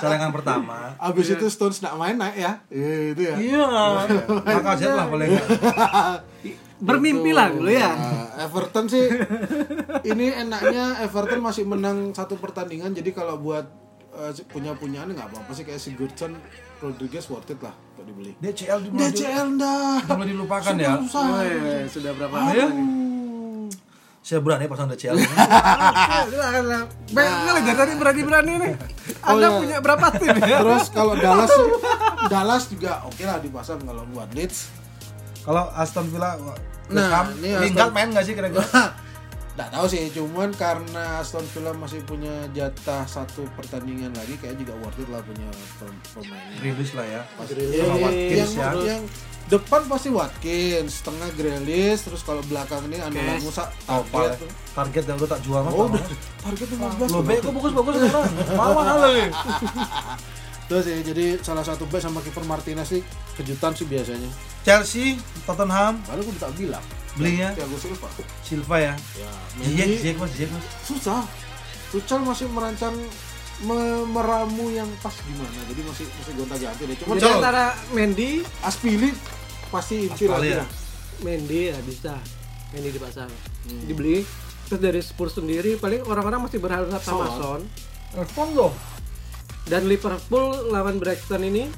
Cadangan 0.03 0.31
pertama. 0.35 0.91
Abis 0.99 1.31
itu 1.31 1.47
Stones 1.47 1.79
nak 1.79 1.95
main 1.95 2.19
naik 2.19 2.35
ya? 2.35 2.51
Iya, 2.67 3.15
itu 3.15 3.21
ya. 3.23 3.35
Iya. 3.39 3.65
Maka 4.43 4.69
aja 4.75 4.87
lah 4.99 5.05
nggak. 5.07 5.27
bermimpi 6.83 7.31
lah 7.31 7.47
dulu 7.55 7.71
ya. 7.71 7.95
Nah, 7.95 8.43
Everton 8.43 8.91
sih 8.91 9.07
ini 10.03 10.35
enaknya 10.35 10.99
Everton 11.07 11.39
masih 11.39 11.63
menang 11.63 12.11
satu 12.11 12.35
pertandingan 12.35 12.91
jadi 12.91 13.15
kalau 13.15 13.39
buat 13.39 13.63
eh, 14.11 14.35
punya 14.51 14.75
punyaan 14.75 15.15
nggak 15.15 15.31
apa-apa 15.31 15.55
sih 15.55 15.63
kayak 15.63 15.79
Sigurdsson 15.79 16.35
Rodriguez 16.83 17.23
worth 17.31 17.55
it 17.55 17.63
lah 17.63 17.71
untuk 17.95 18.11
dibeli. 18.11 18.35
DCL 18.43 18.79
di 18.83 18.89
DCL 18.91 19.55
dah. 19.55 20.03
udah 20.03 20.15
mulai 20.19 20.29
dilupakan 20.35 20.75
ya. 20.75 20.99
Susah. 20.99 21.27
Weh, 21.39 21.87
sudah 21.87 22.11
berapa 22.11 22.35
Aduh. 22.35 22.47
hari? 22.51 22.63
Saya 24.23 24.39
berani 24.39 24.71
pasang 24.71 24.87
DCL. 24.87 25.19
Baiklah, 27.11 27.59
dari 27.59 27.75
tadi 27.75 27.93
berani-berani 27.93 28.53
nih. 28.55 28.73
Oh, 29.19 29.35
Anda 29.35 29.45
iya. 29.45 29.59
punya 29.59 29.77
berapa 29.79 30.07
tim 30.15 30.31
ya? 30.33 30.57
Terus 30.63 30.85
kalau 30.89 31.13
Dallas 31.13 31.51
Dallas 32.31 32.63
juga 32.71 33.03
oke 33.03 33.19
lah 33.19 33.37
dipasang 33.37 33.83
kalau 33.83 34.07
buat 34.09 34.31
Leeds. 34.31 34.71
Kalau 35.43 35.67
Aston 35.75 36.07
Villa, 36.07 36.39
Nah, 36.87 37.27
ini 37.35 37.51
Aston- 37.51 37.63
Lingard 37.63 37.91
main 37.91 38.07
nggak 38.11 38.23
sih 38.23 38.33
kira-kira? 38.33 38.63
Nggak 39.53 39.69
tahu 39.69 39.85
sih, 39.85 40.09
cuman 40.09 40.49
karena 40.49 41.21
Aston 41.21 41.45
Villa 41.53 41.77
masih 41.77 42.01
punya 42.01 42.49
jatah 42.49 43.05
satu 43.05 43.45
pertandingan 43.53 44.09
lagi, 44.17 44.33
kayak 44.41 44.57
juga 44.57 44.73
worth 44.81 44.97
it 44.97 45.05
lah 45.13 45.21
punya 45.21 45.45
pem- 45.77 46.01
pemainnya. 46.09 46.57
Rilis 46.57 46.91
lah 46.97 47.05
ya. 47.05 47.21
Grealish, 47.45 47.77
Sama 47.77 47.95
Watkins 48.01 48.49
yang, 48.49 48.57
ya. 48.57 48.71
yang 48.89 49.03
depan 49.45 49.81
pasti 49.85 50.07
Watkins, 50.07 50.99
tengah 50.99 51.29
Grealish, 51.31 52.03
terus 52.03 52.21
kalau 52.21 52.39
belakang 52.43 52.83
ini 52.85 52.97
Andola 52.97 53.33
Kes. 53.33 53.43
Musa 53.43 53.63
Oh, 53.85 54.01
target. 54.05 54.39
Pak. 54.39 54.49
Target 54.73 55.03
yang 55.05 55.17
udah 55.17 55.29
tak 55.29 55.41
jual 55.41 55.59
mah. 55.59 55.71
Oh, 55.71 55.85
udah 55.85 56.03
target 56.39 56.67
15 56.69 57.07
Lo 57.07 57.19
baik 57.21 57.39
kok 57.39 57.53
bagus-bagus 57.53 57.93
sekarang. 57.99 58.25
Mahal 58.53 58.73
kali. 58.97 59.23
Terus 60.63 60.85
ya, 60.85 60.97
jadi 61.03 61.25
salah 61.39 61.61
satu 61.61 61.83
back 61.85 62.01
sama 62.01 62.19
kiper 62.19 62.43
Martinez 62.43 62.87
sih 62.87 63.01
kejutan 63.33 63.71
sih 63.71 63.83
biasanya. 63.83 64.31
Chelsea, 64.61 65.19
Tottenham, 65.43 65.99
Baru 66.01 66.23
aku 66.23 66.31
tak 66.37 66.55
bilang. 66.55 66.83
belinya 67.13 67.51
Thiago 67.51 67.77
Silva. 67.77 68.07
Silva 68.41 68.77
ya. 68.81 68.93
Ya, 69.13 69.29
Ziyech, 69.59 69.69
Mendy- 69.85 69.99
Ziyech 69.99 70.17
mas, 70.17 70.31
Ziyech 70.31 70.49
mas. 70.49 70.65
susah 70.81 71.21
Tuchel 71.87 72.17
masih 72.19 72.49
merancang 72.49 72.89
me- 72.91 73.11
meramu 74.05 74.67
yang 74.69 74.89
pas 74.99 75.15
gimana 75.17 75.59
jadi 75.65 75.81
masih 75.81 76.05
masih 76.11 76.33
gonta 76.35 76.55
ganti 76.57 76.83
deh 76.83 76.97
cuma 76.99 77.15
Jadi 77.15 77.27
antara 77.31 77.65
Mendy, 77.89 78.31
Aspili 78.59 79.09
pasti 79.69 80.05
inti 80.05 80.27
lagi 80.27 80.51
ya? 80.51 80.61
lah. 80.61 80.69
Mendy 81.19 81.71
ya 81.71 81.77
bisa. 81.79 82.13
Mendy 82.69 82.89
dipasang. 82.89 83.31
Hmm. 83.63 83.83
Dibeli. 83.83 84.21
Terus 84.63 84.79
dari 84.79 84.99
Spurs 84.99 85.33
sendiri 85.33 85.75
paling 85.75 86.03
orang-orang 86.03 86.43
masih 86.43 86.59
berharap 86.59 86.91
sama 86.99 87.25
Son. 87.31 87.61
Dong. 88.51 88.73
Dan 89.63 89.87
Liverpool 89.87 90.69
lawan 90.69 90.99
Brighton 90.99 91.41
ini 91.41 91.71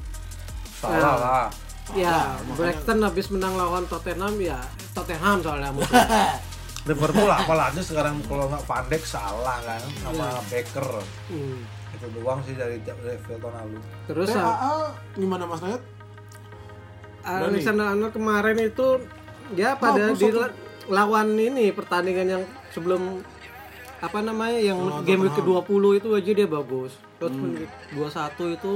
Salah 0.76 0.98
Nah. 0.98 1.16
lah. 1.16 1.48
ya 1.94 2.34
makanya- 2.42 2.56
Brighton 2.58 2.98
habis 3.00 3.26
menang 3.30 3.54
lawan 3.54 3.86
Tottenham 3.86 4.34
ya 4.36 4.58
Tottenham 4.90 5.38
soalnya. 5.38 5.70
Liverpool 6.84 7.26
apalagi 7.26 7.78
sekarang 7.80 8.22
kalau 8.22 8.46
nggak 8.46 8.62
Pandek 8.62 9.02
salah 9.02 9.58
kan 9.60 9.82
sama 10.00 10.38
Baker. 10.46 10.86
Hmm. 11.26 11.62
Itu 11.96 12.06
doang 12.12 12.40
sih 12.44 12.52
dari 12.52 12.76
dari 12.78 13.16
Everton 13.16 13.50
lalu. 13.50 13.78
Terus 14.06 14.28
ah, 14.32 14.44
TAA 14.44 14.74
gimana 15.16 15.44
Mas 15.44 15.60
Nayat? 15.60 15.82
Berani. 17.26 17.46
Alexander 17.50 17.86
Arnold 17.90 18.12
kemarin 18.14 18.56
itu 18.60 18.86
ya 19.56 19.74
pada 19.74 20.12
di 20.12 20.28
lawan 20.86 21.34
ini 21.34 21.74
pertandingan 21.74 22.26
yang 22.28 22.42
sebelum 22.70 23.18
apa 23.98 24.20
namanya 24.20 24.60
yang 24.60 24.78
Lawan 24.78 25.02
game 25.02 25.24
week 25.24 25.34
Tottenham. 25.34 25.64
ke-20 25.66 25.84
itu 25.96 26.08
aja 26.12 26.30
dia 26.36 26.48
bagus. 26.48 26.92
Terus 27.16 27.32
Hmm. 27.32 27.42
menit 27.42 27.70
21 27.90 28.54
itu 28.54 28.72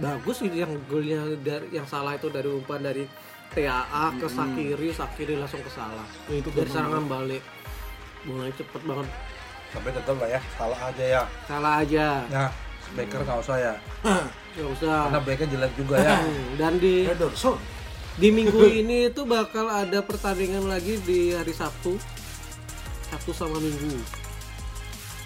bagus 0.00 0.36
itu 0.40 0.56
yang 0.56 0.72
golnya 0.88 1.20
dari 1.38 1.66
yang 1.70 1.84
salah 1.84 2.16
itu 2.16 2.32
dari 2.32 2.48
umpan 2.48 2.80
dari 2.80 3.04
TAA 3.50 4.16
ke 4.16 4.26
Sakiri, 4.26 4.88
Sakiri 4.90 5.34
langsung 5.36 5.60
ke 5.60 5.70
salah. 5.70 6.06
Ya, 6.26 6.38
itu 6.38 6.48
Dari 6.50 6.70
serangan 6.70 7.04
balik. 7.04 7.42
Bolanya 8.22 8.54
cepet 8.56 8.82
banget. 8.82 9.08
Tapi 9.70 9.88
tetap 9.90 10.16
lah 10.16 10.28
ya, 10.28 10.40
salah 10.54 10.80
aja 10.82 11.04
ya. 11.06 11.22
Salah 11.44 11.72
aja. 11.78 12.06
Ya, 12.26 12.44
Baker 12.92 13.20
nggak 13.22 13.38
usah 13.40 13.56
ya. 13.56 13.74
Gak 14.50 14.66
usah. 14.66 15.06
Karena 15.06 15.20
Baker 15.22 15.46
jelek 15.46 15.72
juga 15.74 15.96
ya. 15.96 16.16
Dan 16.60 16.72
di 16.76 17.06
Ederson. 17.06 17.54
di 18.18 18.28
minggu 18.28 18.60
ini 18.82 19.08
itu 19.08 19.22
bakal 19.22 19.66
ada 19.66 20.02
pertandingan 20.02 20.66
lagi 20.66 20.98
di 21.00 21.30
hari 21.30 21.54
Sabtu 21.54 21.94
Sabtu 23.06 23.30
sama 23.30 23.56
Minggu 23.56 23.94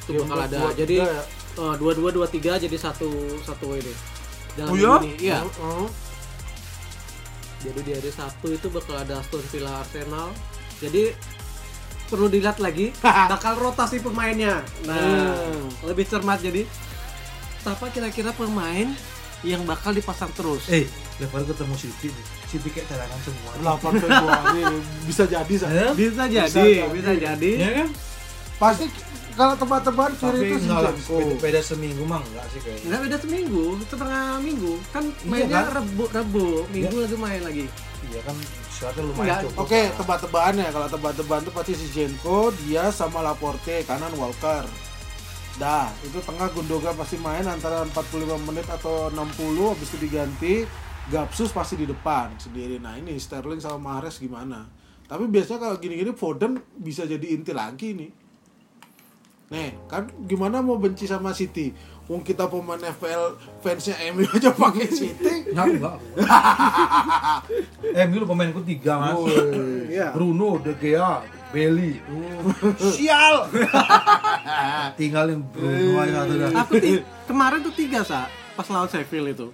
itu 0.05 0.13
Game 0.13 0.21
bakal 0.23 0.39
ada 0.45 0.59
dua, 0.59 0.71
jadi 0.75 0.97
ya? 1.01 1.21
eh, 1.57 1.75
dua 1.75 1.93
dua 1.93 2.11
dua 2.13 2.27
tiga 2.29 2.57
jadi 2.57 2.77
satu 2.77 3.09
satu 3.41 3.73
ini 3.73 3.93
dalam 4.55 4.73
Oh 4.73 4.77
ya? 4.77 4.95
ini 5.01 5.11
iya 5.19 5.41
Oh, 5.59 5.89
jadi 7.59 7.81
di 7.81 7.93
hari 7.95 8.11
Sabtu 8.11 8.53
itu 8.53 8.69
bakal 8.69 9.01
ada 9.01 9.19
Aston 9.19 9.41
Villa 9.49 9.81
Arsenal 9.81 10.29
jadi 10.79 11.17
perlu 12.15 12.31
dilihat 12.31 12.63
lagi 12.63 12.95
bakal 13.33 13.59
rotasi 13.59 13.99
pemainnya. 13.99 14.63
Nah, 14.87 15.35
Hmm. 15.35 15.67
lebih 15.83 16.07
cermat 16.07 16.39
jadi 16.39 16.63
siapa 17.59 17.91
kira-kira 17.91 18.31
pemain 18.31 18.87
yang 19.43 19.67
bakal 19.67 19.91
dipasang 19.91 20.31
terus? 20.33 20.63
Eh, 20.69 20.87
level 21.19 21.43
ketemu 21.45 21.75
City 21.75 22.07
nih. 22.09 22.25
City 22.47 22.69
kayak 22.71 22.87
cadangan 22.87 23.19
semua. 23.21 23.51
8 23.59 23.99
Februari 23.99 24.63
bisa 25.05 25.25
jadi 25.27 25.55
Sa. 25.59 25.69
Eh? 25.69 25.91
Bisa 25.93 26.25
jadi, 26.25 26.49
jadi. 26.49 26.87
bisa 26.89 27.13
jadi. 27.13 27.51
Ya 27.59 27.71
kan? 27.75 27.89
Pasti 28.55 28.87
kalau 29.35 29.55
tebak-tebakan 29.59 30.13
Tapi 30.15 30.23
kiri 30.23 30.39
itu 30.47 30.57
enggak 30.67 30.81
lah, 30.87 30.93
beda, 30.95 31.35
beda 31.43 31.61
seminggu 31.61 32.03
mah 32.07 32.21
enggak 32.23 32.47
sih 32.55 32.61
kayaknya. 32.63 32.85
Enggak 32.87 33.01
beda 33.03 33.17
seminggu, 33.19 33.65
setengah 33.91 34.23
minggu. 34.39 34.73
Kan 34.95 35.05
Iya 35.11 35.27
mainnya 35.27 35.61
kan? 35.61 35.73
rebu, 35.83 36.05
rebu, 36.11 36.47
minggu 36.71 36.97
lagi 37.03 37.17
main 37.19 37.43
lagi. 37.43 37.65
Iya 38.15 38.21
kan, 38.23 38.37
suratnya 38.71 39.03
lumayan 39.03 39.23
Enggak, 39.27 39.41
cukup. 39.43 39.63
Oke, 39.67 39.81
tebak-tebakan 39.99 40.55
ya. 40.63 40.69
Kalau 40.71 40.89
tebak-tebakan 40.89 41.43
itu 41.43 41.53
pasti 41.53 41.73
Zinchenko, 41.75 42.39
dia 42.63 42.85
sama 42.95 43.19
Laporte, 43.27 43.77
kanan 43.83 44.15
Walker. 44.15 44.65
Dah, 45.59 45.87
itu 46.03 46.19
tengah 46.23 46.51
Gundogan 46.51 46.95
pasti 46.99 47.15
main 47.19 47.47
antara 47.47 47.87
45 47.87 48.39
menit 48.43 48.67
atau 48.67 49.11
60 49.11 49.71
habis 49.71 49.89
itu 49.95 49.99
diganti. 50.03 50.55
Gapsus 51.05 51.53
pasti 51.53 51.77
di 51.77 51.85
depan 51.85 52.33
sendiri. 52.41 52.81
Nah, 52.81 52.97
ini 52.97 53.21
Sterling 53.21 53.61
sama 53.61 53.77
Mahrez 53.77 54.17
gimana? 54.17 54.65
Tapi 55.05 55.29
biasanya 55.29 55.69
kalau 55.69 55.77
gini-gini 55.77 56.17
Foden 56.17 56.57
bisa 56.81 57.05
jadi 57.05 57.37
inti 57.37 57.53
lagi 57.53 57.93
nih. 57.93 58.24
Nih, 59.53 59.77
kan 59.87 60.09
gimana 60.25 60.65
mau 60.65 60.81
benci 60.81 61.05
sama 61.05 61.37
City? 61.37 61.71
Wong 62.05 62.21
kita 62.21 62.49
pemain 62.49 62.77
FPL 62.77 63.41
fansnya 63.61 63.97
MU 64.13 64.25
aja 64.37 64.53
pakai 64.53 64.89
City. 64.89 65.49
Enggak, 65.53 65.67
enggak. 65.73 65.97
eh, 67.97 68.07
dulu 68.09 68.25
pemainku 68.29 68.61
tiga, 68.61 69.01
Mas. 69.01 69.17
Woi. 69.17 69.89
Iya. 69.89 70.13
Bruno, 70.13 70.61
De 70.61 70.77
Gea, 70.77 71.25
Bailey. 71.49 71.97
Sial. 72.77 73.49
Tinggalin 75.01 75.41
Bruno 75.45 76.01
aja 76.01 76.25
satu 76.25 76.35
dah. 76.37 76.51
Aku 76.61 76.73
ti- 76.77 77.05
kemarin 77.25 77.65
tuh 77.65 77.73
tiga 77.73 78.05
sa 78.05 78.29
pas 78.53 78.69
lawan 78.69 78.89
Sheffield 78.89 79.29
itu. 79.33 79.49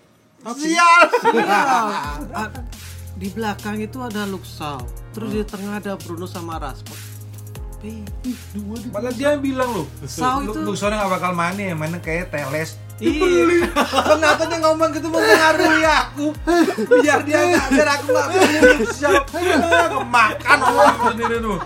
Sial. 0.59 1.01
Iya. 1.31 1.61
Ah, 2.35 2.49
di 3.15 3.29
belakang 3.31 3.79
itu 3.79 4.01
ada 4.01 4.27
Luxau, 4.27 4.81
terus 5.13 5.31
di 5.31 5.43
tengah 5.45 5.79
ada 5.79 5.95
Bruno 5.95 6.25
sama 6.25 6.57
Rashford. 6.57 7.10
Eh, 7.81 8.05
Malah 8.93 9.09
dia 9.11 9.41
bilang 9.41 9.73
loh. 9.73 9.87
Lu, 10.45 10.53
itu- 10.53 10.63
lu 10.63 10.73
soalnya 10.75 11.01
gak 11.01 11.13
bakal 11.17 11.33
main 11.33 11.57
nih, 11.57 11.73
mainnya 11.73 11.97
kayak 11.97 12.29
Teles. 12.29 12.77
Iya. 13.01 13.73
Kenapa 14.13 14.45
dia 14.45 14.61
ngomong 14.61 14.93
gitu 14.93 15.09
mempengaruhi 15.09 15.81
aku? 15.81 16.37
Biar 17.01 17.25
dia 17.25 17.41
nggak, 17.49 17.67
biar 17.73 17.89
aku 17.97 18.07
nggak 18.13 18.27
beli 18.29 18.61
siap. 18.87 19.25
Kemakan 19.89 20.59
orang 20.61 20.99
sendiri 21.09 21.37
tuh. 21.41 21.57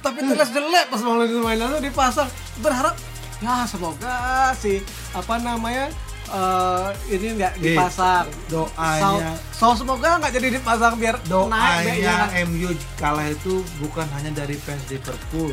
Tapi 0.00 0.18
Teles 0.24 0.50
jelek 0.50 0.84
pas 0.88 1.00
mau 1.04 1.20
itu 1.20 1.36
main 1.36 1.60
lalu 1.60 1.84
dipasang. 1.84 2.32
Berharap 2.64 2.96
ya 3.44 3.68
semoga 3.68 4.16
sih 4.56 4.80
apa 5.12 5.36
namanya 5.36 5.92
eh, 6.32 6.86
ini 7.10 7.26
nggak 7.34 7.52
Eh, 7.54 7.62
dipasang. 7.70 8.26
doanya- 8.46 9.36
so, 9.52 9.68
so 9.70 9.78
semoga 9.78 10.16
nggak 10.16 10.32
jadi 10.32 10.48
dipasang 10.54 10.96
biar 10.96 11.16
naik 11.20 11.28
Doanya 11.28 11.94
ya. 11.94 12.16
MU 12.42 12.68
kalah 12.96 13.26
itu 13.26 13.60
bukan 13.78 14.08
hanya 14.12 14.32
dari 14.34 14.54
fans 14.54 14.80
Liverpool, 14.86 15.52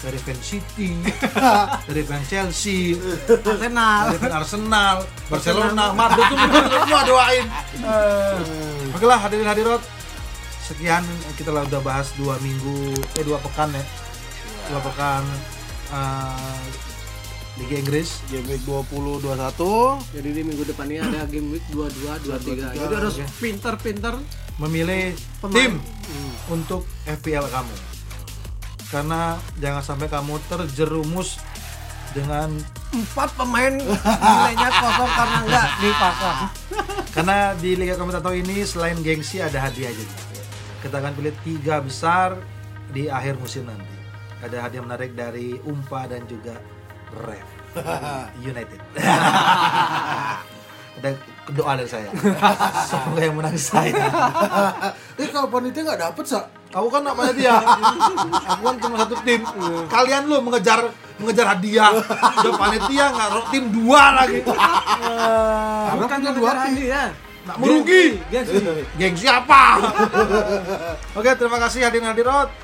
dari 0.00 0.18
fans 0.18 0.40
City, 0.42 0.96
dari 1.88 2.02
fans 2.02 2.24
Chelsea, 2.26 2.96
Arsenal. 3.28 4.02
dari 4.08 4.18
fans 4.18 4.36
Arsenal, 4.38 4.96
Barcelona, 5.26 5.84
Madrid 5.92 6.26
itu 6.26 6.44
semua 6.80 7.02
doain. 7.02 7.46
Eh, 7.76 8.92
Oke 8.92 9.04
lah 9.04 9.18
hadirin 9.18 9.44
hadirat, 9.44 9.82
sekian 10.62 11.04
kita 11.34 11.50
lah 11.50 11.62
udah 11.62 11.80
bahas 11.80 12.08
dua 12.14 12.36
minggu, 12.38 12.90
eh 13.14 13.22
dua 13.22 13.36
pekan 13.38 13.68
ya, 13.70 13.84
dua 14.66 14.80
pekan 14.82 15.24
eh, 15.90 16.62
Liga 17.54 17.76
Inggris. 17.78 18.18
Game 18.30 18.46
week 18.50 18.62
20 18.66 19.22
21 19.22 20.18
Jadi 20.18 20.28
di 20.34 20.42
minggu 20.42 20.64
depan 20.66 20.86
ini 20.90 20.98
ada 20.98 21.22
game 21.30 21.54
week 21.54 21.64
22 21.70 22.26
23. 22.26 22.74
Jadi 22.82 22.94
harus 22.98 23.16
pinter-pinter 23.38 24.14
memilih 24.58 25.14
Pemain. 25.38 25.54
tim 25.54 25.72
untuk 26.50 26.86
FPL 27.06 27.46
kamu. 27.46 27.76
Karena 28.90 29.38
jangan 29.58 29.82
sampai 29.82 30.06
kamu 30.10 30.38
terjerumus 30.50 31.38
dengan 32.14 32.54
empat 32.94 33.34
pemain 33.34 33.74
nilainya 33.74 34.70
kosong 34.70 35.10
karena 35.18 35.38
nggak 35.50 35.66
dipasang. 35.82 36.38
karena 37.10 37.38
di 37.58 37.74
Liga 37.74 37.98
Komentator 37.98 38.38
ini 38.38 38.62
selain 38.62 38.98
gengsi 39.02 39.42
ada 39.42 39.58
hadiah 39.58 39.90
juga. 39.90 40.18
Kita 40.78 41.02
akan 41.02 41.12
pilih 41.18 41.34
tiga 41.42 41.82
besar 41.82 42.38
di 42.94 43.10
akhir 43.10 43.34
musim 43.42 43.66
nanti. 43.66 43.94
Ada 44.46 44.62
hadiah 44.62 44.82
menarik 44.84 45.18
dari 45.18 45.58
Umpa 45.66 46.06
dan 46.06 46.22
juga 46.30 46.54
Rev 47.14 47.46
United. 48.50 48.80
ada 50.94 51.10
doa 51.52 51.72
dari 51.76 51.90
saya. 51.90 52.08
Semoga 52.88 53.20
yang 53.20 53.36
menang 53.36 53.58
saya. 53.58 53.92
Eh 55.20 55.28
kalau 55.28 55.52
panitia 55.52 55.84
nggak 55.84 56.00
dapet 56.00 56.24
sa 56.24 56.48
Aku 56.74 56.90
kan 56.90 57.06
namanya 57.06 57.30
dia. 57.38 57.54
Aku 58.50 58.62
kan 58.66 58.74
cuma 58.82 58.98
satu 58.98 59.14
tim. 59.22 59.46
Kalian 59.86 60.26
lu 60.26 60.42
mengejar 60.42 60.90
mengejar 61.22 61.54
hadiah. 61.54 61.94
Udah 62.42 62.52
panitia 62.58 63.04
nggak 63.14 63.30
tim 63.54 63.64
dua 63.70 64.02
lagi. 64.10 64.42
Karena 64.42 66.02
Bukan 66.02 66.18
punya 66.18 66.34
dua 66.34 66.50
tim 66.66 66.74
ya. 66.82 67.04
Nggak 67.44 67.56
merugi. 67.62 68.04
Gengsi. 68.32 68.56
Geng 68.98 69.14
siapa? 69.14 69.62
Oke, 71.14 71.30
terima 71.38 71.62
kasih 71.62 71.86
hadirin 71.86 72.10
hadirat. 72.10 72.63